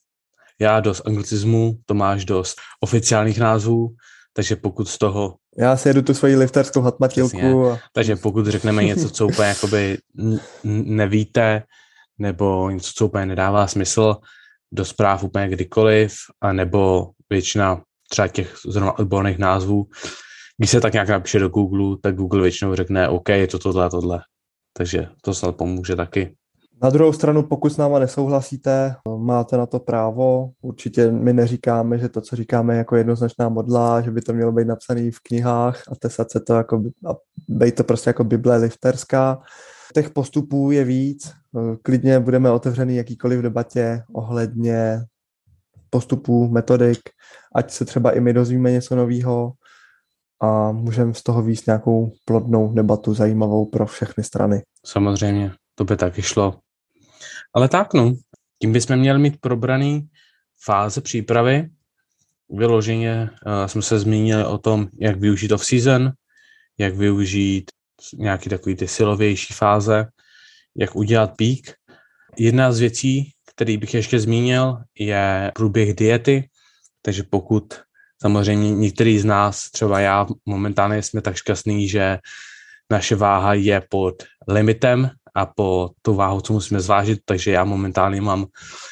já 0.59 0.80
dost 0.80 1.01
anglicismů, 1.07 1.78
to 1.86 1.93
máš 1.93 2.26
dost 2.26 2.61
oficiálních 2.82 3.39
názvů, 3.39 3.95
takže 4.34 4.55
pokud 4.55 4.89
z 4.89 4.97
toho... 4.97 5.36
Já 5.57 5.78
si 5.78 5.89
jedu 5.89 6.01
tu 6.01 6.13
svoji 6.13 6.36
lifterskou 6.36 6.82
hatmatilku. 6.82 7.69
A... 7.69 7.80
Takže 7.93 8.15
pokud 8.15 8.47
řekneme 8.47 8.84
něco, 8.84 9.09
co 9.09 9.28
úplně 9.28 9.47
jakoby 9.47 9.97
nevíte, 10.63 11.63
nebo 12.17 12.69
něco, 12.69 12.91
co 12.95 13.05
úplně 13.05 13.26
nedává 13.26 13.67
smysl, 13.67 14.15
do 14.71 14.86
zpráv 14.86 15.23
úplně 15.23 15.49
kdykoliv, 15.49 16.15
a 16.41 16.53
nebo 16.53 17.09
většina 17.30 17.82
třeba 18.10 18.28
těch 18.28 18.56
zrovna 18.66 18.99
odborných 18.99 19.38
názvů, 19.38 19.88
když 20.58 20.70
se 20.70 20.82
tak 20.82 20.93
nějak 20.93 21.10
napíše 21.10 21.39
do 21.39 21.49
Google, 21.49 21.97
tak 22.01 22.16
Google 22.16 22.41
většinou 22.41 22.76
řekne, 22.76 23.10
OK, 23.10 23.30
je 23.30 23.47
to 23.47 23.60
tohle 23.60 23.86
a 23.86 23.89
tohle. 23.89 24.20
Takže 24.78 25.08
to 25.22 25.34
snad 25.34 25.56
pomůže 25.56 25.95
taky. 25.95 26.36
Na 26.84 26.89
druhou 26.89 27.14
stranu, 27.14 27.43
pokud 27.43 27.70
s 27.70 27.78
náma 27.78 27.99
nesouhlasíte, 27.99 28.95
máte 29.18 29.58
na 29.58 29.66
to 29.66 29.80
právo. 29.80 30.49
Určitě 30.62 31.12
my 31.12 31.34
neříkáme, 31.34 31.97
že 31.97 32.10
to, 32.10 32.22
co 32.22 32.36
říkáme, 32.36 32.74
je 32.74 32.78
jako 32.78 32.95
jednoznačná 32.95 33.49
modla, 33.49 34.01
že 34.01 34.12
by 34.12 34.22
to 34.22 34.34
mělo 34.34 34.51
být 34.51 34.68
napsané 34.68 35.12
v 35.12 35.20
knihách 35.24 35.84
a 35.91 35.95
tesat 35.95 36.32
se 36.32 36.39
to 36.39 36.53
jako, 36.53 36.84
a 37.10 37.16
být 37.49 37.76
to 37.76 37.84
prostě 37.84 38.10
jako 38.10 38.24
Bible 38.24 38.58
lifterská. 38.58 39.41
Těch 39.93 40.10
postupů 40.10 40.72
je 40.72 40.84
víc. 40.84 41.34
Klidně 41.84 42.20
budeme 42.20 42.51
otevřený 42.51 42.95
jakýkoliv 42.95 43.41
debatě 43.41 44.03
ohledně 44.14 45.01
postupů, 45.89 46.47
metodik, 46.47 46.99
ať 47.55 47.71
se 47.71 47.86
třeba 47.86 48.11
i 48.11 48.19
my 48.19 48.33
dozvíme 48.33 48.71
něco 48.71 48.95
nového 48.95 49.53
a 50.41 50.71
můžeme 50.71 51.13
z 51.13 51.23
toho 51.23 51.41
víc 51.41 51.65
nějakou 51.65 52.11
plodnou 52.25 52.73
debatu 52.73 53.13
zajímavou 53.13 53.65
pro 53.65 53.86
všechny 53.86 54.23
strany. 54.23 54.61
Samozřejmě, 54.86 55.51
to 55.75 55.83
by 55.83 55.97
taky 55.97 56.21
šlo. 56.21 56.59
Ale 57.55 57.69
tak 57.69 57.93
no, 57.93 58.13
tím 58.61 58.73
bychom 58.73 58.95
měli 58.95 59.19
mít 59.19 59.41
probraný 59.41 60.07
fáze 60.63 61.01
přípravy. 61.01 61.69
Vyloženě 62.49 63.29
uh, 63.45 63.65
jsme 63.65 63.81
se 63.81 63.99
zmínili 63.99 64.45
o 64.45 64.57
tom, 64.57 64.88
jak 64.99 65.19
využít 65.19 65.51
off-season, 65.51 66.11
jak 66.77 66.95
využít 66.95 67.71
nějaký 68.17 68.49
takový 68.49 68.75
ty 68.75 68.88
silovější 68.88 69.53
fáze, 69.53 70.05
jak 70.77 70.95
udělat 70.95 71.31
pík. 71.38 71.73
Jedna 72.38 72.71
z 72.71 72.79
věcí, 72.79 73.31
který 73.56 73.78
bych 73.78 73.93
ještě 73.93 74.20
zmínil, 74.20 74.78
je 74.99 75.51
průběh 75.56 75.93
diety, 75.95 76.49
takže 77.01 77.24
pokud 77.30 77.74
samozřejmě 78.22 78.72
některý 78.72 79.20
z 79.20 79.26
nás, 79.26 79.72
třeba 79.72 79.99
já 79.99 80.28
momentálně 80.45 81.03
jsme 81.03 81.22
tak 81.22 81.36
šťastný, 81.36 81.89
že 81.89 82.18
naše 82.91 83.16
váha 83.16 83.53
je 83.53 83.82
pod 83.89 84.24
limitem 84.47 85.10
a 85.36 85.45
po 85.45 85.89
tu 86.01 86.14
váhu, 86.14 86.41
co 86.41 86.53
musíme 86.53 86.80
zvážit, 86.80 87.20
takže 87.26 87.51
já 87.51 87.64
momentálně 87.64 88.22
mám 88.22 88.45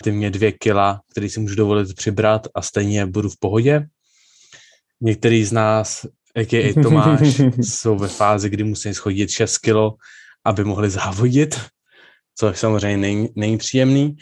mě 0.06 0.32
dvě 0.32 0.52
kila, 0.52 1.02
které 1.12 1.30
si 1.30 1.40
můžu 1.40 1.56
dovolit 1.56 1.96
přibrat 1.96 2.48
a 2.56 2.62
stejně 2.62 3.06
budu 3.06 3.30
v 3.30 3.40
pohodě. 3.40 3.88
Některý 5.02 5.46
z 5.46 5.52
nás, 5.52 6.06
jak 6.36 6.54
je 6.54 6.62
i 6.62 6.74
Tomáš, 6.74 7.42
jsou 7.62 7.98
ve 7.98 8.08
fázi, 8.08 8.50
kdy 8.50 8.64
musí 8.64 8.94
schodit 8.94 9.30
6 9.30 9.58
kilo, 9.58 9.96
aby 10.46 10.64
mohli 10.64 10.90
závodit, 10.90 11.62
což 12.36 12.60
samozřejmě 12.60 12.98
není, 12.98 13.30
není 13.36 13.58
příjemný. 13.58 14.16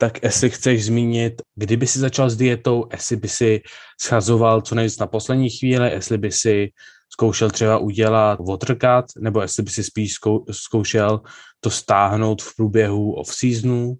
Tak 0.00 0.22
jestli 0.22 0.50
chceš 0.50 0.84
zmínit, 0.84 1.42
kdyby 1.54 1.86
si 1.86 1.98
začal 1.98 2.30
s 2.30 2.36
dietou, 2.36 2.86
jestli 2.92 3.16
by 3.16 3.28
si 3.28 3.60
schazoval 4.00 4.60
co 4.60 4.74
nejvíc 4.74 4.98
na 4.98 5.06
poslední 5.06 5.50
chvíli, 5.50 5.90
jestli 5.90 6.18
by 6.18 6.32
si 6.32 6.68
zkoušel 7.12 7.50
třeba 7.50 7.78
udělat 7.78 8.40
watercut, 8.48 9.04
nebo 9.18 9.42
jestli 9.42 9.62
by 9.62 9.70
si 9.70 9.84
spíš 9.84 10.14
zkoušel 10.50 11.20
to 11.60 11.70
stáhnout 11.70 12.42
v 12.42 12.56
průběhu 12.56 13.12
off-seasonu? 13.12 13.96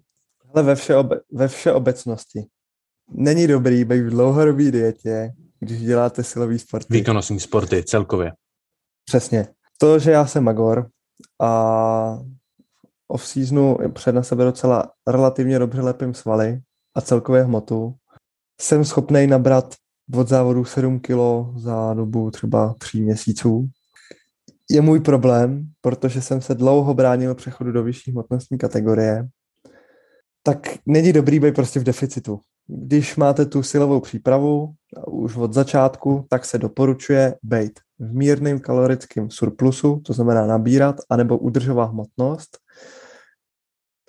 Ale 0.53 0.63
ve, 0.63 0.73
všeobe- 0.73 1.19
ve 1.31 1.47
všeobecnosti. 1.47 2.45
Není 3.13 3.47
dobrý 3.47 3.85
být 3.85 4.01
v 4.01 4.09
dlouhodobé 4.09 4.71
dietě, 4.71 5.31
když 5.59 5.81
děláte 5.81 6.23
silový 6.23 6.59
sporty. 6.59 6.87
Výkonnostní 6.89 7.39
sporty 7.39 7.83
celkově. 7.83 8.31
Přesně. 9.05 9.47
To, 9.77 9.99
že 9.99 10.11
já 10.11 10.25
jsem 10.25 10.43
Magor 10.43 10.89
a 11.41 12.19
off-seasonu 13.11 13.77
před 13.93 14.11
na 14.11 14.23
sebe 14.23 14.43
docela 14.43 14.91
relativně 15.07 15.59
dobře 15.59 15.81
lepím 15.81 16.13
svaly 16.13 16.61
a 16.95 17.01
celkově 17.01 17.43
hmotu, 17.43 17.93
jsem 18.61 18.85
schopný 18.85 19.27
nabrat 19.27 19.75
od 20.15 20.27
závodu 20.27 20.65
7 20.65 20.99
kilo 20.99 21.53
za 21.57 21.93
dobu 21.93 22.31
třeba 22.31 22.75
3 22.79 23.01
měsíců. 23.01 23.67
Je 24.71 24.81
můj 24.81 24.99
problém, 24.99 25.63
protože 25.81 26.21
jsem 26.21 26.41
se 26.41 26.55
dlouho 26.55 26.93
bránil 26.93 27.35
přechodu 27.35 27.71
do 27.71 27.83
vyšší 27.83 28.11
hmotnostní 28.11 28.57
kategorie, 28.57 29.27
tak 30.43 30.67
není 30.85 31.13
dobrý 31.13 31.39
být 31.39 31.55
prostě 31.55 31.79
v 31.79 31.83
deficitu. 31.83 32.39
Když 32.67 33.15
máte 33.15 33.45
tu 33.45 33.63
silovou 33.63 33.99
přípravu 33.99 34.73
už 35.07 35.35
od 35.35 35.53
začátku, 35.53 36.25
tak 36.29 36.45
se 36.45 36.57
doporučuje 36.57 37.35
být 37.43 37.79
v 37.99 38.15
mírném 38.15 38.59
kalorickém 38.59 39.29
surplusu, 39.29 40.01
to 40.05 40.13
znamená 40.13 40.45
nabírat, 40.45 40.95
anebo 41.09 41.37
udržovat 41.37 41.85
hmotnost, 41.85 42.57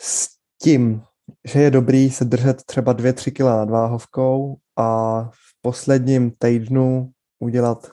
s 0.02 0.28
tím, 0.62 1.02
že 1.44 1.60
je 1.60 1.70
dobrý 1.70 2.10
se 2.10 2.24
držet 2.24 2.62
třeba 2.64 2.94
2-3 2.94 3.32
kg 3.32 3.40
nad 3.40 3.70
váhovkou 3.70 4.56
a 4.76 5.30
posledním 5.60 6.30
týdnu 6.38 7.10
udělat 7.38 7.92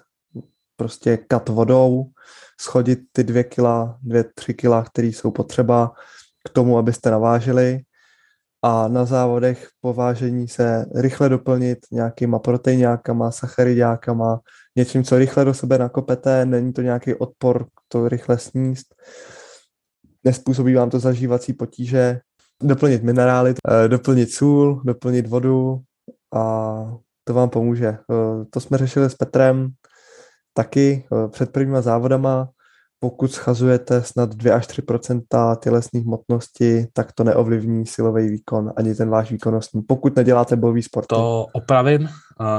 prostě 0.76 1.18
kat 1.18 1.50
vodou, 1.50 2.06
schodit 2.62 3.00
ty 3.12 3.24
dvě 3.24 3.44
kila, 3.44 3.98
dvě, 4.02 4.24
tři 4.24 4.54
kila, 4.54 4.84
které 4.84 5.08
jsou 5.08 5.32
potřeba 5.32 5.94
k 6.46 6.50
tomu, 6.50 6.78
abyste 6.78 7.12
navážili. 7.12 7.80
A 8.62 8.88
na 8.88 9.06
závodech 9.06 9.70
po 9.82 9.94
vážení 9.94 10.48
se 10.48 10.86
rychle 10.96 11.30
doplnit 11.30 11.80
nějakýma 11.92 12.40
proteinákama, 12.40 13.32
sacharidákama, 13.32 14.40
něčím, 14.76 15.04
co 15.04 15.18
rychle 15.18 15.46
do 15.46 15.54
sebe 15.54 15.78
nakopete, 15.78 16.46
není 16.46 16.74
to 16.74 16.82
nějaký 16.82 17.14
odpor 17.16 17.66
to 17.88 18.10
rychle 18.10 18.38
sníst, 18.38 18.96
nespůsobí 20.24 20.74
vám 20.74 20.90
to 20.90 21.00
zažívací 21.00 21.54
potíže, 21.54 22.20
doplnit 22.64 23.04
minerály, 23.04 23.54
eh, 23.68 23.88
doplnit 23.88 24.32
sůl, 24.32 24.82
doplnit 24.86 25.28
vodu 25.28 25.80
a 26.36 26.44
to 27.24 27.34
vám 27.34 27.50
pomůže. 27.50 27.88
Eh, 27.88 28.46
to 28.50 28.60
jsme 28.60 28.78
řešili 28.78 29.10
s 29.10 29.16
Petrem 29.16 29.70
taky 30.54 31.08
eh, 31.14 31.28
před 31.28 31.52
prvníma 31.52 31.82
závodama. 31.82 32.50
pokud 33.02 33.32
schazujete 33.32 34.04
snad 34.04 34.36
2 34.36 34.56
až 34.56 34.68
3% 34.68 35.56
tělesných 35.56 36.06
hmotnosti, 36.06 36.88
tak 36.94 37.12
to 37.12 37.24
neovlivní 37.24 37.86
silový 37.86 38.30
výkon 38.30 38.74
ani 38.76 38.96
ten 38.96 39.10
váš 39.10 39.32
výkonnostní, 39.32 39.82
pokud 39.82 40.16
neděláte 40.16 40.56
bojový 40.56 40.84
sport. 40.84 41.08
To 41.08 41.46
opravím, 41.54 42.10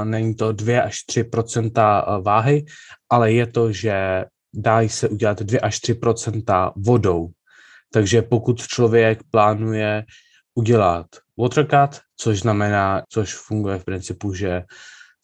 není 0.03 0.35
to 0.35 0.51
2 0.51 0.81
až 0.81 0.95
3% 1.05 2.21
váhy, 2.21 2.65
ale 3.09 3.31
je 3.31 3.47
to, 3.47 3.71
že 3.71 4.25
dají 4.53 4.89
se 4.89 5.09
udělat 5.09 5.41
2 5.41 5.59
až 5.61 5.79
3% 5.79 6.73
vodou. 6.75 7.29
Takže 7.93 8.21
pokud 8.21 8.67
člověk 8.67 9.19
plánuje 9.31 10.05
udělat 10.55 11.05
watercut, 11.37 12.01
což 12.17 12.39
znamená, 12.39 13.03
což 13.09 13.35
funguje 13.35 13.79
v 13.79 13.85
principu, 13.85 14.33
že 14.33 14.63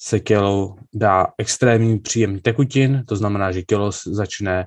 se 0.01 0.19
tělo 0.19 0.75
dá 0.93 1.27
extrémní 1.37 1.99
příjem 1.99 2.39
tekutin, 2.39 3.03
to 3.07 3.15
znamená, 3.15 3.51
že 3.51 3.61
tělo 3.63 3.91
začne 4.05 4.65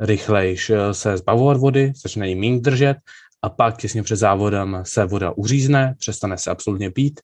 rychleji 0.00 0.56
se 0.92 1.16
zbavovat 1.16 1.56
vody, 1.56 1.92
začne 2.02 2.28
jí 2.28 2.34
méně 2.34 2.60
držet 2.60 2.96
a 3.42 3.48
pak 3.48 3.76
těsně 3.76 4.02
před 4.02 4.16
závodem 4.16 4.82
se 4.86 5.04
voda 5.04 5.30
uřízne, 5.30 5.94
přestane 5.98 6.38
se 6.38 6.50
absolutně 6.50 6.90
pít 6.90 7.20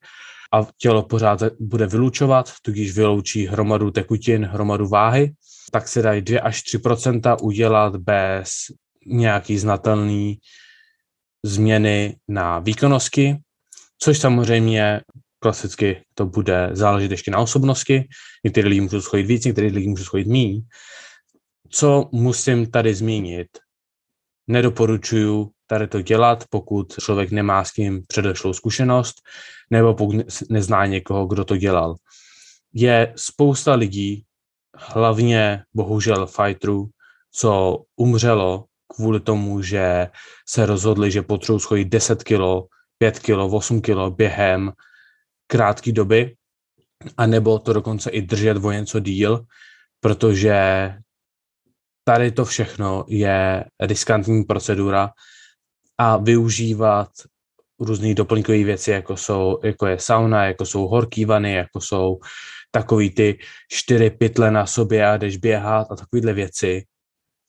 a 0.54 0.66
tělo 0.78 1.02
pořád 1.02 1.42
bude 1.60 1.86
vylučovat, 1.86 2.52
tudíž 2.62 2.96
vyloučí 2.96 3.46
hromadu 3.46 3.90
tekutin, 3.90 4.44
hromadu 4.44 4.88
váhy, 4.88 5.32
tak 5.72 5.88
se 5.88 6.02
dají 6.02 6.22
2 6.22 6.40
až 6.40 6.62
3% 6.62 7.36
udělat 7.42 7.96
bez 7.96 8.48
nějaký 9.08 9.58
znatelný 9.58 10.38
změny 11.44 12.16
na 12.28 12.58
výkonnosti, 12.58 13.36
což 13.98 14.18
samozřejmě 14.18 15.00
klasicky 15.38 16.02
to 16.14 16.26
bude 16.26 16.70
záležet 16.72 17.10
ještě 17.10 17.30
na 17.30 17.38
osobnosti. 17.38 18.08
Některý 18.44 18.68
lidi 18.68 18.80
můžou 18.80 19.00
schodit 19.00 19.26
víc, 19.26 19.44
některý 19.44 19.66
lidi 19.68 19.88
můžou 19.88 20.04
schodit 20.04 20.26
míň. 20.26 20.62
Co 21.70 22.08
musím 22.12 22.70
tady 22.70 22.94
zmínit? 22.94 23.48
Nedoporučuju 24.46 25.50
tady 25.66 25.88
to 25.88 26.02
dělat, 26.02 26.44
pokud 26.50 26.92
člověk 27.00 27.30
nemá 27.30 27.64
s 27.64 27.72
tím 27.72 28.02
předešlou 28.06 28.52
zkušenost, 28.52 29.22
nebo 29.70 29.94
pokud 29.94 30.16
nezná 30.50 30.86
někoho, 30.86 31.26
kdo 31.26 31.44
to 31.44 31.56
dělal. 31.56 31.96
Je 32.74 33.12
spousta 33.16 33.74
lidí, 33.74 34.24
hlavně 34.76 35.62
bohužel 35.74 36.26
fighterů, 36.26 36.88
co 37.32 37.82
umřelo 37.96 38.64
kvůli 38.96 39.20
tomu, 39.20 39.62
že 39.62 40.08
se 40.48 40.66
rozhodli, 40.66 41.10
že 41.10 41.22
potřebují 41.22 41.60
schodit 41.60 41.88
10 41.88 42.24
kilo, 42.24 42.66
5 42.98 43.18
kilo, 43.18 43.48
8 43.48 43.80
kilo 43.80 44.10
během 44.10 44.72
krátké 45.46 45.92
doby, 45.92 46.34
a 47.16 47.26
nebo 47.26 47.58
to 47.58 47.72
dokonce 47.72 48.10
i 48.10 48.22
držet 48.22 48.56
o 48.56 48.72
něco 48.72 49.00
díl, 49.00 49.44
protože 50.00 50.58
tady 52.04 52.32
to 52.32 52.44
všechno 52.44 53.04
je 53.08 53.64
riskantní 53.80 54.44
procedura 54.44 55.10
a 55.98 56.16
využívat 56.16 57.08
různé 57.80 58.14
doplňkové 58.14 58.64
věci, 58.64 58.90
jako, 58.90 59.16
jsou, 59.16 59.58
jako 59.64 59.86
je 59.86 59.98
sauna, 59.98 60.44
jako 60.44 60.66
jsou 60.66 60.86
horký 60.86 61.24
vany, 61.24 61.52
jako 61.52 61.80
jsou 61.80 62.18
takový 62.70 63.10
ty 63.10 63.38
čtyři 63.72 64.10
pytle 64.10 64.50
na 64.50 64.66
sobě 64.66 65.06
a 65.06 65.16
jdeš 65.16 65.36
běhat 65.36 65.86
a 65.90 65.96
takovéhle 65.96 66.32
věci. 66.32 66.84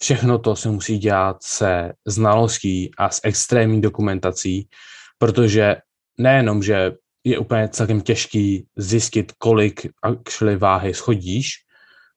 Všechno 0.02 0.40
to 0.40 0.56
se 0.56 0.70
musí 0.70 0.98
dělat 0.98 1.38
se 1.44 1.92
znalostí 2.08 2.92
a 2.98 3.10
s 3.10 3.22
extrémní 3.24 3.82
dokumentací, 3.82 4.70
protože 5.18 5.76
nejenom, 6.18 6.64
že 6.64 6.92
je 7.24 7.40
úplně 7.40 7.70
celkem 7.70 8.02
těžký 8.02 8.68
zjistit, 8.78 9.32
kolik 9.38 9.88
actually 10.04 10.58
váhy 10.58 10.94
schodíš, 10.94 11.50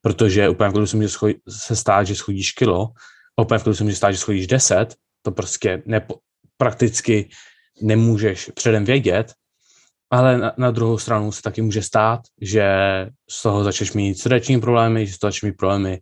protože 0.00 0.48
úplně 0.48 0.70
v 0.70 0.86
se 0.86 0.96
může 0.96 1.08
se 1.48 1.76
stát, 1.76 2.04
že 2.06 2.14
schodíš 2.14 2.52
kilo, 2.52 2.88
úplně 3.42 3.58
v 3.58 3.74
se 3.74 3.84
může 3.84 3.96
stát, 3.96 4.12
že 4.12 4.18
schodíš 4.18 4.46
10, 4.46 4.94
to 5.22 5.30
prostě 5.30 5.82
nepo, 5.86 6.14
prakticky 6.56 7.28
nemůžeš 7.82 8.50
předem 8.54 8.84
vědět, 8.84 9.32
ale 10.10 10.38
na, 10.38 10.52
na 10.56 10.70
druhou 10.70 10.98
stranu 10.98 11.32
se 11.32 11.42
taky 11.42 11.62
může 11.62 11.82
stát, 11.82 12.20
že 12.40 12.64
z 13.30 13.42
toho 13.42 13.64
začneš 13.64 13.92
mít 13.92 14.18
srdeční 14.18 14.60
problémy, 14.60 15.06
že 15.06 15.12
z 15.12 15.18
toho 15.18 15.30
začneš 15.30 15.50
mít 15.50 15.56
problémy 15.56 16.00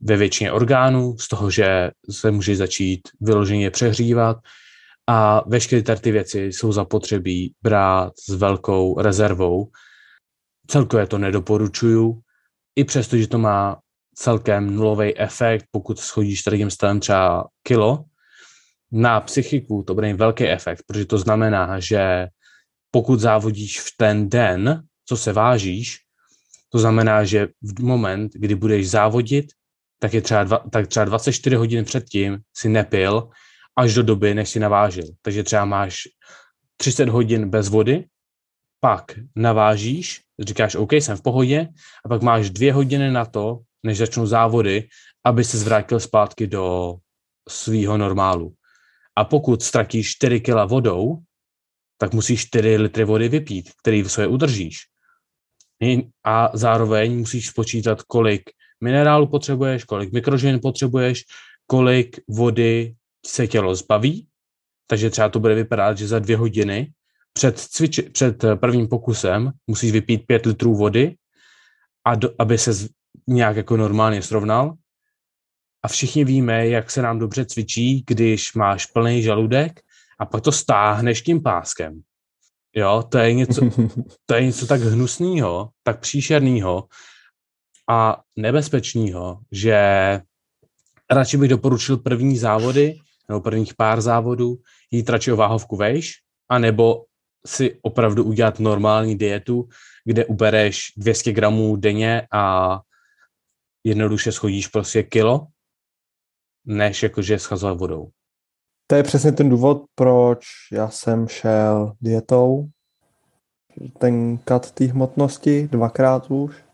ve 0.00 0.16
většině 0.16 0.52
orgánů, 0.52 1.18
z 1.18 1.28
toho, 1.28 1.50
že 1.50 1.90
se 2.10 2.30
může 2.30 2.56
začít 2.56 3.00
vyloženě 3.20 3.70
přehřívat 3.70 4.36
a 5.06 5.48
veškeré 5.48 5.82
tady 5.82 6.00
ty 6.00 6.12
věci 6.12 6.40
jsou 6.44 6.72
zapotřebí 6.72 7.54
brát 7.62 8.12
s 8.28 8.28
velkou 8.28 9.00
rezervou. 9.00 9.70
Celkově 10.66 11.06
to 11.06 11.18
nedoporučuju, 11.18 12.20
i 12.76 12.84
přesto, 12.84 13.16
že 13.16 13.28
to 13.28 13.38
má 13.38 13.80
celkem 14.14 14.76
nulový 14.76 15.18
efekt, 15.18 15.64
pokud 15.70 15.98
schodíš 15.98 16.42
tady 16.42 16.70
stylem 16.70 17.00
třeba 17.00 17.48
kilo, 17.62 18.04
na 18.92 19.20
psychiku 19.20 19.82
to 19.82 19.94
bude 19.94 20.14
velký 20.14 20.48
efekt, 20.48 20.82
protože 20.86 21.04
to 21.04 21.18
znamená, 21.18 21.80
že 21.80 22.26
pokud 22.90 23.20
závodíš 23.20 23.80
v 23.80 23.90
ten 23.96 24.28
den, 24.28 24.82
co 25.04 25.16
se 25.16 25.32
vážíš, 25.32 25.98
to 26.68 26.78
znamená, 26.78 27.24
že 27.24 27.48
v 27.62 27.82
moment, 27.82 28.32
kdy 28.34 28.54
budeš 28.54 28.90
závodit, 28.90 29.46
tak, 30.02 30.14
je 30.14 30.22
třeba, 30.22 30.44
dva, 30.44 30.58
tak 30.58 30.86
třeba 30.86 31.04
24 31.04 31.56
hodin 31.56 31.84
předtím 31.84 32.38
si 32.56 32.68
nepil 32.68 33.28
až 33.76 33.94
do 33.94 34.02
doby, 34.02 34.34
než 34.34 34.48
si 34.48 34.60
navážil. 34.60 35.04
Takže 35.22 35.42
třeba 35.42 35.64
máš 35.64 36.02
30 36.76 37.08
hodin 37.08 37.50
bez 37.50 37.68
vody, 37.68 38.04
pak 38.80 39.12
navážíš, 39.36 40.20
říkáš, 40.40 40.74
OK, 40.74 40.92
jsem 40.92 41.16
v 41.16 41.22
pohodě, 41.22 41.68
a 42.04 42.08
pak 42.08 42.22
máš 42.22 42.50
dvě 42.50 42.72
hodiny 42.72 43.10
na 43.10 43.24
to, 43.24 43.60
než 43.82 43.98
začnou 43.98 44.26
závody, 44.26 44.88
aby 45.24 45.44
se 45.44 45.58
zvrátil 45.58 46.00
zpátky 46.00 46.46
do 46.46 46.94
svého 47.48 47.98
normálu. 47.98 48.54
A 49.16 49.24
pokud 49.24 49.62
ztratíš 49.62 50.10
4 50.10 50.40
kg 50.40 50.64
vodou, 50.66 51.18
tak 51.98 52.12
musíš 52.12 52.46
4 52.46 52.76
litry 52.76 53.04
vody 53.04 53.28
vypít, 53.28 53.72
který 53.82 54.02
v 54.02 54.12
sobě 54.12 54.26
udržíš. 54.26 54.78
A 56.24 56.50
zároveň 56.54 57.18
musíš 57.18 57.48
spočítat, 57.48 58.02
kolik 58.02 58.50
minerálu 58.80 59.26
potřebuješ, 59.26 59.84
kolik 59.84 60.12
mikroživin 60.12 60.60
potřebuješ, 60.62 61.24
kolik 61.66 62.20
vody 62.28 62.94
se 63.26 63.46
tělo 63.46 63.74
zbaví, 63.74 64.26
takže 64.86 65.10
třeba 65.10 65.28
to 65.28 65.40
bude 65.40 65.54
vypadat, 65.54 65.98
že 65.98 66.08
za 66.08 66.18
dvě 66.18 66.36
hodiny 66.36 66.92
před, 67.32 67.58
cviči, 67.58 68.02
před 68.02 68.44
prvním 68.54 68.88
pokusem 68.88 69.50
musíš 69.66 69.92
vypít 69.92 70.26
pět 70.26 70.46
litrů 70.46 70.74
vody, 70.74 71.14
a 72.04 72.14
do, 72.14 72.30
aby 72.38 72.58
se 72.58 72.88
nějak 73.26 73.56
jako 73.56 73.76
normálně 73.76 74.22
srovnal. 74.22 74.74
A 75.82 75.88
všichni 75.88 76.24
víme, 76.24 76.68
jak 76.68 76.90
se 76.90 77.02
nám 77.02 77.18
dobře 77.18 77.44
cvičí, 77.44 78.04
když 78.06 78.54
máš 78.54 78.86
plný 78.86 79.22
žaludek 79.22 79.80
a 80.18 80.26
pak 80.26 80.42
to 80.42 80.52
stáhneš 80.52 81.22
tím 81.22 81.42
páskem. 81.42 82.00
Jo, 82.76 83.04
to 83.08 83.18
je 83.18 83.34
něco, 83.34 83.70
to 84.26 84.34
je 84.34 84.44
něco 84.44 84.66
tak 84.66 84.80
hnusného, 84.80 85.70
tak 85.82 86.00
příšerného 86.00 86.88
a 87.90 88.22
nebezpečného, 88.36 89.40
že 89.52 89.76
radši 91.10 91.36
bych 91.36 91.50
doporučil 91.50 91.96
první 91.96 92.38
závody 92.38 92.98
nebo 93.28 93.40
prvních 93.40 93.74
pár 93.74 94.00
závodů 94.00 94.56
jít 94.90 95.08
radši 95.08 95.32
o 95.32 95.36
váhovku 95.36 95.76
vejš, 95.76 96.12
anebo 96.48 97.04
si 97.46 97.78
opravdu 97.82 98.24
udělat 98.24 98.60
normální 98.60 99.18
dietu, 99.18 99.68
kde 100.04 100.24
ubereš 100.24 100.92
200 100.96 101.32
gramů 101.32 101.76
denně 101.76 102.26
a 102.32 102.80
jednoduše 103.84 104.32
schodíš 104.32 104.68
prostě 104.68 105.02
kilo, 105.02 105.46
než 106.66 107.02
jakože 107.02 107.38
schazovat 107.38 107.78
vodou. 107.78 108.10
To 108.86 108.94
je 108.94 109.02
přesně 109.02 109.32
ten 109.32 109.48
důvod, 109.48 109.84
proč 109.94 110.38
já 110.72 110.90
jsem 110.90 111.28
šel 111.28 111.92
dietou, 112.00 112.68
ten 113.98 114.38
kat 114.38 114.70
té 114.70 114.84
hmotnosti, 114.84 115.68
dvakrát 115.68 116.30
už. 116.30 116.69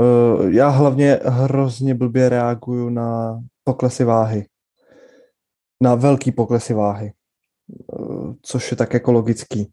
Eh, 0.00 0.50
já 0.50 0.68
hlavně 0.68 1.20
hrozně 1.24 1.94
blbě 1.94 2.28
reaguju 2.28 2.88
na 2.88 3.40
poklesy 3.64 4.04
váhy. 4.04 4.46
Na 5.82 5.94
velký 5.94 6.32
poklesy 6.32 6.74
váhy. 6.74 7.12
Eh, 7.12 8.34
což 8.42 8.70
je 8.70 8.76
tak 8.76 8.94
jako 8.94 9.12
logický. 9.12 9.72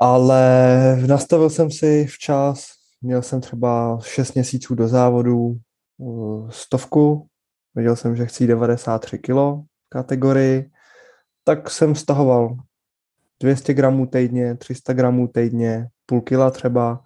Ale 0.00 0.96
nastavil 1.06 1.50
jsem 1.50 1.70
si 1.70 2.06
včas, 2.06 2.66
měl 3.02 3.22
jsem 3.22 3.40
třeba 3.40 3.98
6 4.02 4.34
měsíců 4.34 4.74
do 4.74 4.88
závodu 4.88 5.54
eh, 5.54 6.04
stovku, 6.50 7.26
viděl 7.74 7.96
jsem, 7.96 8.16
že 8.16 8.26
chci 8.26 8.46
93 8.46 9.18
kg 9.18 9.64
kategorii, 9.88 10.70
tak 11.44 11.70
jsem 11.70 11.94
stahoval 11.94 12.56
200 13.40 13.74
gramů 13.74 14.06
týdně, 14.06 14.56
300 14.56 14.92
gramů 14.92 15.28
týdně, 15.28 15.88
půl 16.06 16.20
kila 16.20 16.50
třeba. 16.50 17.02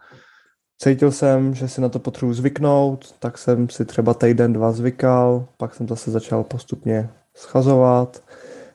Cítil 0.78 1.12
jsem, 1.12 1.54
že 1.54 1.68
si 1.68 1.80
na 1.80 1.88
to 1.88 1.98
potřebuji 1.98 2.34
zvyknout, 2.34 3.14
tak 3.18 3.38
jsem 3.38 3.68
si 3.68 3.84
třeba 3.84 4.14
týden, 4.14 4.52
dva 4.52 4.72
zvykal, 4.72 5.46
pak 5.56 5.74
jsem 5.74 5.88
zase 5.88 6.10
začal 6.10 6.44
postupně 6.44 7.10
schazovat, 7.36 8.22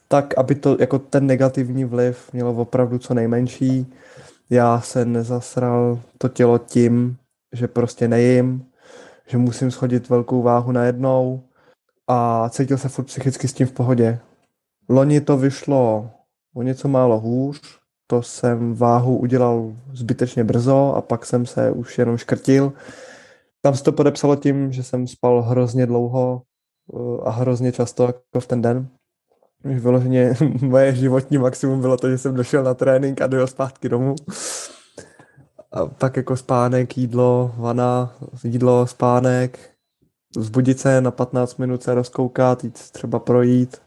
tak 0.07 0.37
aby 0.37 0.55
to 0.55 0.77
jako 0.79 0.99
ten 0.99 1.27
negativní 1.27 1.85
vliv 1.85 2.33
mělo 2.33 2.53
opravdu 2.53 2.97
co 2.97 3.13
nejmenší. 3.13 3.93
Já 4.49 4.81
se 4.81 5.05
nezasral 5.05 5.99
to 6.17 6.29
tělo 6.29 6.57
tím, 6.57 7.17
že 7.53 7.67
prostě 7.67 8.07
nejím, 8.07 8.65
že 9.27 9.37
musím 9.37 9.71
schodit 9.71 10.09
velkou 10.09 10.41
váhu 10.41 10.71
najednou, 10.71 11.43
a 12.11 12.49
cítil 12.49 12.77
se 12.77 12.89
furt 12.89 13.05
psychicky 13.05 13.47
s 13.47 13.53
tím 13.53 13.67
v 13.67 13.71
pohodě. 13.71 14.19
Loni 14.89 15.21
to 15.21 15.37
vyšlo 15.37 16.11
o 16.55 16.61
něco 16.61 16.87
málo 16.87 17.19
hůř, 17.19 17.61
to 18.11 18.21
jsem 18.21 18.75
váhu 18.75 19.17
udělal 19.17 19.73
zbytečně 19.93 20.43
brzo 20.43 20.93
a 20.95 21.01
pak 21.01 21.25
jsem 21.25 21.45
se 21.45 21.71
už 21.71 21.97
jenom 21.97 22.17
škrtil. 22.17 22.73
Tam 23.61 23.75
se 23.75 23.83
to 23.83 23.91
podepsalo 23.91 24.35
tím, 24.35 24.71
že 24.71 24.83
jsem 24.83 25.07
spal 25.07 25.41
hrozně 25.41 25.85
dlouho 25.85 26.41
eh, 26.93 27.21
a 27.23 27.29
hrozně 27.29 27.71
často 27.71 28.03
jako 28.03 28.39
v 28.39 28.47
ten 28.47 28.61
den. 28.61 28.87
Vyloženě 29.63 30.33
moje 30.61 30.95
životní 30.95 31.37
maximum 31.37 31.81
bylo 31.81 31.97
to, 31.97 32.09
že 32.09 32.17
jsem 32.17 32.35
došel 32.35 32.63
na 32.63 32.73
trénink 32.73 33.21
a 33.21 33.27
dojel 33.27 33.47
zpátky 33.47 33.89
domů. 33.89 34.15
A 35.71 35.85
pak 35.85 36.17
jako 36.17 36.37
spánek, 36.37 36.97
jídlo, 36.97 37.51
vana, 37.57 38.15
jídlo, 38.43 38.87
spánek, 38.87 39.59
zbudit 40.37 40.79
se 40.79 41.01
na 41.01 41.11
15 41.11 41.57
minut 41.57 41.83
se 41.83 41.93
rozkoukat, 41.93 42.63
jít 42.63 42.91
třeba 42.91 43.19
projít, 43.19 43.81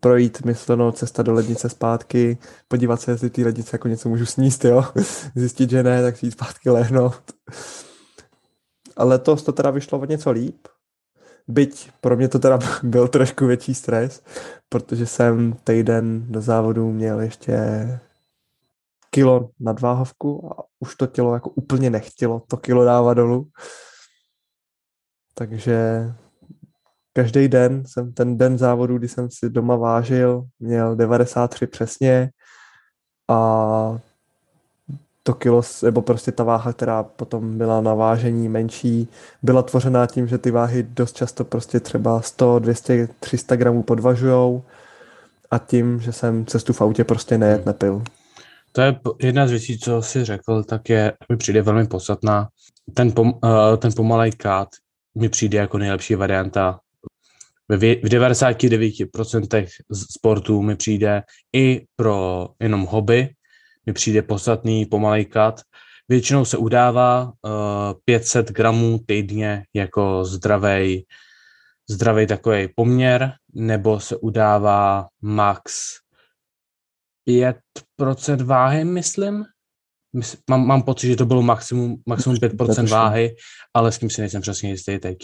projít 0.00 0.44
myslenou 0.44 0.92
cesta 0.92 1.22
do 1.22 1.32
lednice 1.32 1.68
zpátky, 1.68 2.38
podívat 2.68 3.00
se, 3.00 3.10
jestli 3.10 3.30
ty 3.30 3.44
lednice 3.44 3.70
jako 3.74 3.88
něco 3.88 4.08
můžu 4.08 4.26
sníst, 4.26 4.64
jo. 4.64 4.84
Zjistit, 5.34 5.70
že 5.70 5.82
ne, 5.82 6.02
tak 6.02 6.16
si 6.16 6.26
jít 6.26 6.32
zpátky 6.32 6.70
lehnout. 6.70 7.32
Ale 8.96 9.10
letos 9.10 9.42
to 9.42 9.52
teda 9.52 9.70
vyšlo 9.70 9.98
o 9.98 10.04
něco 10.04 10.30
líp. 10.30 10.68
Byť 11.48 11.90
pro 12.00 12.16
mě 12.16 12.28
to 12.28 12.38
teda 12.38 12.58
byl 12.82 13.08
trošku 13.08 13.46
větší 13.46 13.74
stres, 13.74 14.22
protože 14.68 15.06
jsem 15.06 15.56
týden 15.64 16.32
do 16.32 16.40
závodu 16.40 16.92
měl 16.92 17.20
ještě 17.20 17.58
kilo 19.10 19.50
nadváhovku 19.60 20.52
a 20.52 20.64
už 20.80 20.96
to 20.96 21.06
tělo 21.06 21.34
jako 21.34 21.50
úplně 21.50 21.90
nechtělo 21.90 22.42
to 22.48 22.56
kilo 22.56 22.84
dávat 22.84 23.14
dolů. 23.14 23.48
Takže 25.34 26.06
každý 27.12 27.48
den 27.48 27.82
jsem 27.86 28.12
ten 28.12 28.38
den 28.38 28.58
závodu, 28.58 28.98
kdy 28.98 29.08
jsem 29.08 29.28
si 29.30 29.50
doma 29.50 29.76
vážil, 29.76 30.42
měl 30.60 30.96
93 30.96 31.66
přesně 31.66 32.30
a 33.28 33.98
to 35.22 35.34
kilo, 35.34 35.62
nebo 35.82 36.02
prostě 36.02 36.32
ta 36.32 36.44
váha, 36.44 36.72
která 36.72 37.02
potom 37.02 37.58
byla 37.58 37.80
na 37.80 37.94
vážení 37.94 38.48
menší, 38.48 39.08
byla 39.42 39.62
tvořená 39.62 40.06
tím, 40.06 40.28
že 40.28 40.38
ty 40.38 40.50
váhy 40.50 40.82
dost 40.82 41.16
často 41.16 41.44
prostě 41.44 41.80
třeba 41.80 42.22
100, 42.22 42.58
200, 42.58 43.08
300 43.20 43.56
gramů 43.56 43.82
podvažujou 43.82 44.62
a 45.50 45.58
tím, 45.58 46.00
že 46.00 46.12
jsem 46.12 46.46
cestu 46.46 46.72
v 46.72 46.80
autě 46.80 47.04
prostě 47.04 47.38
nejet, 47.38 47.56
hmm. 47.56 47.66
nepil. 47.66 48.02
To 48.72 48.80
je 48.80 49.00
jedna 49.22 49.46
z 49.46 49.50
věcí, 49.50 49.78
co 49.78 50.02
jsi 50.02 50.24
řekl, 50.24 50.64
tak 50.64 50.88
je, 50.88 51.12
mi 51.28 51.36
přijde 51.36 51.62
velmi 51.62 51.86
podstatná. 51.86 52.48
Ten, 52.94 53.12
pom, 53.12 53.28
uh, 53.28 53.76
ten 53.78 53.92
pomalej 53.96 54.32
kát 54.32 54.68
mi 55.14 55.28
přijde 55.28 55.58
jako 55.58 55.78
nejlepší 55.78 56.14
varianta. 56.14 56.80
V 57.76 58.08
99% 58.08 59.66
sportů 60.10 60.62
mi 60.62 60.76
přijde 60.76 61.22
i 61.56 61.84
pro 61.96 62.48
jenom 62.60 62.86
hobby, 62.86 63.28
mi 63.86 63.92
přijde 63.92 64.22
podstatný 64.22 64.88
kat. 65.30 65.60
Většinou 66.08 66.44
se 66.44 66.56
udává 66.56 67.24
uh, 67.24 67.50
eh, 67.90 67.94
500 68.04 68.50
gramů 68.50 68.98
týdně 69.06 69.64
jako 69.74 70.24
zdravý 70.24 71.06
zdravý 71.90 72.26
takový 72.26 72.68
poměr, 72.76 73.32
nebo 73.54 74.00
se 74.00 74.16
udává 74.16 75.06
max 75.22 75.92
5% 77.28 78.42
váhy, 78.44 78.84
myslím. 78.84 79.44
Mám, 80.50 80.66
mám 80.66 80.82
pocit, 80.82 81.06
že 81.06 81.16
to 81.16 81.26
bylo 81.26 81.42
maximum, 81.42 82.02
maximum 82.06 82.36
5% 82.36 82.88
váhy, 82.88 83.34
ale 83.74 83.92
s 83.92 83.98
tím 83.98 84.10
si 84.10 84.20
nejsem 84.20 84.42
přesně 84.42 84.70
jistý 84.70 84.98
teď. 84.98 85.18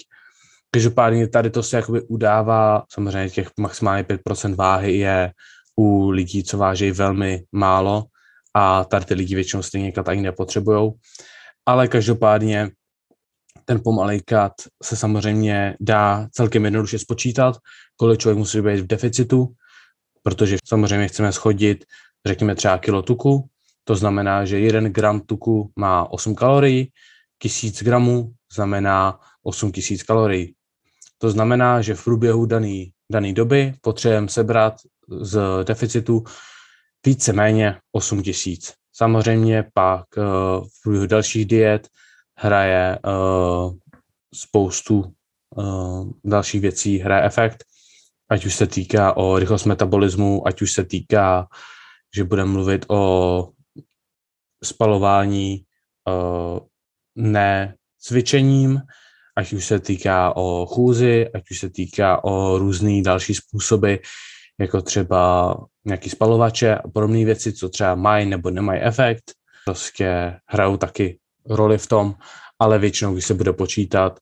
Každopádně 0.70 1.28
tady 1.28 1.50
to 1.50 1.62
se 1.62 1.76
jakoby 1.76 2.02
udává, 2.02 2.84
samozřejmě 2.92 3.30
těch 3.30 3.50
maximálně 3.60 4.02
5% 4.02 4.54
váhy 4.54 4.96
je 4.96 5.32
u 5.76 6.10
lidí, 6.10 6.44
co 6.44 6.58
váží 6.58 6.90
velmi 6.90 7.44
málo 7.52 8.04
a 8.54 8.84
tady 8.84 9.04
ty 9.04 9.14
lidi 9.14 9.34
většinou 9.34 9.62
stejně 9.62 9.92
kat 9.92 10.08
ani 10.08 10.22
nepotřebujou. 10.22 10.94
Ale 11.66 11.88
každopádně 11.88 12.70
ten 13.64 13.80
pomalej 13.84 14.20
kat 14.20 14.52
se 14.82 14.96
samozřejmě 14.96 15.76
dá 15.80 16.28
celkem 16.32 16.64
jednoduše 16.64 16.98
spočítat, 16.98 17.56
kolik 17.96 18.20
člověk 18.20 18.38
musí 18.38 18.60
být 18.60 18.80
v 18.80 18.86
deficitu, 18.86 19.48
protože 20.22 20.56
samozřejmě 20.64 21.08
chceme 21.08 21.32
schodit, 21.32 21.84
řekněme 22.26 22.54
třeba 22.54 22.78
kilo 22.78 23.02
tuku, 23.02 23.48
to 23.84 23.96
znamená, 23.96 24.44
že 24.44 24.60
jeden 24.60 24.92
gram 24.92 25.20
tuku 25.20 25.70
má 25.76 26.12
8 26.12 26.34
kalorií, 26.34 26.92
1000 27.38 27.82
gramů 27.82 28.32
znamená 28.54 29.20
8000 29.42 30.02
kalorií. 30.02 30.54
To 31.18 31.30
znamená, 31.30 31.82
že 31.82 31.94
v 31.94 32.04
průběhu 32.04 32.46
dané 32.46 32.84
daný 33.12 33.34
doby 33.34 33.74
potřebujeme 33.80 34.28
sebrat 34.28 34.74
z 35.20 35.64
deficitu 35.64 36.24
víceméně 37.06 37.80
8000. 37.92 38.74
Samozřejmě 38.92 39.64
pak 39.74 40.04
uh, 40.16 40.24
v 40.64 40.82
průběhu 40.82 41.06
dalších 41.06 41.46
diet 41.46 41.88
hraje 42.38 42.98
uh, 42.98 43.74
spoustu 44.34 45.12
uh, 45.56 46.10
dalších 46.24 46.60
věcí, 46.60 46.98
hraje 46.98 47.24
efekt, 47.24 47.64
ať 48.30 48.46
už 48.46 48.54
se 48.54 48.66
týká 48.66 49.16
o 49.16 49.38
rychlost 49.38 49.64
metabolismu, 49.64 50.48
ať 50.48 50.62
už 50.62 50.72
se 50.72 50.84
týká, 50.84 51.48
že 52.16 52.24
budeme 52.24 52.50
mluvit 52.50 52.86
o 52.88 53.48
spalování 54.64 55.64
ne 57.16 57.74
cvičením, 57.98 58.80
ať 59.38 59.52
už 59.52 59.66
se 59.66 59.80
týká 59.80 60.36
o 60.36 60.66
chůzi, 60.66 61.30
ať 61.34 61.50
už 61.50 61.58
se 61.58 61.70
týká 61.70 62.24
o 62.24 62.58
různé 62.58 63.02
další 63.02 63.34
způsoby, 63.34 63.94
jako 64.60 64.82
třeba 64.82 65.54
nějaký 65.84 66.10
spalovače 66.10 66.74
a 66.74 66.88
podobné 66.88 67.24
věci, 67.24 67.52
co 67.52 67.68
třeba 67.68 67.94
mají 67.94 68.26
nebo 68.26 68.50
nemají 68.50 68.80
efekt. 68.80 69.32
Prostě 69.64 70.36
hrajou 70.46 70.76
taky 70.76 71.18
roli 71.46 71.78
v 71.78 71.86
tom, 71.86 72.14
ale 72.58 72.78
většinou, 72.78 73.12
když 73.12 73.26
se 73.26 73.34
bude 73.34 73.52
počítat, 73.52 74.18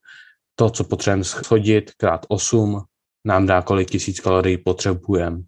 to, 0.55 0.71
co 0.71 0.85
potřebujeme 0.85 1.25
schodit, 1.25 1.91
krát 1.97 2.27
8, 2.29 2.83
nám 3.25 3.47
dá, 3.47 3.63
kolik 3.63 3.91
tisíc 3.91 4.21
kalorií 4.21 4.59
potřebujeme 4.59 5.43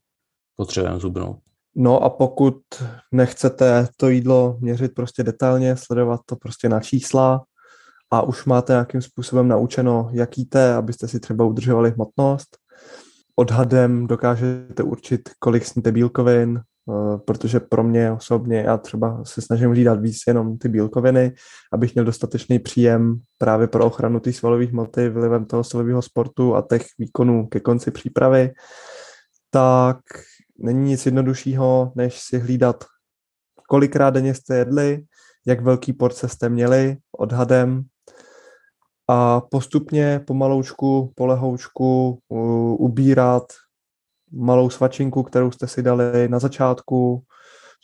potřebujeme 0.56 1.00
zubnout. 1.00 1.38
No 1.76 2.02
a 2.02 2.10
pokud 2.10 2.56
nechcete 3.12 3.88
to 3.96 4.08
jídlo 4.08 4.56
měřit 4.60 4.94
prostě 4.94 5.22
detailně, 5.22 5.76
sledovat 5.76 6.20
to 6.26 6.36
prostě 6.36 6.68
na 6.68 6.80
čísla 6.80 7.44
a 8.10 8.22
už 8.22 8.44
máte 8.44 8.72
nějakým 8.72 9.02
způsobem 9.02 9.48
naučeno, 9.48 10.08
jak 10.12 10.38
jíte, 10.38 10.74
abyste 10.74 11.08
si 11.08 11.20
třeba 11.20 11.44
udržovali 11.44 11.90
hmotnost, 11.90 12.58
odhadem 13.36 14.06
dokážete 14.06 14.82
určit, 14.82 15.30
kolik 15.38 15.64
sníte 15.64 15.92
bílkovin, 15.92 16.58
eh, 16.58 17.18
protože 17.18 17.60
pro 17.60 17.82
mě 17.82 18.12
osobně, 18.12 18.60
já 18.60 18.76
třeba 18.76 19.24
se 19.24 19.40
snažím 19.40 19.74
řídat 19.74 20.00
víc 20.00 20.18
jenom 20.26 20.58
ty 20.58 20.68
bílkoviny, 20.68 21.32
abych 21.72 21.94
měl 21.94 22.04
dostatečný 22.04 22.58
příjem 22.58 23.20
právě 23.38 23.66
pro 23.66 23.86
ochranu 23.86 24.20
té 24.20 24.32
svalové 24.32 24.64
hmoty 24.64 25.08
vlivem 25.08 25.44
toho 25.44 25.64
silového 25.64 26.02
sportu 26.02 26.56
a 26.56 26.66
těch 26.70 26.86
výkonů 26.98 27.46
ke 27.46 27.60
konci 27.60 27.90
přípravy, 27.90 28.50
tak 29.50 29.98
není 30.58 30.90
nic 30.90 31.06
jednoduššího, 31.06 31.92
než 31.94 32.20
si 32.20 32.38
hlídat, 32.38 32.84
kolikrát 33.68 34.10
denně 34.10 34.34
jste 34.34 34.56
jedli, 34.56 35.04
jak 35.46 35.60
velký 35.60 35.92
porce 35.92 36.28
jste 36.28 36.48
měli 36.48 36.96
odhadem 37.18 37.84
a 39.08 39.40
postupně 39.40 40.20
pomaloučku, 40.26 41.12
polehoučku 41.14 42.18
ubírat 42.78 43.44
malou 44.32 44.70
svačinku, 44.70 45.22
kterou 45.22 45.50
jste 45.50 45.66
si 45.66 45.82
dali 45.82 46.28
na 46.28 46.38
začátku, 46.38 47.22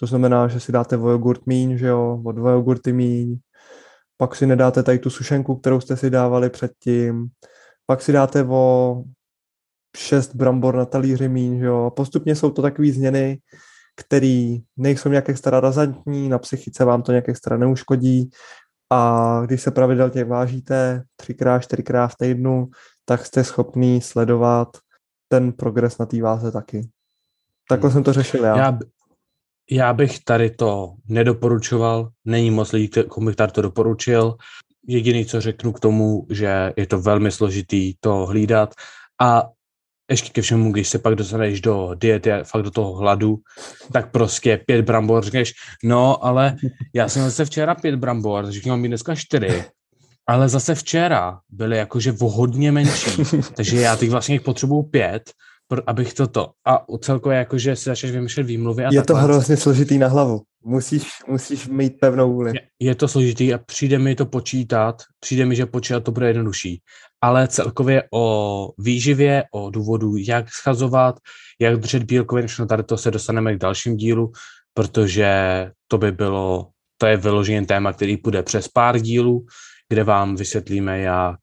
to 0.01 0.07
znamená, 0.07 0.49
že 0.49 0.61
si 0.61 0.73
dáte 0.73 0.97
o 0.97 1.09
jogurt 1.09 1.47
míň, 1.47 1.77
že 1.79 1.87
jo, 1.87 2.23
o 2.25 2.33
dva 2.33 2.51
jogurty 2.51 2.93
míň, 2.93 3.39
pak 4.17 4.37
si 4.37 4.47
nedáte 4.47 4.83
tady 4.83 4.99
tu 4.99 5.11
sušenku, 5.11 5.57
kterou 5.57 5.81
jste 5.81 5.97
si 5.97 6.11
dávali 6.11 6.51
předtím, 6.51 7.27
pak 7.87 8.03
si 8.03 8.13
dáte 8.13 8.45
o 8.45 9.03
šest 9.97 10.35
brambor 10.35 10.77
na 10.77 10.85
talíři 10.85 11.29
míň, 11.29 11.59
že 11.59 11.65
jo. 11.65 11.93
Postupně 11.97 12.37
jsou 12.37 12.51
to 12.51 12.63
takové 12.63 12.93
změny, 12.93 13.39
které 13.97 14.57
nejsou 14.77 15.09
nějak 15.09 15.29
extra 15.29 15.61
razantní, 15.61 16.29
na 16.29 16.39
psychice 16.39 16.85
vám 16.85 17.03
to 17.03 17.13
nějak 17.13 17.29
extra 17.29 17.57
neuškodí 17.57 18.31
a 18.93 19.41
když 19.45 19.63
se 19.63 19.71
pravidelně 19.71 20.25
vážíte 20.25 21.03
třikrát, 21.17 21.61
čtyřikrát 21.61 22.09
v 22.09 22.17
týdnu, 22.17 22.69
tak 23.05 23.27
jste 23.27 23.45
schopný 23.45 24.01
sledovat 24.01 24.69
ten 25.29 25.53
progres 25.53 25.99
na 25.99 26.07
té 26.07 26.23
váze 26.23 26.53
taky. 26.53 26.89
Takhle 27.69 27.91
jsem 27.91 28.03
to 28.03 28.13
řešil 28.13 28.45
já. 28.45 28.57
já. 28.59 28.79
Já 29.71 29.93
bych 29.93 30.25
tady 30.25 30.51
to 30.51 30.95
nedoporučoval, 31.09 32.11
není 32.25 32.51
moc 32.51 32.73
lidí, 32.73 32.91
komu 33.09 33.27
bych 33.27 33.37
tady 33.37 33.53
to 33.53 33.63
doporučil. 33.63 34.37
Jediný, 34.87 35.27
co 35.27 35.41
řeknu 35.41 35.73
k 35.73 35.81
tomu, 35.81 36.27
že 36.31 36.73
je 36.77 36.87
to 36.87 37.01
velmi 37.01 37.31
složitý 37.31 37.95
to 38.01 38.27
hlídat 38.27 38.75
a 39.21 39.51
ještě 40.11 40.31
ke 40.31 40.43
všemu, 40.43 40.73
když 40.73 40.89
se 40.89 40.99
pak 40.99 41.15
dostaneš 41.15 41.61
do 41.61 41.91
diety, 41.95 42.31
fakt 42.45 42.63
do 42.63 42.71
toho 42.71 42.93
hladu, 42.93 43.37
tak 43.93 44.11
prostě 44.11 44.61
pět 44.67 44.83
brambor, 44.83 45.25
řekneš, 45.25 45.53
no, 45.85 46.25
ale 46.25 46.57
já 46.95 47.09
jsem 47.09 47.23
zase 47.23 47.45
včera 47.45 47.75
pět 47.75 47.97
brambor, 47.97 48.45
takže 48.45 48.61
mám 48.67 48.81
mít 48.81 48.89
dneska 48.89 49.15
čtyři. 49.15 49.65
ale 50.29 50.49
zase 50.49 50.75
včera 50.75 51.39
byly 51.51 51.77
jakože 51.77 52.13
o 52.21 52.29
hodně 52.29 52.73
menší, 52.73 53.23
takže 53.57 53.81
já 53.81 53.97
teď 53.97 54.11
vlastně 54.11 54.35
jich 54.35 54.43
potřebuju 54.43 54.83
pět, 54.83 55.23
abych 55.87 56.15
toto. 56.15 56.51
A 56.67 56.85
celkově 56.99 57.39
jakože 57.39 57.77
si 57.77 57.85
začneš 57.85 58.13
vymýšlet 58.13 58.43
výmluvy. 58.43 58.85
A 58.85 58.89
je 58.93 59.03
takhle. 59.03 59.23
to 59.23 59.25
hrozně 59.25 59.57
složitý 59.57 59.99
na 59.99 60.09
hlavu. 60.09 60.41
Musíš, 60.65 61.09
musíš 61.29 61.69
mít 61.69 62.01
pevnou 62.01 62.33
vůli. 62.33 62.53
Je, 62.55 62.61
je 62.81 62.95
to 62.95 63.09
složitý 63.09 63.55
a 63.55 63.59
přijde 63.59 63.99
mi 63.99 64.15
to 64.15 64.27
počítat, 64.27 65.03
přijde 65.21 65.45
mi, 65.45 65.57
že 65.57 65.67
počítat 65.67 66.05
to 66.05 66.13
bude 66.13 66.27
jednodušší. 66.27 66.81
Ale 67.25 67.49
celkově 67.49 68.03
o 68.13 68.71
výživě, 68.79 69.45
o 69.53 69.71
důvodu, 69.71 70.17
jak 70.17 70.53
schazovat, 70.53 71.21
jak 71.61 71.81
držet 71.81 72.03
bílkoviny, 72.03 72.49
všechno 72.49 72.67
tady 72.67 72.83
to 72.83 72.97
se 72.97 73.11
dostaneme 73.11 73.55
k 73.55 73.59
dalším 73.59 73.97
dílu, 73.97 74.33
protože 74.75 75.31
to 75.89 75.99
by 75.99 76.13
bylo, 76.13 76.69
to 76.99 77.07
je 77.07 77.17
vyložený 77.17 77.67
téma, 77.67 77.93
který 77.93 78.17
půjde 78.17 78.43
přes 78.43 78.69
pár 78.69 78.99
dílů, 78.99 79.47
kde 79.89 80.05
vám 80.05 80.37
vysvětlíme, 80.37 80.99
jak 81.01 81.41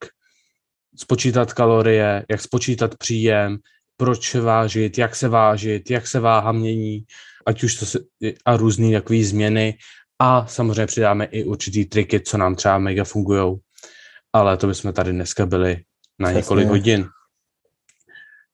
spočítat 0.97 1.53
kalorie, 1.53 2.25
jak 2.29 2.41
spočítat 2.41 2.95
příjem, 2.97 3.57
proč 3.97 4.35
vážit, 4.35 4.97
jak 4.97 5.15
se 5.15 5.29
vážit, 5.29 5.91
jak 5.91 6.07
se 6.07 6.19
váha 6.19 6.51
mění, 6.51 7.03
ať 7.45 7.63
už 7.63 7.75
to 7.75 7.85
se, 7.85 7.99
a 8.45 8.57
různé 8.57 8.91
takové 8.91 9.23
změny 9.23 9.77
a 10.19 10.45
samozřejmě 10.45 10.85
přidáme 10.85 11.25
i 11.25 11.43
určitý 11.43 11.85
triky, 11.85 12.19
co 12.19 12.37
nám 12.37 12.55
třeba 12.55 12.77
mega 12.77 13.03
fungují. 13.03 13.57
Ale 14.33 14.57
to 14.57 14.67
bychom 14.67 14.93
tady 14.93 15.11
dneska 15.11 15.45
byli 15.45 15.83
na 16.19 16.27
Přesně. 16.27 16.37
několik 16.37 16.67
hodin. 16.67 17.07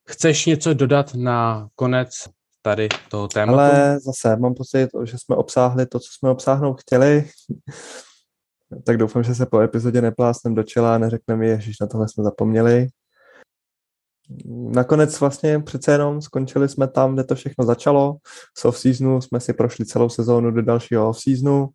Chceš 0.09 0.45
něco 0.45 0.73
dodat 0.73 1.13
na 1.13 1.67
konec 1.75 2.09
tady 2.61 2.89
toho 3.09 3.28
tématu? 3.28 3.59
Ale 3.59 3.99
zase 3.99 4.36
mám 4.36 4.53
pocit, 4.53 4.89
že 5.03 5.17
jsme 5.17 5.36
obsáhli 5.36 5.86
to, 5.86 5.99
co 5.99 6.07
jsme 6.11 6.30
obsáhnout 6.30 6.82
chtěli. 6.82 7.30
tak 8.86 8.97
doufám, 8.97 9.23
že 9.23 9.36
se 9.36 9.45
po 9.45 9.59
epizodě 9.59 10.01
neplásnem 10.01 10.55
do 10.55 10.63
čela 10.63 10.95
a 10.95 10.97
neřekneme, 10.97 11.61
že 11.61 11.71
na 11.82 11.88
tohle 11.88 12.09
jsme 12.09 12.23
zapomněli 12.23 12.88
nakonec 14.55 15.19
vlastně 15.19 15.59
přece 15.59 15.91
jenom 15.91 16.21
skončili 16.21 16.69
jsme 16.69 16.88
tam, 16.88 17.13
kde 17.13 17.23
to 17.23 17.36
všechno 17.36 17.65
začalo. 17.65 18.15
Z 18.57 18.65
off-seasonu 18.65 19.21
jsme 19.21 19.39
si 19.39 19.53
prošli 19.53 19.86
celou 19.86 20.09
sezónu 20.09 20.51
do 20.51 20.61
dalšího 20.61 21.09
off-seasonu. 21.09 21.67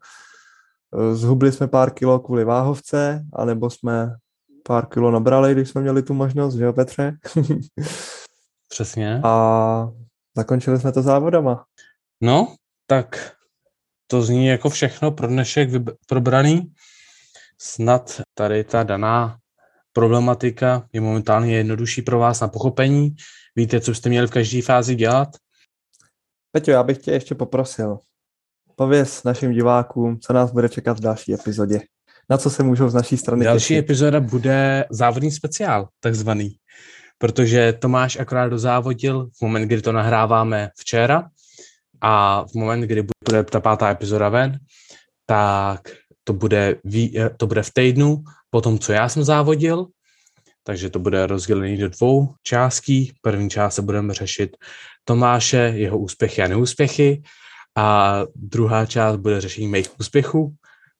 Zhubli 1.12 1.53
jsme 1.53 1.68
pár 1.68 1.90
kilo 1.95 2.20
kvůli 2.20 2.45
váhovce, 2.45 3.24
anebo 3.32 3.70
jsme 3.70 4.16
pár 4.62 4.86
kilo 4.86 5.11
nabrali, 5.11 5.55
když 5.55 5.68
jsme 5.68 5.80
měli 5.80 6.03
tu 6.03 6.14
možnost, 6.14 6.55
že 6.55 6.64
jo, 6.64 6.72
Petře? 6.72 7.12
Přesně. 8.68 9.20
A 9.24 9.90
zakončili 10.36 10.80
jsme 10.80 10.93
to 10.93 11.03
závodama. 11.03 11.64
No, 12.20 12.55
tak 12.86 13.32
to 14.07 14.22
zní 14.22 14.47
jako 14.47 14.70
všechno 14.70 15.11
pro 15.11 15.26
dnešek 15.26 15.70
probraný. 16.07 16.72
Snad 17.59 18.20
tady 18.34 18.64
ta 18.64 18.82
daná 18.82 19.38
problematika 19.93 20.88
je 20.93 21.01
momentálně 21.01 21.57
jednodušší 21.57 22.03
pro 22.03 22.18
vás 22.18 22.40
na 22.40 22.49
pochopení. 22.49 23.16
Víte, 23.57 23.80
co 23.80 23.95
jste 23.95 24.09
měli 24.09 24.26
v 24.26 24.30
každé 24.30 24.62
fázi 24.62 24.95
dělat? 24.95 25.28
Peťo, 26.53 26.70
já 26.70 26.82
bych 26.82 26.99
tě 26.99 27.12
ještě 27.12 27.34
poprosil. 27.34 27.99
Pověz 28.77 29.25
našim 29.25 29.53
divákům, 29.53 30.20
co 30.20 30.33
nás 30.33 30.53
bude 30.53 30.68
čekat 30.68 30.99
v 30.99 31.01
další 31.01 31.35
epizodě. 31.35 31.81
Na 32.31 32.39
co 32.39 32.51
se 32.51 32.62
můžou 32.62 32.89
z 32.89 32.95
naší 32.95 33.16
strany 33.16 33.45
Další 33.45 33.68
těšit? 33.68 33.79
epizoda 33.79 34.20
bude 34.20 34.85
závodní 34.91 35.31
speciál, 35.31 35.89
takzvaný. 36.01 36.57
Protože 37.18 37.73
Tomáš 37.73 38.16
akorát 38.16 38.49
dozávodil 38.49 39.29
v 39.39 39.43
moment, 39.43 39.62
kdy 39.62 39.83
to 39.83 39.93
nahráváme 39.93 40.70
včera 40.79 41.29
a 42.01 42.45
v 42.45 42.55
moment, 42.55 42.81
kdy 42.81 43.07
bude 43.29 43.45
ta 43.45 43.61
pátá 43.61 43.91
epizoda 43.91 44.29
ven, 44.29 44.59
tak 45.27 45.81
to 46.25 46.33
bude, 46.33 46.77
to 47.37 47.47
bude 47.47 47.62
v 47.62 47.70
týdnu 47.75 48.23
po 48.51 48.61
tom, 48.61 48.79
co 48.79 48.93
já 48.93 49.09
jsem 49.09 49.25
závodil, 49.25 49.87
takže 50.64 50.91
to 50.91 50.99
bude 50.99 51.27
rozdělený 51.27 51.77
do 51.77 51.89
dvou 51.89 52.35
částí. 52.43 53.12
První 53.23 53.51
část 53.51 53.75
se 53.75 53.83
budeme 53.83 54.14
řešit 54.14 54.57
Tomáše, 55.05 55.73
jeho 55.75 55.99
úspěchy 55.99 56.43
a 56.43 56.49
neúspěchy 56.49 57.23
a 57.77 58.20
druhá 58.35 58.87
část 58.87 59.16
bude 59.16 59.41
řešení 59.41 59.68
mých 59.68 60.01
úspěchů. 60.01 60.55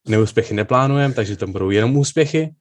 Neúspěchy 0.09 0.55
neplánujeme, 0.55 1.15
takže 1.15 1.37
tam 1.37 1.53
budou 1.53 1.71
jenom 1.71 1.97
úspěchy. 1.97 2.55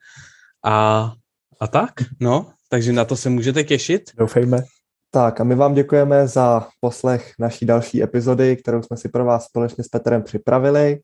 A, 0.65 1.11
a 1.59 1.67
tak, 1.67 1.91
no, 2.19 2.51
takže 2.69 2.93
na 2.93 3.05
to 3.05 3.15
se 3.15 3.29
můžete 3.29 3.63
těšit. 3.63 4.01
Doufejme. 4.17 4.63
Tak 5.11 5.41
a 5.41 5.43
my 5.43 5.55
vám 5.55 5.73
děkujeme 5.73 6.27
za 6.27 6.67
poslech 6.79 7.33
naší 7.39 7.65
další 7.65 8.03
epizody, 8.03 8.57
kterou 8.57 8.83
jsme 8.83 8.97
si 8.97 9.09
pro 9.09 9.25
vás 9.25 9.45
společně 9.45 9.83
s 9.83 9.87
Petrem 9.87 10.23
připravili. 10.23 10.99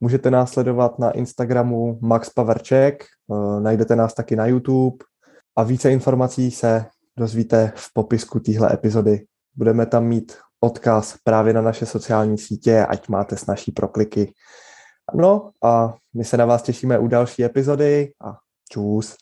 Můžete 0.00 0.30
nás 0.30 0.52
sledovat 0.52 0.98
na 0.98 1.10
Instagramu 1.10 1.98
Max 2.02 2.30
Paverček, 2.30 3.04
eh, 3.04 3.60
najdete 3.60 3.96
nás 3.96 4.14
taky 4.14 4.36
na 4.36 4.46
YouTube 4.46 4.96
a 5.56 5.62
více 5.62 5.92
informací 5.92 6.50
se 6.50 6.86
dozvíte 7.18 7.72
v 7.76 7.92
popisku 7.92 8.40
téhle 8.40 8.72
epizody. 8.72 9.24
Budeme 9.54 9.86
tam 9.86 10.04
mít 10.04 10.36
odkaz 10.60 11.16
právě 11.24 11.52
na 11.52 11.62
naše 11.62 11.86
sociální 11.86 12.38
sítě, 12.38 12.86
ať 12.86 13.08
máte 13.08 13.36
s 13.36 13.46
naší 13.46 13.72
prokliky. 13.72 14.34
No 15.14 15.50
a 15.64 15.94
my 16.14 16.24
se 16.24 16.36
na 16.36 16.44
vás 16.44 16.62
těšíme 16.62 16.98
u 16.98 17.08
další 17.08 17.44
epizody 17.44 18.12
a 18.24 18.36
čus. 18.70 19.16